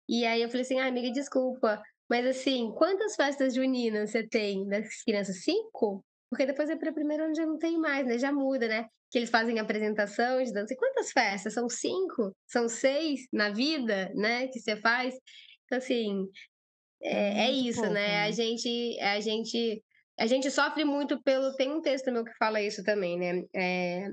E 0.07 0.27
aí 0.27 0.43
eu 0.43 0.49
falei 0.51 0.63
assim, 0.63 0.79
ah, 0.79 0.89
amiga, 0.89 1.11
desculpa, 1.11 1.81
mas 2.09 2.27
assim, 2.27 2.73
quantas 2.77 3.15
festas 3.15 3.55
juninas 3.55 4.11
você 4.11 4.27
tem 4.27 4.67
das 4.67 5.03
crianças? 5.03 5.43
Cinco? 5.43 6.05
Porque 6.31 6.47
depois 6.47 6.69
é 6.71 6.77
para 6.77 6.93
primeiro 6.93 7.25
ano 7.25 7.35
já 7.35 7.47
não 7.47 7.59
tem 7.59 7.79
mais, 7.79 8.07
né? 8.07 8.19
Já 8.19 8.33
muda, 8.33 8.69
né? 8.69 8.87
Que 9.11 9.19
eles 9.19 9.31
fazem 9.31 9.59
apresentação 9.59 10.43
de 10.43 10.53
dança. 10.53 10.75
E 10.75 10.77
quantas 10.77 11.11
festas? 11.11 11.55
São 11.55 11.69
cinco? 11.69 12.35
São 12.47 12.69
seis 12.69 13.27
na 13.33 13.51
vida, 13.51 14.11
né? 14.15 14.49
Que 14.49 14.61
você 14.61 14.77
faz. 14.77 15.15
Então, 15.65 15.79
assim, 15.79 16.27
é, 17.03 17.13
é, 17.13 17.47
é 17.47 17.51
isso, 17.51 17.81
pouco, 17.81 17.95
né? 17.95 18.09
né? 18.09 18.23
A 18.25 18.31
gente, 18.31 18.99
a 19.01 19.21
gente, 19.21 19.83
a 20.19 20.27
gente 20.27 20.51
sofre 20.51 20.85
muito 20.85 21.23
pelo. 21.23 21.55
Tem 21.57 21.71
um 21.71 21.81
texto 21.81 22.13
meu 22.13 22.25
que 22.25 22.35
fala 22.39 22.61
isso 22.61 22.83
também, 22.85 23.19
né? 23.19 23.45
É, 23.55 24.09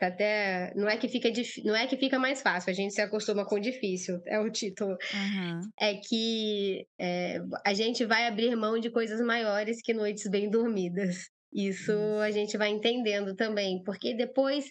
até 0.00 0.72
não 0.74 0.88
é 0.88 0.96
que 0.96 1.08
fica 1.08 1.30
não 1.64 1.74
é 1.74 1.86
que 1.86 1.96
fica 1.96 2.18
mais 2.18 2.42
fácil, 2.42 2.70
a 2.70 2.74
gente 2.74 2.94
se 2.94 3.00
acostuma 3.00 3.44
com 3.46 3.56
o 3.56 3.60
difícil, 3.60 4.20
é 4.26 4.38
o 4.38 4.50
título. 4.50 4.92
Uhum. 4.92 5.60
É 5.80 5.94
que 5.94 6.86
é, 6.98 7.40
a 7.64 7.74
gente 7.74 8.04
vai 8.04 8.26
abrir 8.26 8.54
mão 8.56 8.78
de 8.78 8.90
coisas 8.90 9.20
maiores 9.20 9.80
que 9.82 9.94
noites 9.94 10.28
bem 10.28 10.50
dormidas. 10.50 11.30
Isso 11.52 11.92
a 12.20 12.32
gente 12.32 12.56
vai 12.58 12.70
entendendo 12.70 13.36
também, 13.36 13.80
porque 13.84 14.12
depois 14.12 14.64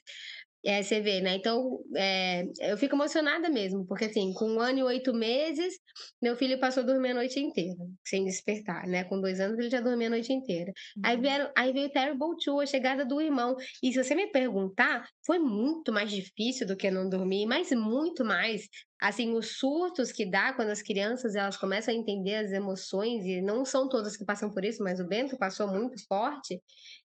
é, 0.66 0.82
você 0.82 1.02
vê, 1.02 1.22
né? 1.22 1.36
Então, 1.36 1.80
é, 1.96 2.46
eu 2.62 2.78
fico 2.78 2.96
emocionada 2.96 3.50
mesmo, 3.50 3.86
porque 3.86 4.06
assim, 4.06 4.34
com 4.34 4.46
um 4.46 4.60
ano 4.60 4.80
e 4.80 4.84
oito 4.84 5.14
meses, 5.14 5.78
meu 6.22 6.36
filho 6.36 6.60
passou 6.60 6.84
a 6.84 6.86
dormir 6.86 7.12
a 7.12 7.16
noite 7.16 7.40
inteira, 7.40 7.78
sem 8.06 8.24
despertar, 8.26 8.88
né? 8.88 9.04
Com 9.04 9.20
dois 9.20 9.40
anos 9.40 9.60
ele 9.60 9.70
já 9.70 9.82
dormia 9.82 10.08
a 10.08 10.12
noite 10.12 10.32
inteira. 10.32 10.72
Uhum. 10.98 11.02
Aí, 11.06 11.18
vieram, 11.18 11.52
aí 11.58 11.74
veio 11.74 11.92
Terrible 11.92 12.36
Two, 12.44 12.60
a 12.62 12.66
chegada 12.66 13.06
do 13.06 13.20
irmão. 13.22 13.56
E 13.82 13.92
se 13.92 14.04
você 14.04 14.16
me 14.16 14.28
perguntar, 14.32 15.08
foi 15.26 15.40
muito 15.40 15.92
mais 15.92 16.10
difícil 16.10 16.66
do 16.66 16.78
que 16.78 16.90
não 16.90 17.10
dormir, 17.10 17.46
mas 17.46 17.72
muito 17.72 18.24
mais. 18.24 18.68
Assim, 19.04 19.36
os 19.36 19.58
surtos 19.58 20.12
que 20.12 20.26
dá 20.26 20.54
quando 20.54 20.70
as 20.70 20.82
crianças 20.82 21.36
elas 21.36 21.58
começam 21.58 21.94
a 21.94 21.98
entender 21.98 22.36
as 22.36 22.52
emoções, 22.52 23.26
e 23.26 23.42
não 23.42 23.66
são 23.66 23.90
todas 23.90 24.16
que 24.16 24.24
passam 24.24 24.50
por 24.50 24.64
isso, 24.64 24.82
mas 24.82 25.00
o 25.00 25.08
Bento 25.08 25.38
passou 25.38 25.68
muito 25.68 26.02
forte 26.08 26.62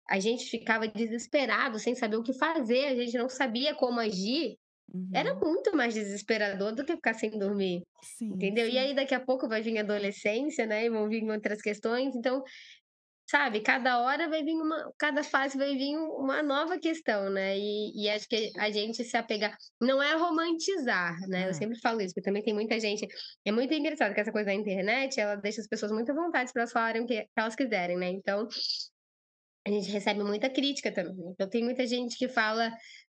a 0.09 0.18
gente 0.18 0.46
ficava 0.46 0.88
desesperado, 0.88 1.78
sem 1.78 1.94
saber 1.94 2.16
o 2.16 2.22
que 2.22 2.32
fazer, 2.32 2.86
a 2.86 2.94
gente 2.94 3.16
não 3.18 3.28
sabia 3.28 3.74
como 3.74 4.01
agir. 4.01 4.57
Uhum. 4.92 5.11
Era 5.12 5.34
muito 5.34 5.76
mais 5.76 5.92
desesperador 5.92 6.74
do 6.74 6.82
que 6.82 6.96
ficar 6.96 7.12
sem 7.12 7.30
dormir. 7.38 7.82
Sim, 8.03 8.28
entendeu? 8.28 8.66
Sim. 8.66 8.72
E 8.72 8.78
aí 8.78 8.94
daqui 8.94 9.14
a 9.14 9.20
pouco 9.20 9.46
vai 9.46 9.61
vir 9.61 9.76
a 9.76 9.82
adolescência, 9.82 10.64
né? 10.64 10.86
E 10.86 10.90
vão 10.90 11.11
vir 11.11 11.22
outras 11.30 11.61
questões. 11.61 12.16
Então, 12.16 12.42
sabe, 13.29 13.61
cada 13.61 14.01
hora 14.01 14.29
vai 14.29 14.43
vir 14.43 14.55
uma, 14.55 14.93
cada 14.99 15.22
fase 15.22 15.59
vai 15.59 15.76
vir 15.76 15.97
uma 15.97 16.43
nova 16.43 16.79
questão, 16.79 17.29
né? 17.29 17.59
E, 17.59 18.05
e 18.05 18.09
acho 18.09 18.26
que 18.26 18.51
a 18.59 18.70
gente 18.70 19.05
se 19.05 19.16
apegar, 19.16 19.57
não 19.81 20.03
é 20.03 20.14
romantizar, 20.14 21.18
né? 21.29 21.49
Eu 21.49 21.55
sempre 21.55 21.79
falo 21.79 22.01
isso, 22.01 22.14
porque 22.14 22.24
também 22.24 22.43
tem 22.43 22.55
muita 22.55 22.81
gente, 22.81 23.07
é 23.45 23.53
muito 23.53 23.72
engraçado 23.74 24.14
que 24.14 24.20
essa 24.20 24.33
coisa 24.33 24.47
da 24.47 24.55
internet, 24.55 25.20
ela 25.20 25.37
deixa 25.37 25.61
as 25.61 25.68
pessoas 25.68 25.93
muito 25.93 26.11
à 26.11 26.14
vontade 26.14 26.53
para 26.53 26.62
elas 26.62 26.72
falarem 26.72 27.03
o 27.03 27.07
que 27.07 27.26
elas 27.37 27.55
quiserem, 27.55 27.99
né? 27.99 28.09
Então, 28.09 28.49
a 29.66 29.70
gente 29.70 29.91
recebe 29.91 30.22
muita 30.24 30.49
crítica 30.49 30.91
também. 30.91 31.31
Então, 31.33 31.49
tem 31.49 31.62
muita 31.62 31.87
gente 31.87 32.16
que 32.16 32.29
fala 32.29 32.72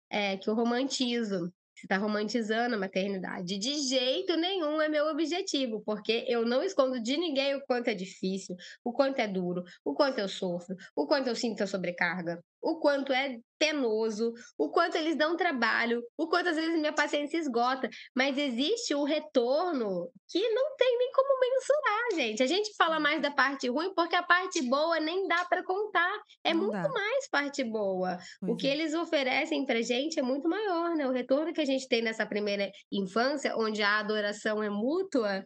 é, 0.08 0.36
que 0.36 0.48
eu 0.48 0.54
romantizo, 0.54 1.52
você 1.84 1.86
está 1.86 1.98
romantizando 1.98 2.74
a 2.74 2.78
maternidade. 2.78 3.58
De 3.58 3.78
jeito 3.88 4.36
nenhum 4.36 4.80
é 4.80 4.88
meu 4.88 5.06
objetivo, 5.06 5.82
porque 5.84 6.24
eu 6.26 6.44
não 6.44 6.62
escondo 6.62 7.00
de 7.00 7.16
ninguém 7.16 7.54
o 7.54 7.60
quanto 7.66 7.88
é 7.88 7.94
difícil, 7.94 8.56
o 8.82 8.92
quanto 8.92 9.18
é 9.18 9.28
duro, 9.28 9.62
o 9.84 9.94
quanto 9.94 10.18
eu 10.18 10.28
sofro, 10.28 10.74
o 10.96 11.06
quanto 11.06 11.28
eu 11.28 11.36
sinto 11.36 11.62
a 11.62 11.66
sobrecarga, 11.66 12.42
o 12.64 12.78
quanto 12.78 13.12
é 13.12 13.36
penoso, 13.58 14.32
o 14.58 14.70
quanto 14.70 14.96
eles 14.96 15.16
dão 15.16 15.36
trabalho, 15.36 16.02
o 16.18 16.26
quanto 16.26 16.48
às 16.48 16.56
vezes 16.56 16.78
minha 16.78 16.92
paciência 16.92 17.38
esgota, 17.38 17.88
mas 18.16 18.36
existe 18.36 18.94
o 18.94 19.04
retorno 19.04 20.10
que 20.28 20.48
não 20.50 20.76
tem 20.76 20.98
nem 20.98 21.12
como 21.12 21.40
mensurar, 21.40 22.26
gente. 22.26 22.42
A 22.42 22.46
gente 22.46 22.74
fala 22.76 22.98
mais 22.98 23.20
da 23.20 23.30
parte 23.30 23.68
ruim 23.68 23.92
porque 23.94 24.16
a 24.16 24.22
parte 24.22 24.62
boa 24.68 24.98
nem 24.98 25.28
dá 25.28 25.44
para 25.44 25.62
contar. 25.62 26.12
É 26.42 26.52
não 26.52 26.62
muito 26.62 26.72
dá. 26.72 26.88
mais 26.88 27.28
parte 27.28 27.62
boa. 27.62 28.18
O 28.42 28.56
que 28.56 28.66
é. 28.66 28.72
eles 28.72 28.94
oferecem 28.94 29.64
pra 29.64 29.82
gente 29.82 30.18
é 30.18 30.22
muito 30.22 30.48
maior, 30.48 30.96
né? 30.96 31.06
O 31.06 31.12
retorno 31.12 31.52
que 31.52 31.60
a 31.60 31.66
gente 31.66 31.86
tem 31.86 32.02
nessa 32.02 32.26
primeira 32.26 32.70
infância, 32.90 33.54
onde 33.56 33.82
a 33.82 33.98
adoração 33.98 34.62
é 34.62 34.70
mútua, 34.70 35.44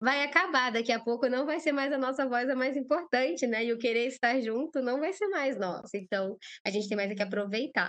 vai 0.00 0.24
acabar. 0.24 0.70
Daqui 0.70 0.92
a 0.92 1.00
pouco 1.00 1.28
não 1.28 1.46
vai 1.46 1.60
ser 1.60 1.72
mais 1.72 1.92
a 1.92 1.98
nossa 1.98 2.26
voz 2.28 2.48
a 2.48 2.54
mais 2.56 2.76
importante, 2.76 3.46
né? 3.46 3.64
E 3.64 3.72
o 3.72 3.78
querer 3.78 4.06
estar 4.06 4.40
junto 4.40 4.80
não 4.82 5.00
vai 5.00 5.12
ser 5.12 5.28
mais 5.28 5.58
nosso. 5.58 5.96
Então, 5.96 6.36
a 6.64 6.70
gente 6.70 6.88
tem 6.88 6.96
mais 6.96 7.12
que 7.12 7.22
aproveitar. 7.22 7.88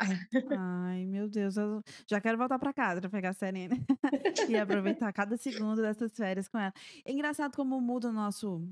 Ai, 0.49 1.05
meu 1.05 1.30
Deus, 1.30 1.58
eu 1.58 1.82
já 2.10 2.22
quero 2.22 2.38
voltar 2.38 2.58
para 2.58 2.74
casa 2.74 3.01
para 3.01 3.10
pegar 3.10 3.30
a 3.30 3.34
Serena 3.34 3.76
e 4.49 4.55
aproveitar 4.58 5.12
cada 5.14 5.38
segundo 5.38 5.82
dessas 5.82 6.16
férias 6.16 6.47
com 6.47 6.58
ela. 6.58 6.74
É 7.05 7.12
engraçado 7.12 7.55
como 7.55 7.80
muda 7.82 8.10
o 8.10 8.14
nosso 8.14 8.68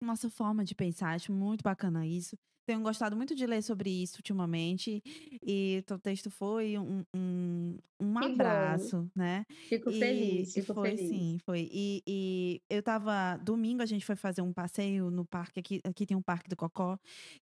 nossa 0.00 0.28
forma 0.28 0.64
de 0.64 0.74
pensar, 0.74 1.14
acho 1.14 1.32
muito 1.32 1.62
bacana 1.62 2.06
isso. 2.06 2.36
Tenho 2.66 2.80
gostado 2.80 3.16
muito 3.16 3.34
de 3.34 3.46
ler 3.46 3.62
sobre 3.62 3.90
isso 3.90 4.18
ultimamente. 4.18 5.02
E 5.44 5.84
o 5.90 5.98
texto 5.98 6.30
foi 6.30 6.78
um, 6.78 7.04
um, 7.14 7.76
um 8.00 8.18
abraço, 8.18 9.08
né? 9.14 9.44
Fico 9.68 9.90
e 9.90 9.98
feliz, 9.98 10.52
fico 10.52 10.74
foi, 10.74 10.96
feliz. 10.96 11.08
sim, 11.08 11.38
foi. 11.44 11.68
E, 11.72 12.02
e 12.06 12.62
eu 12.68 12.82
tava. 12.82 13.36
Domingo 13.42 13.82
a 13.82 13.86
gente 13.86 14.04
foi 14.04 14.16
fazer 14.16 14.42
um 14.42 14.52
passeio 14.52 15.10
no 15.10 15.24
parque. 15.24 15.60
Aqui, 15.60 15.80
aqui 15.84 16.06
tem 16.06 16.16
um 16.16 16.22
parque 16.22 16.48
do 16.48 16.56
Cocó, 16.56 16.98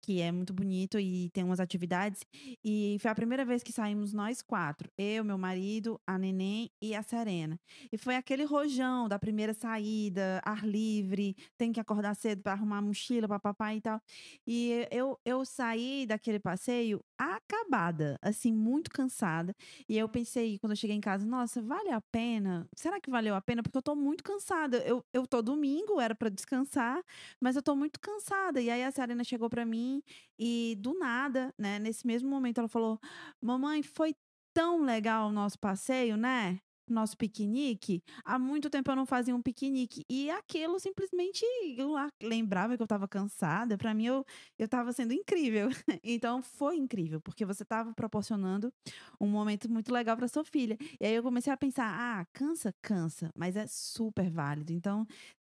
que 0.02 0.20
é 0.20 0.30
muito 0.30 0.52
bonito 0.52 0.98
e 0.98 1.30
tem 1.30 1.42
umas 1.44 1.60
atividades. 1.60 2.22
E 2.64 2.96
foi 3.00 3.10
a 3.10 3.14
primeira 3.14 3.44
vez 3.44 3.62
que 3.62 3.72
saímos 3.72 4.12
nós 4.12 4.42
quatro: 4.42 4.90
eu, 4.98 5.24
meu 5.24 5.38
marido, 5.38 6.00
a 6.06 6.18
neném 6.18 6.70
e 6.82 6.94
a 6.94 7.02
Serena. 7.02 7.58
E 7.90 7.96
foi 7.96 8.16
aquele 8.16 8.44
rojão 8.44 9.08
da 9.08 9.18
primeira 9.18 9.54
saída, 9.54 10.40
ar 10.44 10.66
livre, 10.66 11.34
tem 11.56 11.72
que 11.72 11.80
acordar 11.80 12.14
cedo, 12.14 12.42
para 12.42 12.52
arrumar 12.52 12.78
a 12.78 12.82
mochila 12.82 13.26
para 13.26 13.38
papai 13.38 13.76
e 13.76 13.80
tal. 13.80 14.00
E 14.46 14.86
eu, 14.90 15.01
eu 15.24 15.44
saí 15.44 16.06
daquele 16.06 16.38
passeio 16.38 17.00
acabada, 17.18 18.18
assim, 18.22 18.52
muito 18.52 18.90
cansada. 18.90 19.54
E 19.88 19.96
eu 19.98 20.08
pensei, 20.08 20.58
quando 20.58 20.72
eu 20.72 20.76
cheguei 20.76 20.96
em 20.96 21.00
casa, 21.00 21.24
nossa, 21.26 21.62
vale 21.62 21.90
a 21.90 22.00
pena? 22.00 22.66
Será 22.76 23.00
que 23.00 23.10
valeu 23.10 23.34
a 23.34 23.40
pena? 23.40 23.62
Porque 23.62 23.76
eu 23.78 23.82
tô 23.82 23.94
muito 23.94 24.22
cansada. 24.24 24.78
Eu, 24.78 25.04
eu 25.12 25.26
tô 25.26 25.42
domingo, 25.42 26.00
era 26.00 26.14
para 26.14 26.28
descansar, 26.28 27.02
mas 27.40 27.56
eu 27.56 27.62
tô 27.62 27.74
muito 27.76 28.00
cansada. 28.00 28.60
E 28.60 28.70
aí 28.70 28.82
a 28.84 28.90
Serena 28.90 29.24
chegou 29.24 29.48
para 29.50 29.64
mim 29.64 30.02
e 30.38 30.76
do 30.80 30.98
nada, 30.98 31.52
né, 31.58 31.78
nesse 31.78 32.06
mesmo 32.06 32.28
momento 32.28 32.58
ela 32.58 32.68
falou: 32.68 32.98
"Mamãe, 33.40 33.82
foi 33.82 34.14
tão 34.54 34.82
legal 34.82 35.28
o 35.28 35.32
nosso 35.32 35.58
passeio, 35.58 36.16
né? 36.16 36.60
Nosso 36.88 37.16
piquenique. 37.16 38.02
Há 38.24 38.38
muito 38.38 38.68
tempo 38.68 38.90
eu 38.90 38.96
não 38.96 39.06
fazia 39.06 39.34
um 39.34 39.40
piquenique. 39.42 40.04
E 40.08 40.30
aquilo 40.30 40.78
simplesmente 40.80 41.44
eu 41.76 41.92
lembrava 42.22 42.76
que 42.76 42.82
eu 42.82 42.84
estava 42.84 43.06
cansada. 43.08 43.78
Para 43.78 43.94
mim, 43.94 44.06
eu 44.06 44.24
estava 44.58 44.92
sendo 44.92 45.12
incrível. 45.12 45.68
Então 46.04 46.42
foi 46.42 46.76
incrível, 46.76 47.20
porque 47.20 47.44
você 47.44 47.62
estava 47.62 47.92
proporcionando 47.94 48.72
um 49.20 49.26
momento 49.28 49.70
muito 49.70 49.92
legal 49.92 50.16
para 50.16 50.28
sua 50.28 50.44
filha. 50.44 50.76
E 51.00 51.06
aí 51.06 51.14
eu 51.14 51.22
comecei 51.22 51.52
a 51.52 51.56
pensar: 51.56 51.86
ah, 51.86 52.26
cansa, 52.32 52.74
cansa, 52.82 53.30
mas 53.36 53.56
é 53.56 53.66
super 53.66 54.28
válido. 54.30 54.72
Então 54.72 55.06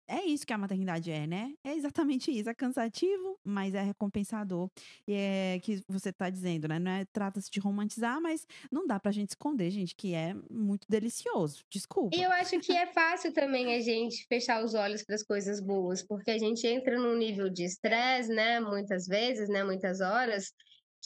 é 0.09 0.25
isso 0.25 0.45
que 0.45 0.51
a 0.51 0.57
maternidade 0.57 1.11
é, 1.11 1.27
né? 1.27 1.53
É 1.63 1.73
exatamente 1.73 2.31
isso. 2.31 2.49
É 2.49 2.53
cansativo, 2.53 3.39
mas 3.43 3.75
é 3.75 3.81
recompensador. 3.81 4.69
E 5.07 5.13
é 5.13 5.59
que 5.61 5.83
você 5.87 6.09
está 6.09 6.29
dizendo, 6.29 6.67
né? 6.67 6.79
Não 6.79 6.91
é 6.91 7.05
trata-se 7.05 7.49
de 7.51 7.59
romantizar, 7.59 8.19
mas 8.19 8.47
não 8.71 8.87
dá 8.87 8.99
pra 8.99 9.11
gente 9.11 9.29
esconder, 9.29 9.69
gente, 9.69 9.95
que 9.95 10.13
é 10.13 10.33
muito 10.49 10.87
delicioso. 10.89 11.63
Desculpa. 11.69 12.17
E 12.17 12.23
eu 12.23 12.31
acho 12.31 12.59
que 12.59 12.71
é 12.71 12.87
fácil 12.87 13.31
também 13.31 13.75
a 13.75 13.81
gente 13.81 14.25
fechar 14.27 14.63
os 14.63 14.73
olhos 14.73 15.03
para 15.03 15.15
as 15.15 15.23
coisas 15.23 15.61
boas, 15.61 16.01
porque 16.01 16.31
a 16.31 16.37
gente 16.39 16.65
entra 16.65 16.97
num 16.97 17.15
nível 17.15 17.49
de 17.49 17.63
estresse, 17.63 18.29
né? 18.29 18.59
Muitas 18.59 19.05
vezes, 19.05 19.47
né? 19.47 19.63
Muitas 19.63 20.01
horas, 20.01 20.51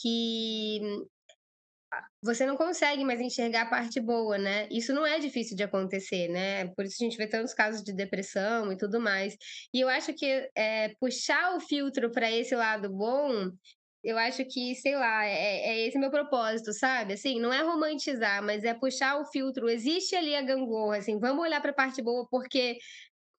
que 0.00 0.80
você 2.22 2.46
não 2.46 2.56
consegue 2.56 3.04
mais 3.04 3.20
enxergar 3.20 3.62
a 3.62 3.70
parte 3.70 4.00
boa, 4.00 4.38
né? 4.38 4.68
Isso 4.70 4.92
não 4.92 5.06
é 5.06 5.18
difícil 5.18 5.56
de 5.56 5.62
acontecer, 5.62 6.28
né? 6.28 6.66
Por 6.74 6.84
isso 6.84 6.96
a 7.00 7.04
gente 7.04 7.16
vê 7.16 7.26
tantos 7.26 7.54
casos 7.54 7.82
de 7.82 7.92
depressão 7.92 8.72
e 8.72 8.76
tudo 8.76 9.00
mais. 9.00 9.36
E 9.72 9.80
eu 9.80 9.88
acho 9.88 10.12
que 10.14 10.48
é, 10.54 10.90
puxar 11.00 11.56
o 11.56 11.60
filtro 11.60 12.10
para 12.10 12.30
esse 12.30 12.54
lado 12.54 12.90
bom, 12.90 13.50
eu 14.04 14.18
acho 14.18 14.44
que, 14.44 14.74
sei 14.76 14.94
lá, 14.96 15.24
é, 15.24 15.60
é 15.60 15.86
esse 15.86 15.98
meu 15.98 16.10
propósito, 16.10 16.72
sabe? 16.74 17.14
Assim, 17.14 17.40
não 17.40 17.52
é 17.52 17.62
romantizar, 17.62 18.42
mas 18.42 18.62
é 18.62 18.74
puxar 18.74 19.18
o 19.18 19.24
filtro. 19.24 19.68
Existe 19.68 20.14
ali 20.14 20.36
a 20.36 20.42
gangorra, 20.42 20.98
assim, 20.98 21.18
vamos 21.18 21.42
olhar 21.42 21.60
para 21.62 21.70
a 21.70 21.74
parte 21.74 22.02
boa, 22.02 22.26
porque 22.30 22.76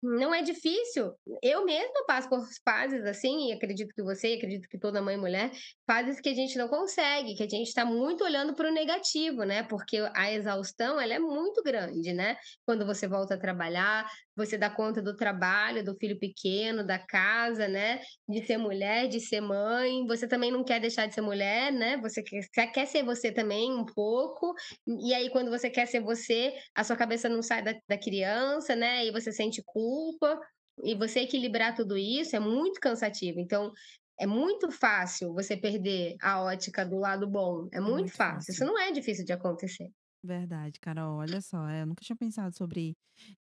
não 0.01 0.33
é 0.33 0.41
difícil. 0.41 1.13
Eu 1.41 1.65
mesma 1.65 2.05
passo 2.05 2.29
por 2.29 2.45
fases 2.63 3.03
assim, 3.05 3.49
e 3.49 3.53
acredito 3.53 3.93
que 3.93 4.03
você, 4.03 4.33
acredito 4.33 4.67
que 4.67 4.77
toda 4.77 5.01
mãe 5.01 5.15
e 5.15 5.19
mulher, 5.19 5.51
fases 5.85 6.19
que 6.19 6.29
a 6.29 6.33
gente 6.33 6.57
não 6.57 6.67
consegue, 6.67 7.35
que 7.35 7.43
a 7.43 7.49
gente 7.49 7.67
está 7.67 7.85
muito 7.85 8.23
olhando 8.23 8.53
para 8.55 8.69
o 8.69 8.73
negativo, 8.73 9.43
né? 9.43 9.63
Porque 9.63 9.97
a 10.15 10.31
exaustão, 10.31 10.99
ela 10.99 11.13
é 11.13 11.19
muito 11.19 11.63
grande, 11.63 12.13
né? 12.13 12.37
Quando 12.65 12.85
você 12.85 13.07
volta 13.07 13.35
a 13.35 13.39
trabalhar, 13.39 14.09
você 14.35 14.57
dá 14.57 14.69
conta 14.69 15.01
do 15.01 15.15
trabalho, 15.15 15.83
do 15.83 15.95
filho 15.95 16.19
pequeno, 16.19 16.85
da 16.85 16.99
casa, 16.99 17.67
né? 17.67 18.01
De 18.27 18.45
ser 18.45 18.57
mulher, 18.57 19.07
de 19.07 19.19
ser 19.19 19.41
mãe. 19.41 20.05
Você 20.07 20.27
também 20.27 20.51
não 20.51 20.63
quer 20.63 20.79
deixar 20.79 21.07
de 21.07 21.13
ser 21.13 21.21
mulher, 21.21 21.71
né? 21.71 21.97
Você 21.97 22.21
quer, 22.21 22.67
quer 22.67 22.85
ser 22.85 23.03
você 23.03 23.31
também 23.31 23.71
um 23.71 23.85
pouco. 23.85 24.53
E 24.87 25.13
aí, 25.13 25.29
quando 25.29 25.49
você 25.49 25.69
quer 25.69 25.85
ser 25.87 26.01
você, 26.01 26.53
a 26.75 26.83
sua 26.83 26.95
cabeça 26.95 27.29
não 27.29 27.41
sai 27.41 27.63
da, 27.63 27.73
da 27.87 27.97
criança, 27.97 28.75
né? 28.75 29.05
E 29.05 29.11
você 29.11 29.31
sente 29.31 29.63
culpa. 29.65 30.39
E 30.83 30.93
você 30.95 31.21
equilibrar 31.21 31.73
tudo 31.73 31.97
isso 31.97 32.35
é 32.35 32.39
muito 32.39 32.79
cansativo. 32.81 33.39
Então, 33.39 33.71
é 34.19 34.25
muito 34.25 34.71
fácil 34.71 35.33
você 35.33 35.55
perder 35.55 36.15
a 36.21 36.41
ótica 36.41 36.85
do 36.85 36.97
lado 36.97 37.27
bom. 37.29 37.67
É, 37.73 37.77
é 37.77 37.79
muito, 37.79 37.93
muito 37.93 38.11
fácil. 38.11 38.35
fácil. 38.35 38.51
Isso 38.51 38.65
não 38.65 38.79
é 38.79 38.91
difícil 38.91 39.25
de 39.25 39.33
acontecer. 39.33 39.89
Verdade, 40.23 40.79
Carol. 40.79 41.17
Olha 41.17 41.41
só, 41.41 41.69
eu 41.69 41.85
nunca 41.85 42.03
tinha 42.03 42.15
pensado 42.15 42.55
sobre 42.55 42.95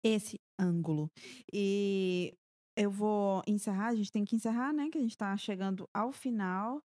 esse 0.03 0.41
ângulo. 0.59 1.11
E 1.53 2.35
eu 2.77 2.91
vou 2.91 3.43
encerrar, 3.47 3.89
a 3.89 3.95
gente 3.95 4.13
tem 4.13 4.25
que 4.25 4.37
encerrar, 4.37 4.73
né? 4.73 4.89
Que 4.91 4.99
a 4.99 5.01
gente 5.01 5.13
está 5.13 5.37
chegando 5.37 5.89
ao 5.95 6.13
final. 6.13 6.83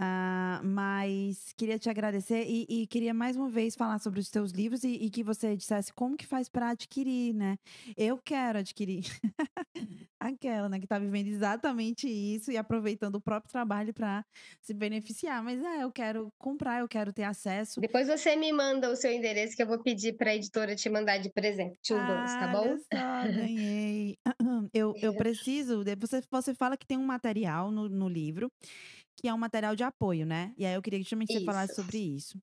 Uh, 0.00 0.58
mas 0.64 1.52
queria 1.56 1.78
te 1.78 1.88
agradecer 1.88 2.44
e, 2.48 2.66
e, 2.68 2.86
queria 2.88 3.14
mais 3.14 3.36
uma 3.36 3.48
vez 3.48 3.76
falar 3.76 4.00
sobre 4.00 4.18
os 4.18 4.28
teus 4.28 4.50
livros 4.50 4.82
e, 4.82 4.88
e 4.88 5.08
que 5.08 5.22
você 5.22 5.56
dissesse 5.56 5.92
como 5.92 6.16
que 6.16 6.26
faz 6.26 6.48
para 6.48 6.70
adquirir, 6.70 7.32
né? 7.32 7.56
Eu 7.96 8.18
quero 8.18 8.58
adquirir 8.58 9.04
aquela, 10.18 10.68
né, 10.68 10.80
que 10.80 10.86
tá 10.88 10.98
vivendo 10.98 11.28
exatamente 11.28 12.08
isso 12.08 12.50
e 12.50 12.56
aproveitando 12.56 13.16
o 13.16 13.20
próprio 13.20 13.52
trabalho 13.52 13.94
para 13.94 14.24
se 14.60 14.74
beneficiar. 14.74 15.44
Mas 15.44 15.62
é, 15.62 15.84
eu 15.84 15.92
quero 15.92 16.32
comprar, 16.38 16.80
eu 16.80 16.88
quero 16.88 17.12
ter 17.12 17.22
acesso. 17.22 17.80
Depois 17.80 18.08
você 18.08 18.34
me 18.34 18.52
manda 18.52 18.90
o 18.90 18.96
seu 18.96 19.12
endereço 19.12 19.54
que 19.54 19.62
eu 19.62 19.66
vou 19.66 19.80
pedir 19.80 20.16
para 20.16 20.30
a 20.30 20.34
editora 20.34 20.74
te 20.74 20.88
mandar 20.88 21.18
de 21.18 21.30
presente, 21.30 21.94
um 21.94 21.98
ah, 21.98 22.06
dois, 22.06 22.32
tá 22.32 22.48
bom? 22.48 22.76
Só, 22.78 23.32
ganhei. 23.32 24.18
eu, 24.74 24.92
eu 25.00 25.14
preciso. 25.14 25.84
Você, 26.00 26.20
você 26.28 26.52
fala 26.52 26.76
que 26.76 26.86
tem 26.86 26.98
um 26.98 27.06
material 27.06 27.70
no, 27.70 27.88
no 27.88 28.08
livro 28.08 28.50
que 29.16 29.28
é 29.28 29.34
um 29.34 29.38
material 29.38 29.74
de 29.74 29.82
apoio, 29.82 30.26
né? 30.26 30.52
E 30.56 30.66
aí 30.66 30.74
eu 30.74 30.82
queria 30.82 31.02
que 31.02 31.08
também 31.08 31.26
você 31.26 31.44
falasse 31.44 31.74
sobre 31.74 31.98
isso. 31.98 32.38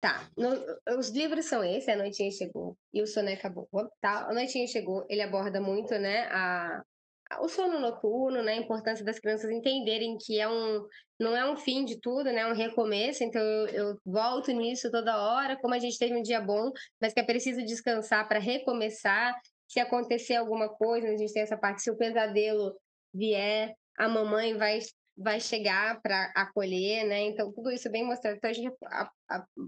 Tá, 0.00 0.28
no, 0.36 0.50
os 0.98 1.08
livros 1.08 1.46
são 1.46 1.64
esses, 1.64 1.88
A 1.88 1.96
Noitinha 1.96 2.30
Chegou 2.30 2.76
e 2.92 3.00
O 3.00 3.06
Soneca 3.06 3.48
Boa, 3.48 3.90
tá? 4.02 4.26
A 4.28 4.34
Noitinha 4.34 4.66
Chegou, 4.66 5.06
ele 5.08 5.22
aborda 5.22 5.62
muito, 5.62 5.94
né, 5.98 6.28
a, 6.30 6.82
a, 7.30 7.42
o 7.42 7.48
sono 7.48 7.80
noturno, 7.80 8.42
né, 8.42 8.52
a 8.52 8.56
importância 8.56 9.02
das 9.02 9.18
crianças 9.18 9.50
entenderem 9.50 10.18
que 10.18 10.38
é 10.38 10.46
um, 10.46 10.86
não 11.18 11.34
é 11.34 11.50
um 11.50 11.56
fim 11.56 11.86
de 11.86 11.98
tudo, 12.02 12.24
né, 12.24 12.42
é 12.42 12.46
um 12.46 12.54
recomeço, 12.54 13.24
então 13.24 13.40
eu, 13.40 13.68
eu 13.68 13.98
volto 14.04 14.52
nisso 14.52 14.90
toda 14.90 15.16
hora, 15.16 15.56
como 15.56 15.72
a 15.72 15.78
gente 15.78 15.98
teve 15.98 16.14
um 16.14 16.22
dia 16.22 16.38
bom, 16.40 16.70
mas 17.00 17.14
que 17.14 17.20
é 17.20 17.24
preciso 17.24 17.64
descansar 17.64 18.28
para 18.28 18.38
recomeçar, 18.38 19.34
se 19.66 19.80
acontecer 19.80 20.36
alguma 20.36 20.68
coisa, 20.68 21.08
a 21.08 21.16
gente 21.16 21.32
tem 21.32 21.42
essa 21.42 21.56
parte, 21.56 21.80
se 21.80 21.90
o 21.90 21.96
pesadelo 21.96 22.76
vier, 23.14 23.74
a 23.96 24.06
mamãe 24.06 24.54
vai 24.54 24.80
vai 25.16 25.40
chegar 25.40 26.00
para 26.02 26.32
acolher, 26.34 27.04
né? 27.04 27.22
Então, 27.22 27.52
tudo 27.52 27.70
isso 27.70 27.90
bem 27.90 28.04
mostrado. 28.04 28.36
Então, 28.36 28.50
a 28.50 28.52
gente 28.52 28.72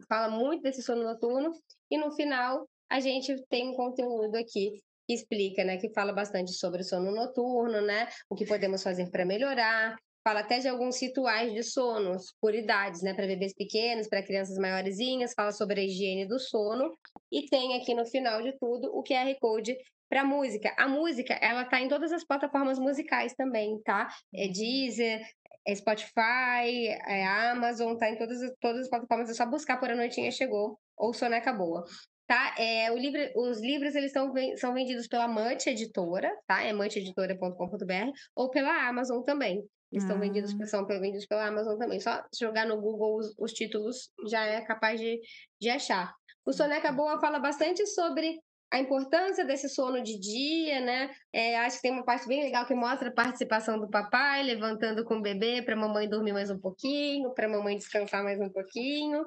fala 0.08 0.28
muito 0.28 0.62
desse 0.62 0.82
sono 0.82 1.02
noturno 1.02 1.52
e 1.90 1.96
no 1.96 2.12
final 2.12 2.68
a 2.90 3.00
gente 3.00 3.34
tem 3.48 3.68
um 3.68 3.74
conteúdo 3.74 4.36
aqui 4.36 4.80
que 5.06 5.14
explica, 5.14 5.64
né? 5.64 5.76
Que 5.76 5.92
fala 5.92 6.12
bastante 6.12 6.52
sobre 6.52 6.82
o 6.82 6.84
sono 6.84 7.12
noturno, 7.12 7.80
né? 7.80 8.08
O 8.28 8.34
que 8.34 8.46
podemos 8.46 8.82
fazer 8.82 9.10
para 9.10 9.24
melhorar. 9.24 9.96
Fala 10.26 10.40
até 10.40 10.58
de 10.58 10.66
alguns 10.66 11.00
rituais 11.00 11.52
de 11.52 11.62
sono 11.62 12.16
por 12.40 12.52
idades, 12.52 13.02
né? 13.02 13.14
Para 13.14 13.28
bebês 13.28 13.54
pequenos, 13.54 14.08
para 14.08 14.24
crianças 14.24 14.58
maiorzinhas. 14.58 15.32
Fala 15.34 15.52
sobre 15.52 15.80
a 15.80 15.84
higiene 15.84 16.26
do 16.26 16.40
sono. 16.40 16.92
E 17.30 17.46
tem 17.46 17.80
aqui 17.80 17.94
no 17.94 18.04
final 18.06 18.42
de 18.42 18.52
tudo 18.58 18.90
o 18.92 19.04
QR 19.04 19.32
Code 19.40 19.76
para 20.08 20.24
música. 20.24 20.74
A 20.76 20.88
música, 20.88 21.34
ela 21.34 21.64
tá 21.64 21.80
em 21.80 21.88
todas 21.88 22.12
as 22.12 22.24
plataformas 22.24 22.78
musicais 22.78 23.34
também, 23.34 23.80
tá? 23.82 24.08
É 24.34 24.48
Deezer, 24.48 25.20
é 25.66 25.74
Spotify, 25.74 26.88
é 27.06 27.26
Amazon, 27.26 27.96
tá 27.96 28.08
em 28.08 28.16
todas, 28.16 28.38
todas 28.60 28.82
as 28.82 28.88
plataformas. 28.88 29.30
É 29.30 29.34
só 29.34 29.44
buscar 29.46 29.78
por 29.78 29.90
A 29.90 29.96
Noitinha 29.96 30.30
Chegou 30.30 30.78
ou 30.96 31.12
Soneca 31.12 31.52
Boa. 31.52 31.84
Tá? 32.26 32.54
É, 32.58 32.90
o 32.90 32.96
livro, 32.96 33.20
os 33.36 33.60
livros 33.60 33.94
eles 33.94 34.10
são, 34.10 34.32
são 34.56 34.74
vendidos 34.74 35.06
pela 35.06 35.28
Mante 35.28 35.70
Editora, 35.70 36.32
tá? 36.46 36.62
É 36.62 36.72
manteeditora.com.br 36.72 38.10
ou 38.34 38.50
pela 38.50 38.88
Amazon 38.88 39.22
também. 39.22 39.64
Eles 39.92 40.04
ah. 40.04 40.06
estão 40.06 40.18
vendidos, 40.18 40.70
são 40.70 40.84
vendidos 40.86 41.26
pela 41.26 41.46
Amazon 41.46 41.78
também. 41.78 42.00
Só 42.00 42.24
jogar 42.38 42.66
no 42.66 42.80
Google 42.80 43.16
os, 43.18 43.34
os 43.38 43.52
títulos 43.52 44.10
já 44.28 44.44
é 44.44 44.60
capaz 44.62 45.00
de, 45.00 45.20
de 45.60 45.70
achar. 45.70 46.12
O 46.44 46.52
Soneca 46.52 46.92
Boa 46.92 47.20
fala 47.20 47.38
bastante 47.38 47.86
sobre 47.86 48.38
a 48.70 48.78
importância 48.78 49.44
desse 49.44 49.68
sono 49.68 50.02
de 50.02 50.18
dia, 50.18 50.80
né? 50.80 51.14
É, 51.32 51.56
acho 51.58 51.76
que 51.76 51.82
tem 51.82 51.92
uma 51.92 52.04
parte 52.04 52.26
bem 52.26 52.42
legal 52.42 52.66
que 52.66 52.74
mostra 52.74 53.08
a 53.08 53.14
participação 53.14 53.78
do 53.78 53.88
papai, 53.88 54.42
levantando 54.42 55.04
com 55.04 55.16
o 55.16 55.22
bebê 55.22 55.62
para 55.62 55.74
a 55.74 55.78
mamãe 55.78 56.08
dormir 56.08 56.32
mais 56.32 56.50
um 56.50 56.58
pouquinho, 56.58 57.32
para 57.32 57.46
a 57.46 57.50
mamãe 57.50 57.76
descansar 57.76 58.24
mais 58.24 58.40
um 58.40 58.48
pouquinho. 58.50 59.24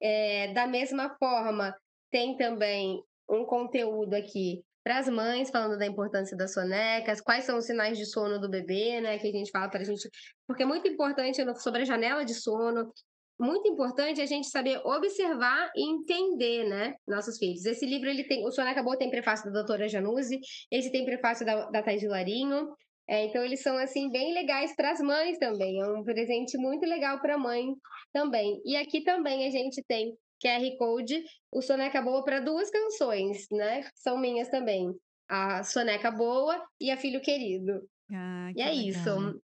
É, 0.00 0.52
da 0.52 0.66
mesma 0.66 1.14
forma, 1.18 1.76
tem 2.10 2.36
também 2.36 3.02
um 3.28 3.44
conteúdo 3.44 4.14
aqui 4.14 4.64
para 4.82 4.98
as 4.98 5.08
mães, 5.08 5.50
falando 5.50 5.78
da 5.78 5.86
importância 5.86 6.36
das 6.36 6.52
sonecas, 6.52 7.20
quais 7.20 7.44
são 7.44 7.58
os 7.58 7.66
sinais 7.66 7.96
de 7.96 8.04
sono 8.04 8.40
do 8.40 8.50
bebê, 8.50 9.00
né? 9.00 9.18
Que 9.18 9.28
a 9.28 9.32
gente 9.32 9.50
fala 9.50 9.68
para 9.68 9.80
a 9.80 9.84
gente. 9.84 10.10
Porque 10.46 10.64
é 10.64 10.66
muito 10.66 10.88
importante 10.88 11.40
sobre 11.60 11.82
a 11.82 11.84
janela 11.84 12.24
de 12.24 12.34
sono, 12.34 12.92
muito 13.38 13.68
importante 13.68 14.20
a 14.20 14.26
gente 14.26 14.48
saber 14.48 14.80
observar 14.84 15.70
e 15.74 15.82
entender, 15.90 16.64
né, 16.68 16.94
nossos 17.06 17.38
filhos. 17.38 17.64
Esse 17.64 17.84
livro, 17.86 18.08
ele 18.08 18.24
tem, 18.24 18.46
o 18.46 18.50
Soneca 18.50 18.82
Boa 18.82 18.96
tem 18.96 19.10
prefácio 19.10 19.46
da 19.46 19.58
doutora 19.58 19.88
Januzzi, 19.88 20.38
esse 20.70 20.90
tem 20.90 21.04
prefácio 21.04 21.44
da, 21.44 21.68
da 21.70 21.82
Thais 21.82 22.02
Larinho, 22.02 22.68
é, 23.08 23.24
então 23.24 23.44
eles 23.44 23.62
são, 23.62 23.76
assim, 23.78 24.10
bem 24.10 24.32
legais 24.32 24.74
para 24.76 24.92
as 24.92 25.00
mães 25.00 25.38
também, 25.38 25.80
é 25.80 25.86
um 25.86 26.04
presente 26.04 26.56
muito 26.56 26.86
legal 26.86 27.20
para 27.20 27.34
a 27.34 27.38
mãe 27.38 27.74
também. 28.12 28.60
E 28.64 28.76
aqui 28.76 29.02
também 29.02 29.46
a 29.46 29.50
gente 29.50 29.82
tem 29.88 30.16
QR 30.42 30.76
Code, 30.78 31.24
o 31.52 31.60
Soneca 31.60 32.00
Boa 32.00 32.24
para 32.24 32.40
duas 32.40 32.70
canções, 32.70 33.46
né, 33.50 33.84
são 33.94 34.18
minhas 34.18 34.48
também, 34.48 34.94
a 35.28 35.64
Soneca 35.64 36.10
Boa 36.10 36.62
e 36.80 36.90
a 36.90 36.96
Filho 36.96 37.20
Querido. 37.20 37.82
Ah, 38.12 38.50
e 38.50 38.54
que 38.54 38.62
é 38.62 38.70
legal. 38.70 38.86
isso. 38.86 39.40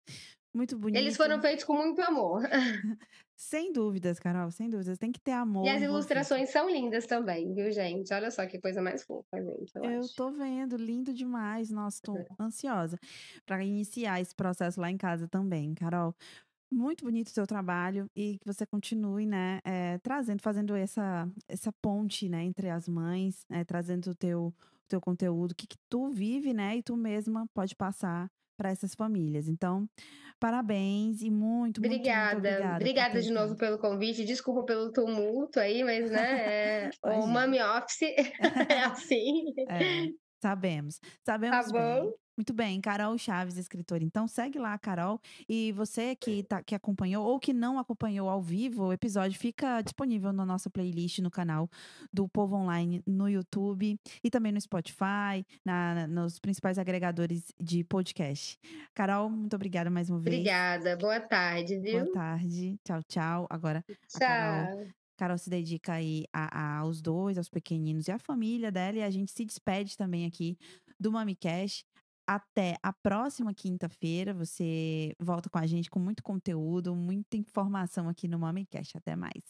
Muito 0.55 0.78
bonito. 0.78 0.99
Eles 0.99 1.16
foram 1.16 1.41
feitos 1.41 1.64
com 1.64 1.74
muito 1.74 2.01
amor. 2.01 2.43
Sem 3.41 3.72
dúvidas, 3.72 4.18
Carol, 4.18 4.51
sem 4.51 4.68
dúvidas. 4.68 4.99
Tem 4.99 5.12
que 5.12 5.20
ter 5.20 5.30
amor. 5.30 5.64
E 5.64 5.68
as 5.68 5.80
ilustrações 5.80 6.51
são 6.51 6.68
lindas 6.68 7.07
também, 7.07 7.55
viu, 7.55 7.70
gente? 7.70 8.12
Olha 8.12 8.32
só 8.32 8.45
que 8.45 8.59
coisa 8.59 8.82
mais 8.82 9.05
fofa, 9.05 9.41
gente. 9.41 9.70
Eu, 9.76 9.84
Eu 9.84 10.01
acho. 10.01 10.14
tô 10.16 10.32
vendo, 10.32 10.76
lindo 10.76 11.14
demais. 11.14 11.70
Nossa, 11.70 12.01
tô 12.03 12.14
ansiosa 12.41 12.99
para 13.47 13.64
iniciar 13.64 14.20
esse 14.20 14.34
processo 14.34 14.80
lá 14.80 14.91
em 14.91 14.97
casa 14.97 15.28
também, 15.28 15.72
Carol. 15.72 16.12
Muito 16.70 17.05
bonito 17.05 17.28
o 17.28 17.30
seu 17.30 17.47
trabalho 17.47 18.11
e 18.14 18.39
que 18.39 18.45
você 18.45 18.66
continue, 18.66 19.24
né, 19.24 19.61
eh, 19.64 19.99
trazendo, 20.03 20.43
fazendo 20.43 20.74
essa, 20.74 21.30
essa 21.49 21.72
ponte, 21.80 22.28
né, 22.28 22.43
entre 22.43 22.68
as 22.68 22.89
mães, 22.89 23.47
né, 23.49 23.64
trazendo 23.64 24.11
o 24.11 24.14
teu, 24.16 24.49
o 24.49 24.89
teu 24.89 25.01
conteúdo, 25.01 25.55
que, 25.55 25.66
que 25.66 25.78
tu 25.89 26.11
vive, 26.11 26.53
né, 26.53 26.76
e 26.76 26.82
tu 26.82 26.97
mesma 26.97 27.47
pode 27.55 27.74
passar 27.76 28.28
para 28.59 28.70
essas 28.70 28.95
famílias. 28.95 29.49
Então, 29.49 29.89
parabéns 30.39 31.22
e 31.22 31.30
muito, 31.30 31.80
muito, 31.80 31.80
muito 31.80 31.95
Obrigada. 31.95 32.39
obrigada. 32.39 32.76
Obrigada 32.76 33.22
de 33.22 33.30
novo 33.32 33.57
pelo 33.57 33.78
convite. 33.78 34.24
Desculpa 34.24 34.64
pelo 34.64 34.93
tumulto 34.93 35.59
aí, 35.61 35.82
mas, 35.84 36.11
né, 36.11 36.89
é, 36.89 36.91
o. 37.03 37.26
Mami 37.26 37.61
Office 37.61 38.03
é 38.68 38.84
assim. 38.84 39.53
É, 39.68 40.07
sabemos. 40.41 40.99
Tá 41.24 41.32
Sabemos 41.32 41.72
bem. 41.72 41.80
bom? 41.80 42.12
Muito 42.39 42.55
bem, 42.55 42.80
Carol 42.80 43.18
Chaves, 43.18 43.57
escritora. 43.57 44.05
Então 44.05 44.28
segue 44.28 44.61
lá, 44.61 44.78
Carol. 44.78 45.20
E 45.49 45.72
você 45.72 46.14
que, 46.14 46.45
tá, 46.45 46.62
que 46.62 46.72
acompanhou 46.72 47.26
ou 47.26 47.41
que 47.41 47.53
não 47.53 47.80
acompanhou 47.80 48.28
ao 48.28 48.41
vivo, 48.41 48.84
o 48.84 48.93
episódio 48.93 49.36
fica 49.36 49.82
disponível 49.82 50.32
na 50.32 50.47
nossa 50.47 50.70
playlist 50.70 51.18
no 51.18 51.32
canal 51.32 51.68
do 52.12 52.28
Povo 52.28 52.55
Online 52.55 53.03
no 53.05 53.28
YouTube 53.28 53.99
e 54.22 54.30
também 54.30 54.53
no 54.53 54.61
Spotify, 54.61 55.45
na, 55.64 56.07
nos 56.07 56.39
principais 56.39 56.78
agregadores 56.78 57.53
de 57.61 57.82
podcast. 57.82 58.57
Carol, 58.95 59.28
muito 59.28 59.57
obrigada 59.57 59.91
mais 59.91 60.09
uma 60.09 60.20
vez. 60.20 60.36
Obrigada. 60.36 60.97
Boa 60.97 61.18
tarde, 61.20 61.76
viu? 61.80 62.05
Boa 62.05 62.12
tarde. 62.12 62.78
Tchau, 62.84 63.03
tchau. 63.03 63.47
Agora 63.51 63.84
Tchau. 64.07 64.97
Carol 65.18 65.36
se 65.36 65.50
dedica 65.50 65.92
aí 65.94 66.24
a- 66.32 66.48
a- 66.58 66.78
aos 66.78 67.02
dois, 67.02 67.36
aos 67.36 67.48
pequeninos 67.50 68.06
e 68.08 68.12
à 68.12 68.18
família 68.18 68.70
dela. 68.72 68.98
E 68.98 69.02
a 69.02 69.10
gente 69.10 69.32
se 69.32 69.44
despede 69.44 69.96
também 69.96 70.24
aqui 70.24 70.56
do 70.98 71.10
MamiCast. 71.12 71.84
Até 72.26 72.76
a 72.82 72.92
próxima 72.92 73.52
quinta-feira. 73.52 74.32
Você 74.32 75.14
volta 75.18 75.50
com 75.50 75.58
a 75.58 75.66
gente 75.66 75.90
com 75.90 75.98
muito 75.98 76.22
conteúdo, 76.22 76.94
muita 76.94 77.36
informação 77.36 78.08
aqui 78.08 78.28
no 78.28 78.38
MamiCast. 78.38 78.96
Até 78.96 79.16
mais. 79.16 79.42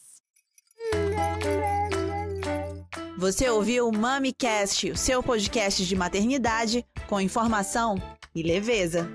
Você 3.17 3.49
ouviu 3.49 3.89
o 3.89 3.91
MamiCast, 3.95 4.91
o 4.91 4.97
seu 4.97 5.21
podcast 5.21 5.85
de 5.85 5.95
maternidade 5.95 6.85
com 7.07 7.19
informação 7.19 7.95
e 8.33 8.41
leveza. 8.41 9.09